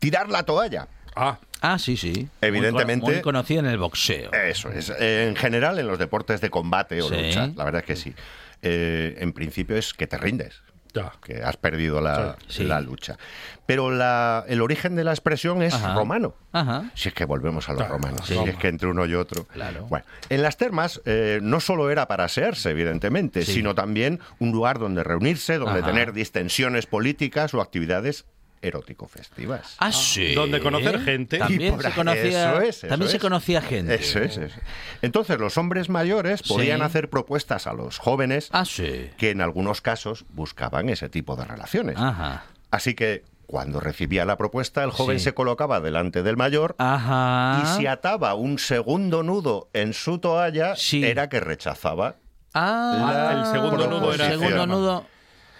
tirar 0.02 0.28
la 0.30 0.44
toalla. 0.44 0.90
Ah, 1.16 1.38
Ah, 1.64 1.78
sí, 1.78 1.96
sí. 1.96 2.28
Evidentemente- 2.42 2.96
Muy, 2.96 3.02
cono- 3.02 3.14
muy 3.14 3.22
conocido 3.22 3.60
en 3.60 3.66
el 3.68 3.78
boxeo. 3.78 4.32
Eso 4.34 4.70
es. 4.72 4.92
En 5.00 5.36
general, 5.36 5.78
en 5.78 5.86
los 5.88 6.00
deportes 6.00 6.42
de 6.42 6.50
combate 6.50 7.00
o 7.04 7.08
Sí. 7.10 7.16
lucha, 7.16 7.52
la 7.56 7.64
verdad 7.66 7.82
es 7.82 7.86
que 7.86 7.96
sí. 7.96 8.16
Eh, 8.64 9.16
en 9.20 9.32
principio 9.32 9.78
es 9.78 9.94
que 9.94 10.08
te 10.08 10.18
rindes. 10.18 10.62
ya. 10.94 11.14
que 11.24 11.42
has 11.42 11.56
perdido 11.56 12.02
la, 12.02 12.36
Sí. 12.50 12.66
la 12.66 12.82
lucha. 12.82 13.18
Pero 13.66 13.92
la- 13.92 14.44
el 14.50 14.60
origen 14.62 14.94
de 14.98 15.06
la 15.06 15.12
expresión 15.12 15.62
es 15.62 15.74
Ajá. 15.74 15.94
romano. 15.96 16.36
Ajá. 16.52 16.92
Si 16.96 17.08
es 17.08 17.14
que 17.16 17.24
volvemos 17.24 17.70
a 17.70 17.72
los 17.72 17.84
Claro, 17.84 17.94
romanos, 17.94 18.28
sí. 18.28 18.34
si 18.34 18.50
es 18.50 18.58
que 18.58 18.68
entre 18.68 18.90
uno 18.90 19.06
y 19.06 19.16
otro. 19.16 19.46
Claro. 19.46 19.86
Bueno, 19.86 20.06
en 20.28 20.42
las 20.42 20.58
termas 20.58 21.00
eh, 21.06 21.40
no 21.42 21.62
solo 21.62 21.92
era 21.92 22.10
para 22.10 22.26
asearse, 22.26 22.72
evidentemente, 22.72 23.46
Sí. 23.46 23.54
sino 23.54 23.74
también 23.74 24.20
un 24.40 24.52
lugar 24.52 24.80
donde 24.80 25.02
reunirse, 25.06 25.58
donde 25.60 25.80
Ajá. 25.80 25.88
tener 25.92 26.12
distensiones 26.12 26.88
políticas 26.88 27.54
o 27.54 27.62
actividades 27.62 28.26
erótico-festivas. 28.62 29.76
Ah, 29.80 29.92
sí. 29.92 30.34
Donde 30.34 30.60
conocer 30.60 31.00
gente. 31.02 31.38
También, 31.40 31.74
Y 31.74 31.76
por 31.76 31.84
se 31.84 31.92
conocía, 31.92 32.52
eso 32.52 32.62
es, 32.62 32.78
eso 32.80 32.88
también 32.88 33.10
se 33.10 33.18
es. 33.18 33.22
conocía 33.22 33.62
gente. 33.62 33.96
Eso 33.96 34.20
es, 34.20 34.32
eso 34.38 34.42
es. 34.44 34.54
Entonces 35.02 35.40
los 35.40 35.58
hombres 35.58 35.90
mayores 35.90 36.44
podían 36.44 36.80
Sí. 36.80 36.84
hacer 36.86 37.10
propuestas 37.10 37.68
a 37.68 37.74
los 37.74 37.98
jóvenes 37.98 38.50
Ah, 38.52 38.66
sí. 38.66 39.10
que 39.18 39.32
en 39.32 39.42
algunos 39.42 39.82
casos 39.82 40.26
buscaban 40.30 40.90
ese 40.90 41.10
tipo 41.10 41.36
de 41.36 41.46
relaciones. 41.46 41.98
Ajá. 41.98 42.44
Así 42.70 42.94
que 42.94 43.24
cuando 43.48 43.80
recibía 43.82 44.24
la 44.24 44.38
propuesta, 44.38 44.84
el 44.84 44.92
joven 44.92 45.20
Sí. 45.20 45.26
se 45.26 45.34
colocaba 45.34 45.82
delante 45.82 46.24
del 46.24 46.38
mayor 46.38 46.76
Ajá. 46.78 47.62
y 47.64 47.78
si 47.80 47.86
ataba 47.88 48.34
un 48.36 48.60
segundo 48.60 49.24
nudo 49.24 49.70
en 49.74 49.94
su 49.94 50.20
toalla, 50.20 50.76
Sí. 50.78 51.04
era 51.04 51.28
que 51.28 51.40
rechazaba. 51.42 52.16
Ah, 52.54 53.32
La- 53.34 53.40
el 53.42 53.46
segundo 53.52 53.88
nudo 53.88 54.14
era- 54.14 54.28
el 54.28 54.40
segundo 54.40 54.68
nudo 54.68 55.06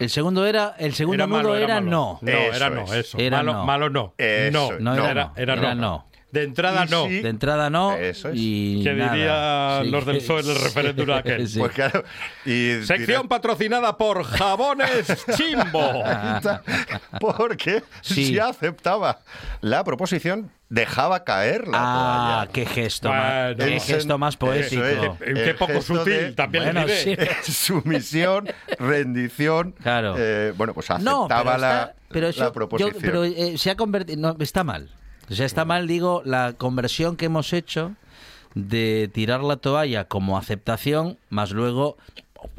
El 0.02 0.10
segundo 0.10 0.44
era, 0.44 0.74
el 0.78 0.94
segundo 0.94 1.14
Era 1.22 1.26
malo, 1.28 1.42
nudo 1.50 1.56
era 1.56 1.64
era, 1.64 1.74
malo. 1.76 1.90
no. 1.90 2.18
No, 2.22 2.30
Eso 2.32 2.56
era 2.56 2.70
no, 2.70 2.82
es. 2.84 2.92
eso. 2.92 3.18
Era 3.18 3.36
malo, 3.38 3.52
no. 3.52 3.64
malo 3.64 3.90
no. 3.90 4.14
Eso 4.18 4.72
no. 4.72 4.78
No, 4.80 4.96
No, 4.96 5.08
era, 5.08 5.10
era, 5.10 5.24
no. 5.26 5.32
era 5.36 5.54
Era 5.54 5.74
no. 5.76 6.06
No. 6.32 6.38
De 6.40 6.44
entrada 6.44 6.86
no. 6.86 7.06
sí. 7.06 7.20
De 7.20 7.28
entrada 7.28 7.70
no. 7.70 7.94
Eso 7.96 8.28
es. 8.30 8.34
Y 8.38 8.82
Que 8.82 8.92
nada. 8.94 9.12
dirían 9.12 9.84
Sí. 9.84 9.90
los 9.90 10.06
del 10.06 10.16
PSOE 10.18 10.40
en 10.40 10.48
el 10.50 10.56
referéndum 10.56 11.10
aquel. 11.12 11.48
Sí. 11.48 11.58
Pues 11.58 11.72
claro. 11.72 12.04
Y 12.46 12.82
Sección 12.84 13.28
patrocinada 13.28 13.96
por 13.98 14.24
Jabones 14.24 15.24
Chimbo. 15.36 16.02
Porque 17.20 17.82
Sí. 18.00 18.26
si 18.26 18.38
aceptaba 18.38 19.20
la 19.60 19.84
proposición, 19.84 20.50
dejaba 20.68 21.24
caer 21.24 21.68
la 21.68 21.78
Ah, 21.80 22.34
toalla. 22.46 22.52
qué 22.52 22.66
gesto, 22.66 23.08
Bueno, 23.08 23.22
más, 23.22 23.56
qué 23.56 23.80
gesto 23.80 24.14
es- 24.14 24.18
más 24.18 24.36
poético. 24.36 24.82
es. 24.84 24.98
Qué 25.34 25.50
El 25.50 25.56
poco 25.56 25.82
sutil, 25.82 26.04
de- 26.04 26.32
también 26.32 26.64
Bueno, 26.64 26.86
sí. 26.88 27.14
Sumisión, 27.52 28.48
rendición. 28.78 29.72
Claro. 29.82 30.14
eh, 30.18 30.52
bueno, 30.56 30.72
pues 30.74 30.88
No, 31.00 31.24
aceptaba 31.26 31.42
pero, 31.52 31.58
la, 31.58 31.80
está- 31.82 31.94
pero 32.08 32.28
eso, 32.28 32.40
la 32.40 32.46
yo- 32.46 32.52
proposición. 32.52 32.94
pero 33.02 33.24
eh, 33.24 33.58
se 33.58 33.70
ha 33.70 33.76
convertido, 33.76 34.18
no, 34.20 34.36
está 34.42 34.64
mal. 34.64 34.88
O 35.32 35.34
sea, 35.34 35.46
está 35.46 35.64
mal, 35.64 35.86
digo, 35.86 36.20
la 36.26 36.52
conversión 36.52 37.16
que 37.16 37.24
hemos 37.24 37.54
hecho 37.54 37.92
de 38.54 39.10
tirar 39.12 39.42
la 39.42 39.56
toalla 39.56 40.04
como 40.04 40.36
aceptación, 40.36 41.16
más 41.30 41.52
luego, 41.52 41.96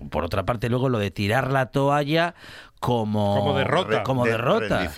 por 0.09 0.23
otra 0.23 0.43
parte, 0.43 0.69
luego 0.69 0.89
lo 0.89 0.97
de 0.97 1.11
tirar 1.11 1.51
la 1.51 1.67
toalla 1.67 2.33
como, 2.79 3.35
Como 3.37 3.57
derrota. 3.57 4.03
Como 4.03 4.25
De 4.25 4.31
derrota. 4.31 4.89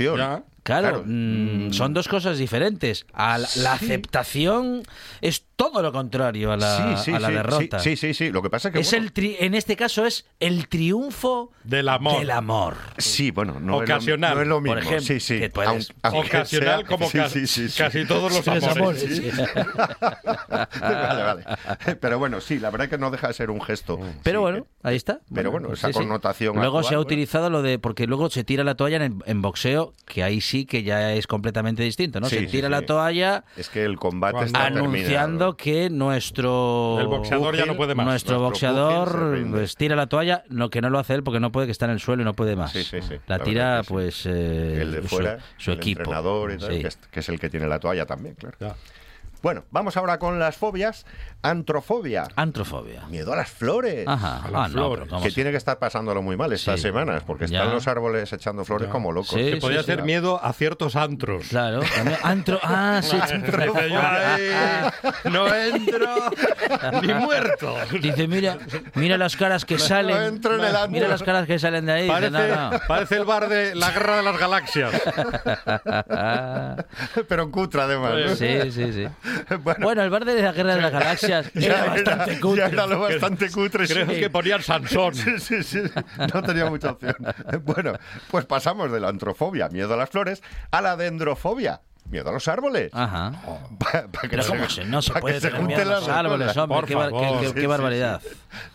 Claro, 0.66 0.88
Claro. 0.88 1.04
mm, 1.06 1.72
son 1.74 1.94
dos 1.94 2.08
cosas 2.08 2.40
diferentes. 2.40 3.06
A 3.14 3.38
la, 3.38 3.48
la 3.58 3.74
aceptación 3.74 4.82
es 5.22 5.46
todo 5.56 5.82
lo 5.84 5.92
contrario 5.92 6.52
a 6.52 6.58
la, 6.58 6.98
sí, 6.98 7.04
sí, 7.06 7.16
a 7.16 7.20
la 7.20 7.28
sí, 7.28 7.34
derrota. 7.36 7.80
Sí, 7.80 7.96
sí, 7.96 8.14
sí. 8.16 8.32
Lo 8.32 8.42
que 8.42 8.50
pasa 8.50 8.70
es 8.70 8.74
que. 8.74 8.80
Es 8.80 8.90
bueno, 8.92 9.06
el 9.06 9.14
tri- 9.14 9.36
en 9.40 9.54
este 9.54 9.76
caso 9.76 10.08
es 10.08 10.26
el 10.40 10.68
triunfo 10.68 11.52
Del 11.64 11.88
amor. 11.88 12.18
del 12.20 12.32
amor. 12.32 12.76
Sí, 12.98 13.30
bueno, 13.30 13.60
no, 13.60 13.78
Ocasional. 13.78 14.32
Es 14.32 14.36
lo, 14.36 14.36
no 14.38 14.42
es 14.42 14.48
lo 14.48 14.62
mismo. 14.62 14.74
Por 14.74 14.84
ejemplo, 14.84 15.06
sí, 15.06 15.20
sí. 15.20 15.40
que 15.40 15.50
puedes- 15.52 15.70
Aunque- 15.70 15.94
aunque 16.02 16.28
Ocasional 16.38 16.80
sea- 16.80 16.88
como 16.98 17.10
sí, 17.12 17.18
ca- 17.20 17.30
sí, 17.30 17.46
sí, 17.48 17.70
sí. 17.70 17.78
casi 17.78 18.06
todos 18.06 18.34
los 18.34 18.48
amores. 18.48 18.68
amores, 18.76 19.02
sí. 19.02 19.32
vale, 20.82 21.24
vale. 21.24 21.44
Pero 22.00 22.20
bueno, 22.20 22.42
sí, 22.42 22.60
la 22.60 22.70
verdad 22.72 22.90
que 22.90 22.98
no 22.98 23.12
deja 23.12 23.28
de 23.28 23.34
ser 23.34 23.50
un 23.52 23.62
gesto. 23.62 24.00
Pero 24.24 24.40
Sí, 24.40 24.42
bueno, 24.42 24.64
que- 24.64 24.70
ahí 24.88 24.96
está. 24.96 25.20
Pero 25.34 25.52
bueno, 25.52 25.72
esa 25.74 25.88
sí, 25.88 25.94
sí. 25.94 26.00
connotación 26.00 26.56
Luego 26.56 26.80
actual, 26.80 26.84
se 26.84 26.96
ha 26.96 26.98
bueno. 26.98 27.08
utilizado 27.08 27.50
lo 27.50 27.62
de. 27.62 27.80
Porque 27.80 28.08
luego 28.08 28.30
se 28.30 28.44
tira 28.44 28.64
la 28.64 28.76
toalla 28.76 29.04
en, 29.04 29.22
en 29.26 29.42
boxeo, 29.42 29.94
que 30.06 30.24
ahí 30.24 30.42
sí 30.42 30.55
que 30.64 30.84
ya 30.84 31.12
es 31.12 31.28
completamente 31.28 31.84
distinto, 31.84 32.22
¿no? 32.22 32.30
Sí, 32.30 32.36
se 32.38 32.42
sí, 32.46 32.48
tira 32.48 32.70
sí. 32.70 32.72
la 32.72 32.84
toalla 32.84 33.44
Es 33.58 33.68
que 33.68 33.84
el 33.84 33.98
combate 33.98 34.46
está 34.46 34.68
anunciando 34.68 35.56
terminado. 35.56 35.58
que 35.58 35.90
nuestro. 35.90 36.98
El 37.02 37.08
boxeador 37.08 37.58
ya 37.58 37.66
no 37.66 37.76
puede 37.76 37.96
más. 37.96 38.06
Nuestro, 38.06 38.38
Nuestro 38.40 38.40
boxeador 38.72 39.32
pugil 39.32 39.48
pues, 39.52 39.76
tira 39.76 39.98
la 39.98 40.08
toalla, 40.08 40.44
lo 40.48 40.70
que 40.70 40.80
no 40.80 40.90
lo 40.90 41.00
hace 41.00 41.14
él 41.16 41.24
porque 41.24 41.42
no 41.42 41.52
puede, 41.52 41.66
que 41.68 41.72
está 41.72 41.84
en 41.86 41.92
el 41.92 42.00
suelo 42.00 42.22
y 42.22 42.26
no 42.26 42.34
puede 42.34 42.56
más. 42.56 42.72
Sí, 42.72 42.84
sí, 42.86 43.02
sí. 43.02 43.16
La 43.28 43.38
La 43.40 43.44
tira, 43.44 43.84
sí. 43.84 43.90
pues. 43.90 44.26
eh, 44.26 44.82
el 44.82 44.92
de 44.94 45.02
su- 45.02 45.08
fuera, 45.10 45.40
su, 45.58 45.72
el 45.72 45.78
equipo. 45.78 46.00
entrenador 46.02 46.52
y 46.54 46.58
tal, 46.58 46.74
Sí. 46.74 46.82
que, 46.82 46.88
es, 46.88 46.96
que 47.12 47.20
es 47.20 47.28
el 47.30 47.40
que 47.40 47.50
tiene 47.50 47.68
la 47.68 47.80
toalla 47.80 48.06
también, 48.06 48.36
claro. 48.36 48.56
Ya. 48.62 48.76
Bueno, 49.42 49.64
vamos 49.70 49.96
ahora 49.98 50.18
con 50.18 50.40
las 50.40 50.56
fobias. 50.58 51.06
Antrofobia. 51.44 52.28
Antrofobia. 52.36 53.04
Miedo 53.10 53.32
a 53.34 53.36
las 53.36 53.50
flores. 53.52 54.08
Ajá. 54.08 54.38
A 54.44 54.50
las 54.50 54.54
Ah, 54.54 54.68
no, 54.70 54.74
flores. 54.74 55.00
pero 55.04 55.10
¿cómo 55.18 55.24
Que 55.24 55.32
tiene 55.32 55.52
que 55.52 55.58
estar 55.58 55.78
pasándolo 55.78 56.24
muy 56.24 56.36
mal 56.36 56.52
estas 56.52 56.78
Sí. 56.78 56.82
semanas, 56.88 57.22
porque 57.28 57.46
Ya. 57.48 57.60
están 57.60 57.76
los 57.76 57.88
árboles 57.88 58.32
echando 58.34 58.66
flores 58.66 58.88
Ya. 58.88 58.92
como 58.92 59.12
locos. 59.12 59.30
Sí, 59.30 59.60
Que 59.60 59.62
sí, 59.62 59.84
ser 59.84 60.02
miedo 60.04 60.44
a 60.44 60.52
ciertos 60.54 60.96
antros. 60.96 61.48
Claro. 61.50 61.82
Antro. 62.24 62.60
Ah, 62.64 63.02
sí. 63.04 63.18
No 65.30 65.54
entro 65.56 66.32
ni 67.02 67.14
muerto. 67.14 67.76
Dice, 68.02 68.28
mira, 68.28 68.58
mira 68.96 69.18
las 69.18 69.36
caras 69.36 69.64
que 69.66 69.78
salen. 69.78 70.16
entro 70.36 70.56
en 70.56 70.62
el 70.62 70.76
antro. 70.76 70.90
mira 70.92 71.08
las 71.08 71.22
caras 71.22 71.46
que 71.46 71.60
salen 71.60 71.86
de 71.86 71.92
ahí. 71.92 72.08
Parece, 72.08 72.32
no, 72.32 72.72
no. 72.72 72.80
parece 72.88 73.16
el 73.18 73.26
bar 73.26 73.48
de 73.48 73.76
la 73.76 73.92
guerra 73.92 74.18
de 74.18 74.24
las 74.24 74.40
galaxias. 74.40 74.92
Pero 77.28 77.52
cutre 77.52 77.82
además. 77.82 78.14
¿no? 78.16 78.36
Sí, 78.36 78.72
sí, 78.72 78.94
sí. 78.94 79.08
Bueno, 79.64 79.80
Bueno, 79.86 80.02
el 80.04 80.10
bar 80.10 80.26
de 80.26 80.42
la 80.42 80.52
Guerra 80.52 80.76
de 80.76 80.82
las 80.82 80.92
Galaxias 81.00 81.52
ya 81.54 81.68
era 81.68 81.86
bastante 81.86 82.40
cutre. 82.40 82.66
era 82.66 82.88
lo 82.88 83.00
bastante 83.00 83.50
cutre. 83.52 83.88
Creo 83.88 84.06
sí. 84.08 84.20
que 84.20 84.30
ponían 84.30 84.62
Sansón. 84.64 85.14
Sí, 85.16 85.40
sí, 85.40 85.64
sí. 85.64 85.82
No 86.34 86.42
tenía 86.44 86.70
mucha 86.70 86.92
opción. 86.92 87.16
Bueno, 87.64 87.94
pues 88.32 88.46
pasamos 88.46 88.92
de 88.92 89.00
la 89.00 89.10
antrofobia, 89.10 89.70
miedo 89.70 89.94
a 89.94 89.98
las 89.98 90.10
flores, 90.10 90.42
a 90.72 90.82
la 90.82 90.96
dendrofobia, 90.96 91.82
miedo 92.10 92.30
a 92.30 92.34
los 92.34 92.48
árboles. 92.48 92.92
Ajá. 92.94 93.32
Pa- 93.80 94.08
pa 94.08 94.22
que 94.22 94.30
Pero 94.30 94.44
se- 94.44 94.50
¿cómo 94.50 94.70
se, 94.70 94.86
no 94.86 95.02
se 95.02 95.14
puede 95.14 95.40
se 95.40 95.48
tener 95.50 95.64
miedo 95.64 95.82
a 95.82 95.86
junten 95.86 96.00
los 96.00 96.08
árboles, 96.10 96.58
hombre? 96.58 96.76
Por 96.80 96.86
Qué, 96.88 96.94
favor. 96.94 97.40
qué- 97.42 97.48
Sí, 97.48 97.54
qué 97.54 97.62
sí, 97.62 97.66
barbaridad. 97.68 98.22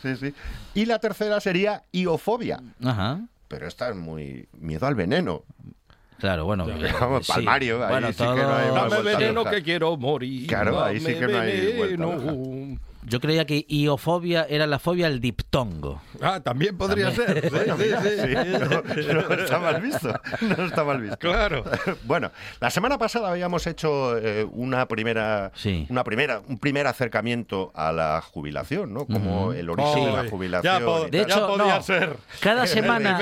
Sí, 0.02 0.16
sí. 0.16 0.34
Y 0.74 0.86
la 0.86 0.98
tercera 0.98 1.40
sería 1.40 1.82
iofobia. 1.92 2.60
Ajá. 2.84 3.20
Pero 3.48 3.66
esta 3.66 3.88
es 3.90 3.96
muy 3.96 4.48
miedo 4.58 4.86
al 4.86 4.94
veneno. 4.94 5.42
Claro, 6.20 6.44
bueno. 6.44 6.68
eh, 6.68 6.92
Vamos, 7.00 7.26
sí. 7.26 7.32
palmario, 7.32 7.82
ahí 7.84 7.90
bueno, 7.90 8.08
sí 8.08 8.18
que 8.18 8.24
no 8.24 8.54
hay 8.54 8.68
todo- 8.68 8.88
Dame 8.88 9.02
veneno 9.02 9.44
que 9.44 9.62
quiero 9.62 9.96
morir. 9.96 10.46
Claro, 10.46 10.82
ahí 10.84 11.00
sí 11.00 11.14
que 11.14 11.26
no 11.26 11.38
hay 11.38 11.72
vuelta. 11.96 12.06
Yo 13.10 13.18
creía 13.20 13.44
que 13.44 13.66
iofobia 13.68 14.46
era 14.48 14.68
la 14.68 14.78
fobia 14.78 15.08
al 15.08 15.20
diptongo. 15.20 16.00
Ah, 16.22 16.38
también 16.40 16.78
podría 16.78 17.10
ser. 17.10 17.50
Sí, 17.50 17.86
sí, 18.02 18.08
sí. 18.22 18.34
No, 19.12 19.22
no 19.28 19.34
está 19.42 19.58
mal 19.58 19.80
visto. 19.82 20.14
No 20.56 20.64
está 20.64 20.84
mal 20.84 21.00
visto. 21.00 21.18
Claro. 21.18 21.64
Bueno, 22.04 22.30
la 22.60 22.70
semana 22.70 22.98
pasada 22.98 23.30
habíamos 23.30 23.66
hecho 23.66 24.16
eh, 24.18 24.46
una 24.52 24.86
primera, 24.86 25.50
Sí. 25.54 25.86
una 25.90 26.04
primera, 26.04 26.40
un 26.46 26.58
primer 26.58 26.86
acercamiento 26.86 27.72
a 27.74 27.90
la 27.92 28.20
jubilación, 28.22 28.92
¿no? 28.94 29.06
Como 29.06 29.52
el 29.52 29.68
origen 29.70 30.04
de 30.04 30.12
la 30.12 30.28
jubilación. 30.30 30.72
ya 30.72 30.78
De 30.80 30.84
tal. 30.86 31.10
ya 31.10 31.22
hecho, 31.22 31.46
podía 31.48 31.76
no. 31.76 31.82
ser. 31.82 32.16
Cada 32.40 32.66
semana, 32.66 33.18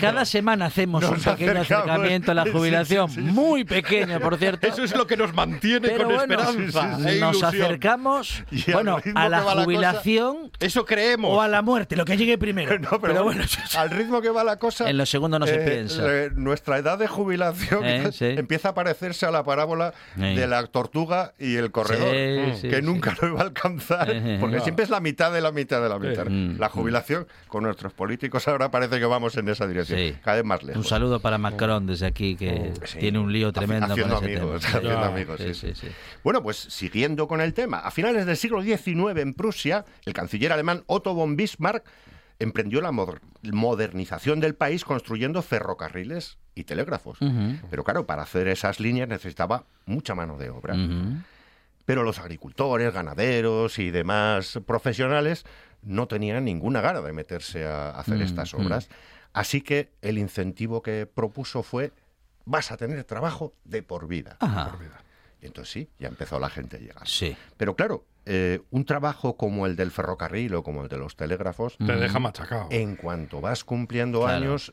cada 0.00 0.24
semana 0.24 0.66
hacemos 0.66 1.02
Nos 1.02 1.10
un 1.12 1.16
pequeño 1.18 1.60
acercamos. 1.60 1.88
acercamiento 1.90 2.30
a 2.32 2.34
la 2.34 2.50
jubilación, 2.50 3.08
sí, 3.08 3.14
sí. 3.16 3.20
muy 3.20 3.64
pequeño, 3.64 4.18
por 4.20 4.36
cierto. 4.36 4.66
Eso 4.66 4.82
es 4.82 4.94
lo 4.96 5.06
que 5.06 5.16
nos 5.16 5.32
mantiene 5.34 5.88
Pero 5.88 6.04
con 6.04 6.14
bueno, 6.16 6.34
esperanza 6.40 7.10
e 7.10 7.20
nos 7.20 7.42
acercamos 7.42 8.42
Y 8.50 8.70
bueno, 8.72 8.98
ritmo 9.14 9.20
a 9.20 9.24
que 9.24 9.30
la 9.30 9.38
va 9.38 9.44
la 9.44 9.52
cosa- 9.52 9.64
jubilación 9.64 10.50
Eso 10.60 10.84
creemos. 10.84 11.30
o 11.32 11.40
a 11.40 11.48
la 11.48 11.62
muerte, 11.62 11.96
lo 11.96 12.04
que 12.04 12.16
llegue 12.16 12.38
primero. 12.38 12.72
No, 12.82 13.00
pero, 13.00 13.22
bueno, 13.24 13.44
al 13.76 13.90
ritmo 13.90 14.20
que 14.20 14.30
va 14.30 14.44
la 14.44 14.56
cosa. 14.58 14.88
En 14.90 14.96
lo 14.98 15.06
segundo 15.06 15.38
no 15.38 15.46
se 15.46 15.58
piensa. 15.58 16.02
eh, 16.06 16.30
nuestra 16.34 16.78
edad 16.78 16.98
de 16.98 17.06
jubilación 17.06 17.84
Eh, 17.92 18.10
sí. 18.12 18.24
empieza 18.26 18.70
a 18.70 18.74
parecerse 18.74 19.26
a 19.26 19.30
la 19.30 19.44
parábola 19.44 19.94
de 20.16 20.46
la 20.46 20.66
tortuga 20.66 21.32
y 21.38 21.56
el 21.56 21.70
corredor, 21.70 22.10
Sí, 22.54 22.60
sí, 22.62 22.68
que 22.68 22.76
sí. 22.76 22.82
nunca 22.82 23.16
lo 23.20 23.28
iba 23.28 23.40
a 23.40 23.44
alcanzar, 23.44 24.10
Eh, 24.10 24.38
porque 24.40 24.56
no. 24.56 24.62
siempre 24.62 24.84
es 24.84 24.90
la 24.90 25.00
mitad 25.00 25.32
de 25.32 25.40
la 25.40 25.52
mitad 25.52 25.82
de 25.82 25.88
la 25.88 25.98
mitad. 25.98 26.26
Mm. 26.26 26.58
La 26.58 26.68
jubilación, 26.68 27.26
con 27.48 27.62
nuestros 27.64 27.92
políticos 27.92 28.46
ahora 28.48 28.70
parece 28.70 28.98
que 28.98 29.04
vamos 29.06 29.36
en 29.36 29.48
esa 29.48 29.66
dirección, 29.66 29.98
Sí. 29.98 30.14
cada 30.22 30.36
vez 30.36 30.44
más 30.44 30.62
lejos. 30.62 30.82
un 30.84 30.88
saludo 30.88 31.20
para 31.20 31.38
Macron 31.38 31.86
desde 31.86 32.06
aquí, 32.06 32.36
que 32.36 32.72
Sí. 32.84 32.98
tiene 32.98 33.18
un 33.18 33.32
lío 33.32 33.52
tremendo 33.52 33.86
Haciendo 33.92 34.16
con 34.16 34.24
ese 34.24 34.36
amigos, 34.38 34.62
tema. 34.62 34.76
haciendo 34.78 34.98
amigos, 35.04 35.40
sí, 35.40 35.54
Sí, 35.54 35.54
sí. 35.54 35.72
sí, 35.74 35.86
sí. 35.88 35.92
Bueno, 36.24 36.42
pues 36.42 36.56
siguiendo 36.56 37.26
con 37.28 37.40
el 37.40 37.52
tema, 37.54 37.78
a 37.78 37.90
finales 37.90 38.26
del 38.26 38.36
siglo 38.36 38.62
XIX 38.62 38.91
en 38.92 39.34
Prusia, 39.34 39.84
el 40.04 40.12
canciller 40.12 40.52
alemán 40.52 40.82
Otto 40.86 41.14
von 41.14 41.36
Bismarck 41.36 41.84
emprendió 42.38 42.80
la 42.80 42.90
moder- 42.90 43.20
modernización 43.52 44.40
del 44.40 44.54
país 44.54 44.84
construyendo 44.84 45.42
ferrocarriles 45.42 46.38
y 46.54 46.64
telégrafos. 46.64 47.18
Pero 47.70 47.84
claro, 47.84 48.06
para 48.06 48.22
hacer 48.22 48.48
esas 48.48 48.80
líneas 48.80 49.08
necesitaba 49.08 49.64
mucha 49.86 50.14
mano 50.14 50.36
de 50.38 50.50
obra. 50.50 50.74
Pero 51.84 52.02
los 52.04 52.18
agricultores, 52.18 52.92
ganaderos 52.92 53.78
y 53.78 53.90
demás 53.90 54.60
profesionales 54.66 55.44
no 55.82 56.06
tenían 56.06 56.44
ninguna 56.44 56.80
gana 56.80 57.00
de 57.00 57.12
meterse 57.12 57.66
a 57.66 57.90
hacer 57.90 58.20
estas 58.22 58.54
obras. 58.54 58.88
Así 59.32 59.62
que 59.62 59.90
el 60.02 60.18
incentivo 60.18 60.82
que 60.82 61.06
propuso 61.06 61.62
fue, 61.62 61.92
vas 62.44 62.70
a 62.70 62.76
tener 62.76 63.02
trabajo 63.04 63.54
de 63.64 63.82
por 63.82 64.06
vida. 64.06 64.36
Ajá. 64.40 64.76
Y 65.40 65.46
entonces 65.46 65.72
sí, 65.72 65.88
ya 65.98 66.08
empezó 66.08 66.38
la 66.38 66.50
gente 66.50 66.76
a 66.76 66.80
llegar. 66.80 67.08
Sí. 67.08 67.36
Pero 67.56 67.74
claro, 67.74 68.04
eh, 68.26 68.60
un 68.70 68.84
trabajo 68.84 69.36
como 69.36 69.66
el 69.66 69.74
del 69.76 69.90
ferrocarril 69.90 70.54
o 70.54 70.62
como 70.62 70.82
el 70.82 70.88
de 70.88 70.96
los 70.98 71.16
telégrafos, 71.16 71.76
Te 71.78 71.96
deja 71.96 72.18
machacado. 72.20 72.68
en 72.70 72.96
cuanto 72.96 73.40
vas 73.40 73.64
cumpliendo 73.64 74.20
Claro. 74.20 74.36
años, 74.36 74.72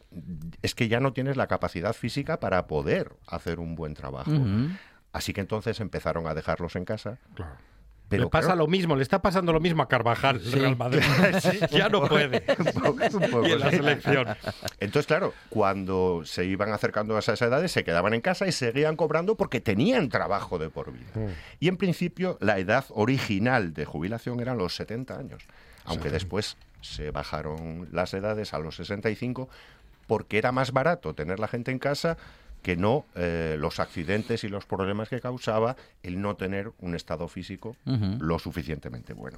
es 0.61 0.75
que 0.75 0.87
ya 0.87 0.99
no 0.99 1.13
tienes 1.13 1.35
la 1.37 1.47
capacidad 1.47 1.93
física 1.93 2.39
para 2.39 2.67
poder 2.67 3.13
hacer 3.27 3.59
un 3.59 3.75
buen 3.75 3.93
trabajo. 3.95 4.31
Así 5.11 5.33
que 5.33 5.41
entonces 5.41 5.79
empezaron 5.79 6.27
a 6.27 6.35
dejarlos 6.35 6.75
en 6.75 6.85
casa. 6.85 7.17
Claro. 7.33 7.55
Pero 8.09 8.23
le 8.23 8.29
pasa 8.29 8.47
claro, 8.47 8.61
lo 8.61 8.67
mismo, 8.67 8.95
le 8.95 9.03
está 9.03 9.21
pasando 9.21 9.53
lo 9.53 9.59
mismo 9.59 9.83
a 9.83 9.87
Carvajal, 9.87 10.41
el 10.43 10.51
Real 10.51 10.75
Madrid. 10.75 11.01
ya 11.71 11.89
no 11.89 12.07
puede. 12.07 12.43
un 12.57 12.65
poco, 12.65 13.17
un 13.17 13.31
poco, 13.31 13.47
Y 13.47 13.51
en 13.51 13.59
la 13.59 13.69
sí. 13.69 13.77
selección. 13.77 14.27
Entonces, 14.79 15.05
claro, 15.05 15.33
cuando 15.49 16.23
se 16.25 16.45
iban 16.45 16.73
acercando 16.73 17.15
a 17.15 17.19
esas 17.19 17.41
edades, 17.41 17.71
se 17.71 17.83
quedaban 17.83 18.15
en 18.15 18.21
casa 18.21 18.47
y 18.47 18.51
seguían 18.51 18.95
cobrando 18.95 19.35
porque 19.35 19.61
tenían 19.61 20.09
trabajo 20.09 20.57
de 20.57 20.69
por 20.69 20.91
vida. 20.91 21.11
Mm. 21.13 21.27
Y 21.59 21.67
en 21.67 21.77
principio, 21.77 22.37
la 22.41 22.57
edad 22.57 22.85
original 22.89 23.73
de 23.73 23.85
jubilación 23.85 24.39
eran 24.39 24.57
los 24.57 24.75
70 24.75 25.17
años, 25.17 25.43
aunque 25.85 26.09
después 26.09 26.57
se 26.81 27.11
bajaron 27.11 27.89
las 27.91 28.13
edades 28.13 28.53
a 28.53 28.59
los 28.59 28.75
65 28.77 29.49
porque 30.07 30.39
era 30.39 30.51
más 30.51 30.71
barato 30.71 31.13
tener 31.13 31.39
la 31.39 31.47
gente 31.47 31.69
en 31.69 31.77
casa 31.77 32.17
que 32.61 32.75
no 32.75 33.05
eh, 33.15 33.55
los 33.59 33.79
accidentes 33.79 34.43
y 34.43 34.49
los 34.49 34.65
problemas 34.65 35.09
que 35.09 35.19
causaba 35.21 35.75
el 36.03 36.21
no 36.21 36.35
tener 36.35 36.71
un 36.79 36.95
estado 36.95 37.27
físico 37.27 37.75
lo 37.85 38.39
suficientemente 38.39 39.13
bueno. 39.13 39.37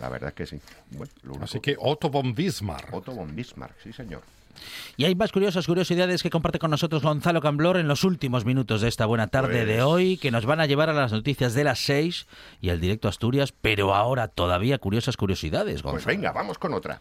La 0.00 0.08
verdad 0.08 0.30
es 0.30 0.34
que 0.34 0.46
sí. 0.46 0.60
Bueno, 0.90 1.12
lo 1.22 1.30
único- 1.32 1.44
Así 1.44 1.60
que 1.60 1.76
Otto 1.78 2.10
von 2.10 2.34
Bismarck. 2.34 2.92
Otto 2.92 3.12
von 3.12 3.34
Bismarck, 3.34 3.76
sí 3.82 3.92
señor. 3.92 4.22
Y 4.96 5.04
hay 5.04 5.14
más 5.16 5.32
curiosas 5.32 5.66
curiosidades 5.66 6.22
que 6.22 6.30
comparte 6.30 6.60
con 6.60 6.70
nosotros 6.70 7.02
Gonzalo 7.02 7.40
Camblor 7.40 7.76
en 7.76 7.88
los 7.88 8.04
últimos 8.04 8.44
minutos 8.44 8.80
de 8.82 8.88
esta 8.88 9.04
buena 9.06 9.26
tarde 9.26 9.64
de 9.64 9.74
Pues- 9.74 9.84
hoy, 9.84 10.16
que 10.16 10.30
nos 10.30 10.46
van 10.46 10.60
a 10.60 10.66
llevar 10.66 10.90
a 10.90 10.92
las 10.92 11.10
noticias 11.12 11.54
de 11.54 11.64
las 11.64 11.80
6 11.80 12.26
y 12.60 12.70
al 12.70 12.80
directo 12.80 13.08
a 13.08 13.10
Asturias, 13.10 13.52
pero 13.52 13.94
ahora 13.94 14.28
todavía 14.28 14.78
curiosas 14.78 15.16
curiosidades, 15.16 15.82
Gonzalo. 15.82 15.92
Pues 16.04 16.06
venga, 16.06 16.30
vamos 16.32 16.58
con 16.58 16.72
otra. 16.72 16.98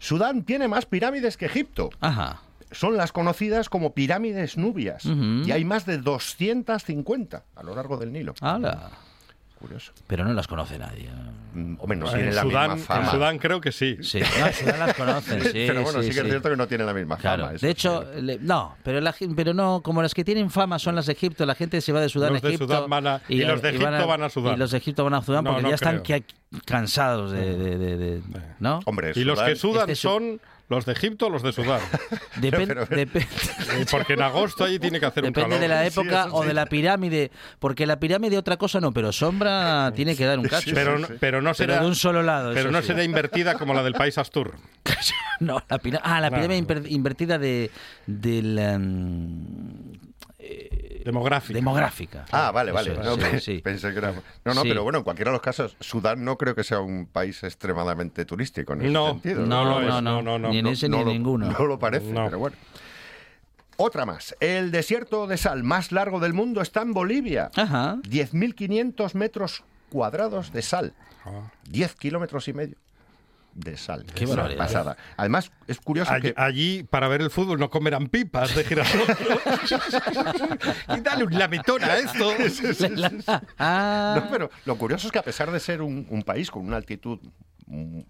Sudán 0.00 0.42
tiene 0.44 0.66
más 0.68 0.86
pirámides 0.86 1.36
que 1.36 1.46
Egipto. 1.46 1.90
Ajá. 2.00 2.42
Son 2.78 2.96
las 2.96 3.12
conocidas 3.12 3.68
como 3.68 3.94
pirámides 3.94 4.56
nubias. 4.56 5.04
Y 5.04 5.50
hay 5.52 5.64
más 5.64 5.86
de 5.86 5.98
250 5.98 7.44
a 7.54 7.62
lo 7.62 7.74
largo 7.74 7.96
del 7.96 8.12
Nilo. 8.12 8.34
Hala. 8.40 8.90
Curioso. 9.58 9.92
Pero 10.06 10.22
no 10.22 10.34
las 10.34 10.46
conoce 10.46 10.78
nadie. 10.78 11.08
Mm, 11.54 11.76
Hombre, 11.78 11.96
no 11.96 12.14
en, 12.14 12.34
la 12.34 12.42
Sudán, 12.42 12.72
misma 12.74 12.86
fama. 12.86 13.04
en 13.06 13.10
Sudán 13.10 13.38
creo 13.38 13.58
que 13.58 13.72
sí. 13.72 13.96
Sí, 14.02 14.20
no, 14.20 14.52
sí, 14.52 14.66
no 14.66 14.76
las 14.76 14.94
conocen, 14.94 15.40
sí. 15.40 15.48
pero 15.66 15.82
bueno, 15.82 16.02
sí, 16.02 16.08
sí, 16.08 16.14
que 16.14 16.20
es 16.20 16.26
cierto 16.26 16.50
que 16.50 16.56
no 16.58 16.68
tienen 16.68 16.86
la 16.86 16.92
misma 16.92 17.16
Claro. 17.16 17.46
fama. 17.46 17.58
De 17.58 17.70
hecho, 17.70 18.04
le- 18.20 18.38
no, 18.38 18.76
pero 18.82 19.00
la, 19.00 19.14
pero 19.34 19.54
no, 19.54 19.80
como 19.82 20.02
las 20.02 20.12
que 20.12 20.24
tienen 20.24 20.50
fama 20.50 20.78
son 20.78 20.94
las 20.94 21.06
de 21.06 21.14
Egipto, 21.14 21.46
la 21.46 21.54
gente 21.54 21.80
se 21.80 21.90
va 21.90 22.02
de 22.02 22.10
Sudán 22.10 22.34
Los 22.34 22.44
a 22.44 22.46
de 22.48 22.54
Egipto. 22.54 22.66
Sudán 22.76 22.90
van 22.90 23.06
a- 23.06 23.22
y 23.30 23.38
los 23.44 23.62
de 23.62 23.70
Egipto 23.70 24.06
van 24.06 24.22
a 24.22 24.28
Sudán. 24.28 24.54
Y 24.56 24.58
los 24.58 24.70
de 24.72 24.76
Egipto 24.76 25.04
van 25.04 25.14
a 25.14 25.22
Sudán 25.22 25.44
No, 25.44 25.50
porque 25.52 25.62
no 25.62 25.68
ya 25.70 25.74
están 25.76 26.02
que- 26.02 26.24
cansados 26.66 27.32
de, 27.32 27.56
de- 27.56 27.78
de- 27.78 27.96
de- 27.96 28.22
¿no? 28.60 28.80
Hombre, 28.84 29.12
Y 29.16 29.24
los 29.24 29.38
Sudán- 29.38 29.48
que 29.48 29.56
sudan 29.56 29.80
Este 29.90 29.94
su- 29.96 30.08
son 30.08 30.40
los 30.68 30.84
de 30.84 30.92
Egipto 30.92 31.26
o 31.26 31.30
los 31.30 31.42
de 31.42 31.52
Sudán. 31.52 31.80
Depen- 32.40 32.66
pero- 32.66 32.86
depe- 32.86 33.26
Eh, 33.78 33.86
Porque 33.90 34.14
en 34.14 34.22
agosto 34.22 34.64
ahí 34.64 34.78
tiene 34.78 34.98
que 35.00 35.06
hacer 35.06 35.22
un 35.24 35.30
Depende 35.32 35.56
calor. 35.56 35.60
de 35.60 35.68
la 35.68 35.86
época 35.86 36.26
o 36.32 36.42
sí. 36.42 36.48
de 36.48 36.54
la 36.54 36.66
pirámide, 36.66 37.30
porque 37.58 37.86
la 37.86 37.98
pirámide 38.00 38.36
otra 38.38 38.56
cosa 38.56 38.80
no, 38.80 38.92
pero 38.92 39.12
sombra 39.12 39.92
tiene 39.96 40.16
que 40.16 40.24
dar 40.24 40.38
un 40.38 40.46
cacho. 40.46 40.70
Pero, 40.74 40.98
no- 40.98 41.08
pero 41.20 41.40
no 41.42 41.54
será, 41.54 41.80
de 41.80 41.86
un 41.86 41.94
solo 41.94 42.22
lado. 42.22 42.52
pero 42.54 42.70
no 42.70 42.80
sí. 42.80 42.88
será 42.88 43.04
invertida 43.04 43.54
como 43.54 43.74
la 43.74 43.82
del 43.82 43.94
país 43.94 44.18
Astur. 44.18 44.54
No, 45.38 45.62
la 45.68 45.78
pira- 45.78 46.00
ah, 46.02 46.18
la 46.20 46.30
pirámide 46.30 46.58
inver- 46.58 46.86
invertida 46.90 47.36
de, 47.38 47.70
de 48.06 48.42
la, 48.42 48.80
mm, 51.00 51.04
Demográfica. 51.04 51.54
demográfica. 51.56 52.24
Ah, 52.32 52.50
vale, 52.52 52.72
vale. 52.72 52.92
es, 52.92 52.98
No, 52.98 53.14
sí, 53.14 53.20
pe- 53.20 53.40
sí. 53.40 53.58
Pensé 53.62 53.92
que 53.92 53.98
era... 53.98 54.12
No, 54.44 54.54
no, 54.54 54.62
Sí. 54.62 54.68
pero 54.68 54.82
bueno, 54.82 54.98
en 54.98 55.04
cualquiera 55.04 55.30
de 55.30 55.34
los 55.36 55.42
casos, 55.42 55.76
Sudán 55.80 56.24
no 56.24 56.36
creo 56.36 56.54
que 56.54 56.64
sea 56.64 56.80
un 56.80 57.06
país 57.06 57.42
extremadamente 57.44 58.24
turístico 58.24 58.72
en 58.72 58.82
ese 58.82 58.90
No, 58.90 59.08
sentido. 59.12 59.46
No, 59.46 59.64
No 59.64 59.80
no, 59.82 60.00
no, 60.00 60.22
no, 60.22 60.38
no, 60.38 60.48
ni 60.50 60.58
en 60.58 60.66
ese 60.66 60.88
ni 60.88 60.98
en 60.98 61.06
ninguno. 61.08 61.46
No 61.50 61.66
lo 61.66 61.78
parece, 61.78 62.10
No. 62.12 62.24
pero 62.26 62.38
bueno. 62.38 62.56
Otra 63.78 64.06
más. 64.06 64.34
El 64.40 64.70
desierto 64.70 65.26
de 65.26 65.36
sal 65.36 65.62
más 65.62 65.92
largo 65.92 66.18
del 66.18 66.32
mundo 66.32 66.62
está 66.62 66.80
en 66.82 66.94
Bolivia. 66.94 67.50
Ajá. 67.54 67.96
10.500 68.08 69.14
metros 69.14 69.64
cuadrados 69.90 70.50
de 70.52 70.62
sal. 70.62 70.94
Ah. 71.26 71.50
10 71.68 71.94
kilómetros 71.96 72.48
y 72.48 72.52
medio 72.54 72.76
de 73.56 73.76
sal. 73.76 74.04
Qué 74.14 74.24
Es 74.24 74.30
una 74.30 74.48
pasada. 74.56 74.96
Además, 75.16 75.50
es 75.66 75.80
curioso 75.80 76.12
Allí, 76.12 76.32
que... 76.32 76.34
allí, 76.36 76.82
para 76.82 77.08
ver 77.08 77.22
el 77.22 77.30
fútbol, 77.30 77.58
no 77.58 77.70
comerán 77.70 78.08
pipas 78.08 78.54
de 78.54 78.64
girasol. 78.64 79.00
y 80.96 81.00
dale 81.00 81.24
un 81.24 81.38
lametón 81.38 81.82
a 81.82 81.96
esto. 81.96 82.32
Ah, 83.58 84.20
No, 84.22 84.30
pero 84.30 84.50
lo 84.64 84.76
curioso 84.76 85.08
es 85.08 85.12
que 85.12 85.18
a 85.18 85.22
pesar 85.22 85.50
de 85.50 85.58
ser 85.60 85.80
un, 85.82 86.06
un 86.10 86.22
país 86.22 86.50
con 86.50 86.66
una 86.66 86.76
altitud 86.76 87.18
mm, 87.66 88.00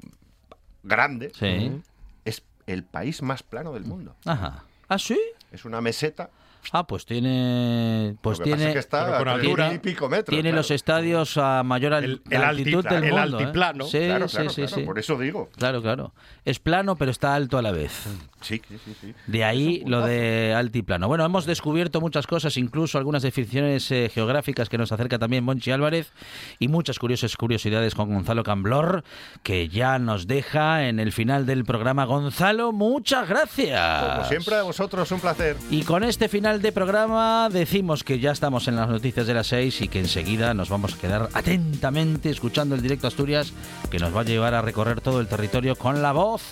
grande, 0.82 1.32
sí. 1.38 1.80
es 2.24 2.42
el 2.66 2.84
país 2.84 3.22
más 3.22 3.42
plano 3.42 3.72
del 3.72 3.84
mundo. 3.84 4.16
Ajá. 4.24 4.64
¿Ah, 4.88 4.99
sí? 4.99 5.18
Es 5.53 5.64
una 5.64 5.80
meseta. 5.80 6.30
Ah, 6.72 6.86
pues 6.86 7.06
tiene. 7.06 8.16
Pues 8.20 8.38
lo 8.38 8.44
que 8.44 8.50
pasa 8.50 8.56
tiene. 8.58 8.70
es 8.70 8.74
que 8.74 8.80
está 8.80 9.18
con 9.18 9.28
altura. 9.28 9.72
y 9.74 9.78
pico 9.78 10.08
metros. 10.08 10.26
tiene 10.34 10.50
claro. 10.50 10.56
los 10.56 10.70
estadios 10.70 11.36
a 11.36 11.62
mayor 11.62 11.94
al- 11.94 12.04
El- 12.04 12.22
el 12.30 12.42
altitud 12.44 12.84
altipla- 12.86 12.90
del 12.90 13.04
el 13.04 13.10
mundo. 13.12 13.38
¿eh? 13.38 13.42
altiplano. 13.42 13.84
Sí, 13.86 13.98
Claro, 13.98 14.28
sí, 14.28 14.36
claro, 14.36 14.50
sí, 14.50 14.62
claro, 14.62 14.76
sí. 14.76 14.82
por 14.82 14.98
eso 14.98 15.18
digo. 15.18 15.50
Claro, 15.56 15.82
claro. 15.82 16.12
Es 16.44 16.58
plano, 16.58 16.96
pero 16.96 17.10
está 17.10 17.34
alto 17.34 17.58
a 17.58 17.62
la 17.62 17.72
vez. 17.72 18.06
Sí, 18.47 18.62
sí, 18.68 18.97
sí. 19.01 19.14
De 19.26 19.44
ahí 19.44 19.82
lo 19.86 20.03
de 20.03 20.55
altiplano. 20.55 21.09
Bueno, 21.09 21.24
hemos 21.24 21.47
descubierto 21.47 22.01
muchas 22.01 22.26
cosas, 22.26 22.57
incluso 22.57 22.99
algunas 22.99 23.22
definiciones 23.22 23.90
eh, 23.90 24.11
geográficas 24.12 24.68
que 24.68 24.78
nos 24.78 24.92
acerca 24.92 25.18
también 25.18 25.42
Monchi 25.42 25.72
Álvarez 25.72 26.12
y 26.59 26.68
muchas 26.68 26.99
curiosas 26.99 27.36
curiosidades 27.36 27.94
con 27.94 28.12
Gonzalo 28.12 28.44
Camblor, 28.44 29.03
que 29.42 29.68
ya 29.68 29.99
nos 29.99 30.26
deja 30.26 30.88
en 30.88 31.01
el 31.01 31.12
final 31.12 31.44
del 31.47 31.64
programa. 31.64 32.05
Gonzalo, 32.05 32.72
muchas 32.72 33.28
gracias. 33.28 34.05
Como 34.05 34.24
siempre, 34.28 34.55
a 34.55 34.62
vosotros 34.62 35.11
un 35.11 35.20
placer. 35.20 35.57
Y 35.70 35.82
con 35.82 36.05
este 36.05 36.28
final 36.28 36.62
de 36.62 36.70
programa 36.70 37.49
decimos 37.51 38.05
que 38.05 38.20
ya 38.20 38.30
estamos 38.30 38.68
en 38.68 38.76
las 38.76 38.88
noticias 38.88 39.26
de 39.26 39.34
las 39.34 39.49
6 39.49 39.82
y 39.82 39.88
que 39.88 39.99
enseguida 39.99 40.55
nos 40.55 40.68
vamos 40.68 40.94
a 40.94 40.99
quedar 40.99 41.28
atentamente 41.34 42.30
escuchando 42.30 42.74
el 42.74 42.82
directo 42.82 43.07
Asturias 43.07 43.53
que 43.90 43.99
nos 43.99 44.14
va 44.14 44.20
a 44.20 44.24
llevar 44.24 44.55
a 44.55 44.62
recorrer 44.62 45.01
todo 45.01 45.20
el 45.20 45.26
territorio 45.26 45.76
con 45.76 46.03
la 46.03 46.12
voz 46.12 46.42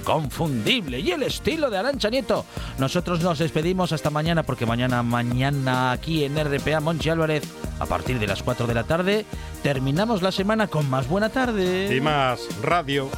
inconfundible 0.00 1.00
y 1.00 1.10
el 1.10 1.22
estilo 1.38 1.70
de 1.70 1.78
Arancha 1.78 2.10
Nieto. 2.10 2.44
Nosotros 2.78 3.22
nos 3.22 3.38
despedimos 3.38 3.92
hasta 3.92 4.10
mañana 4.10 4.42
porque 4.42 4.66
mañana, 4.66 5.02
mañana 5.04 5.92
aquí 5.92 6.24
en 6.24 6.36
RPA 6.36 6.80
Monchi 6.80 7.10
Álvarez 7.10 7.44
a 7.78 7.86
partir 7.86 8.18
de 8.18 8.26
las 8.26 8.42
4 8.42 8.66
de 8.66 8.74
la 8.74 8.84
tarde 8.84 9.24
terminamos 9.62 10.20
la 10.20 10.32
semana 10.32 10.66
con 10.66 10.90
más 10.90 11.08
buena 11.08 11.28
tarde. 11.28 11.94
Y 11.94 12.00
más 12.00 12.40
radio. 12.60 13.08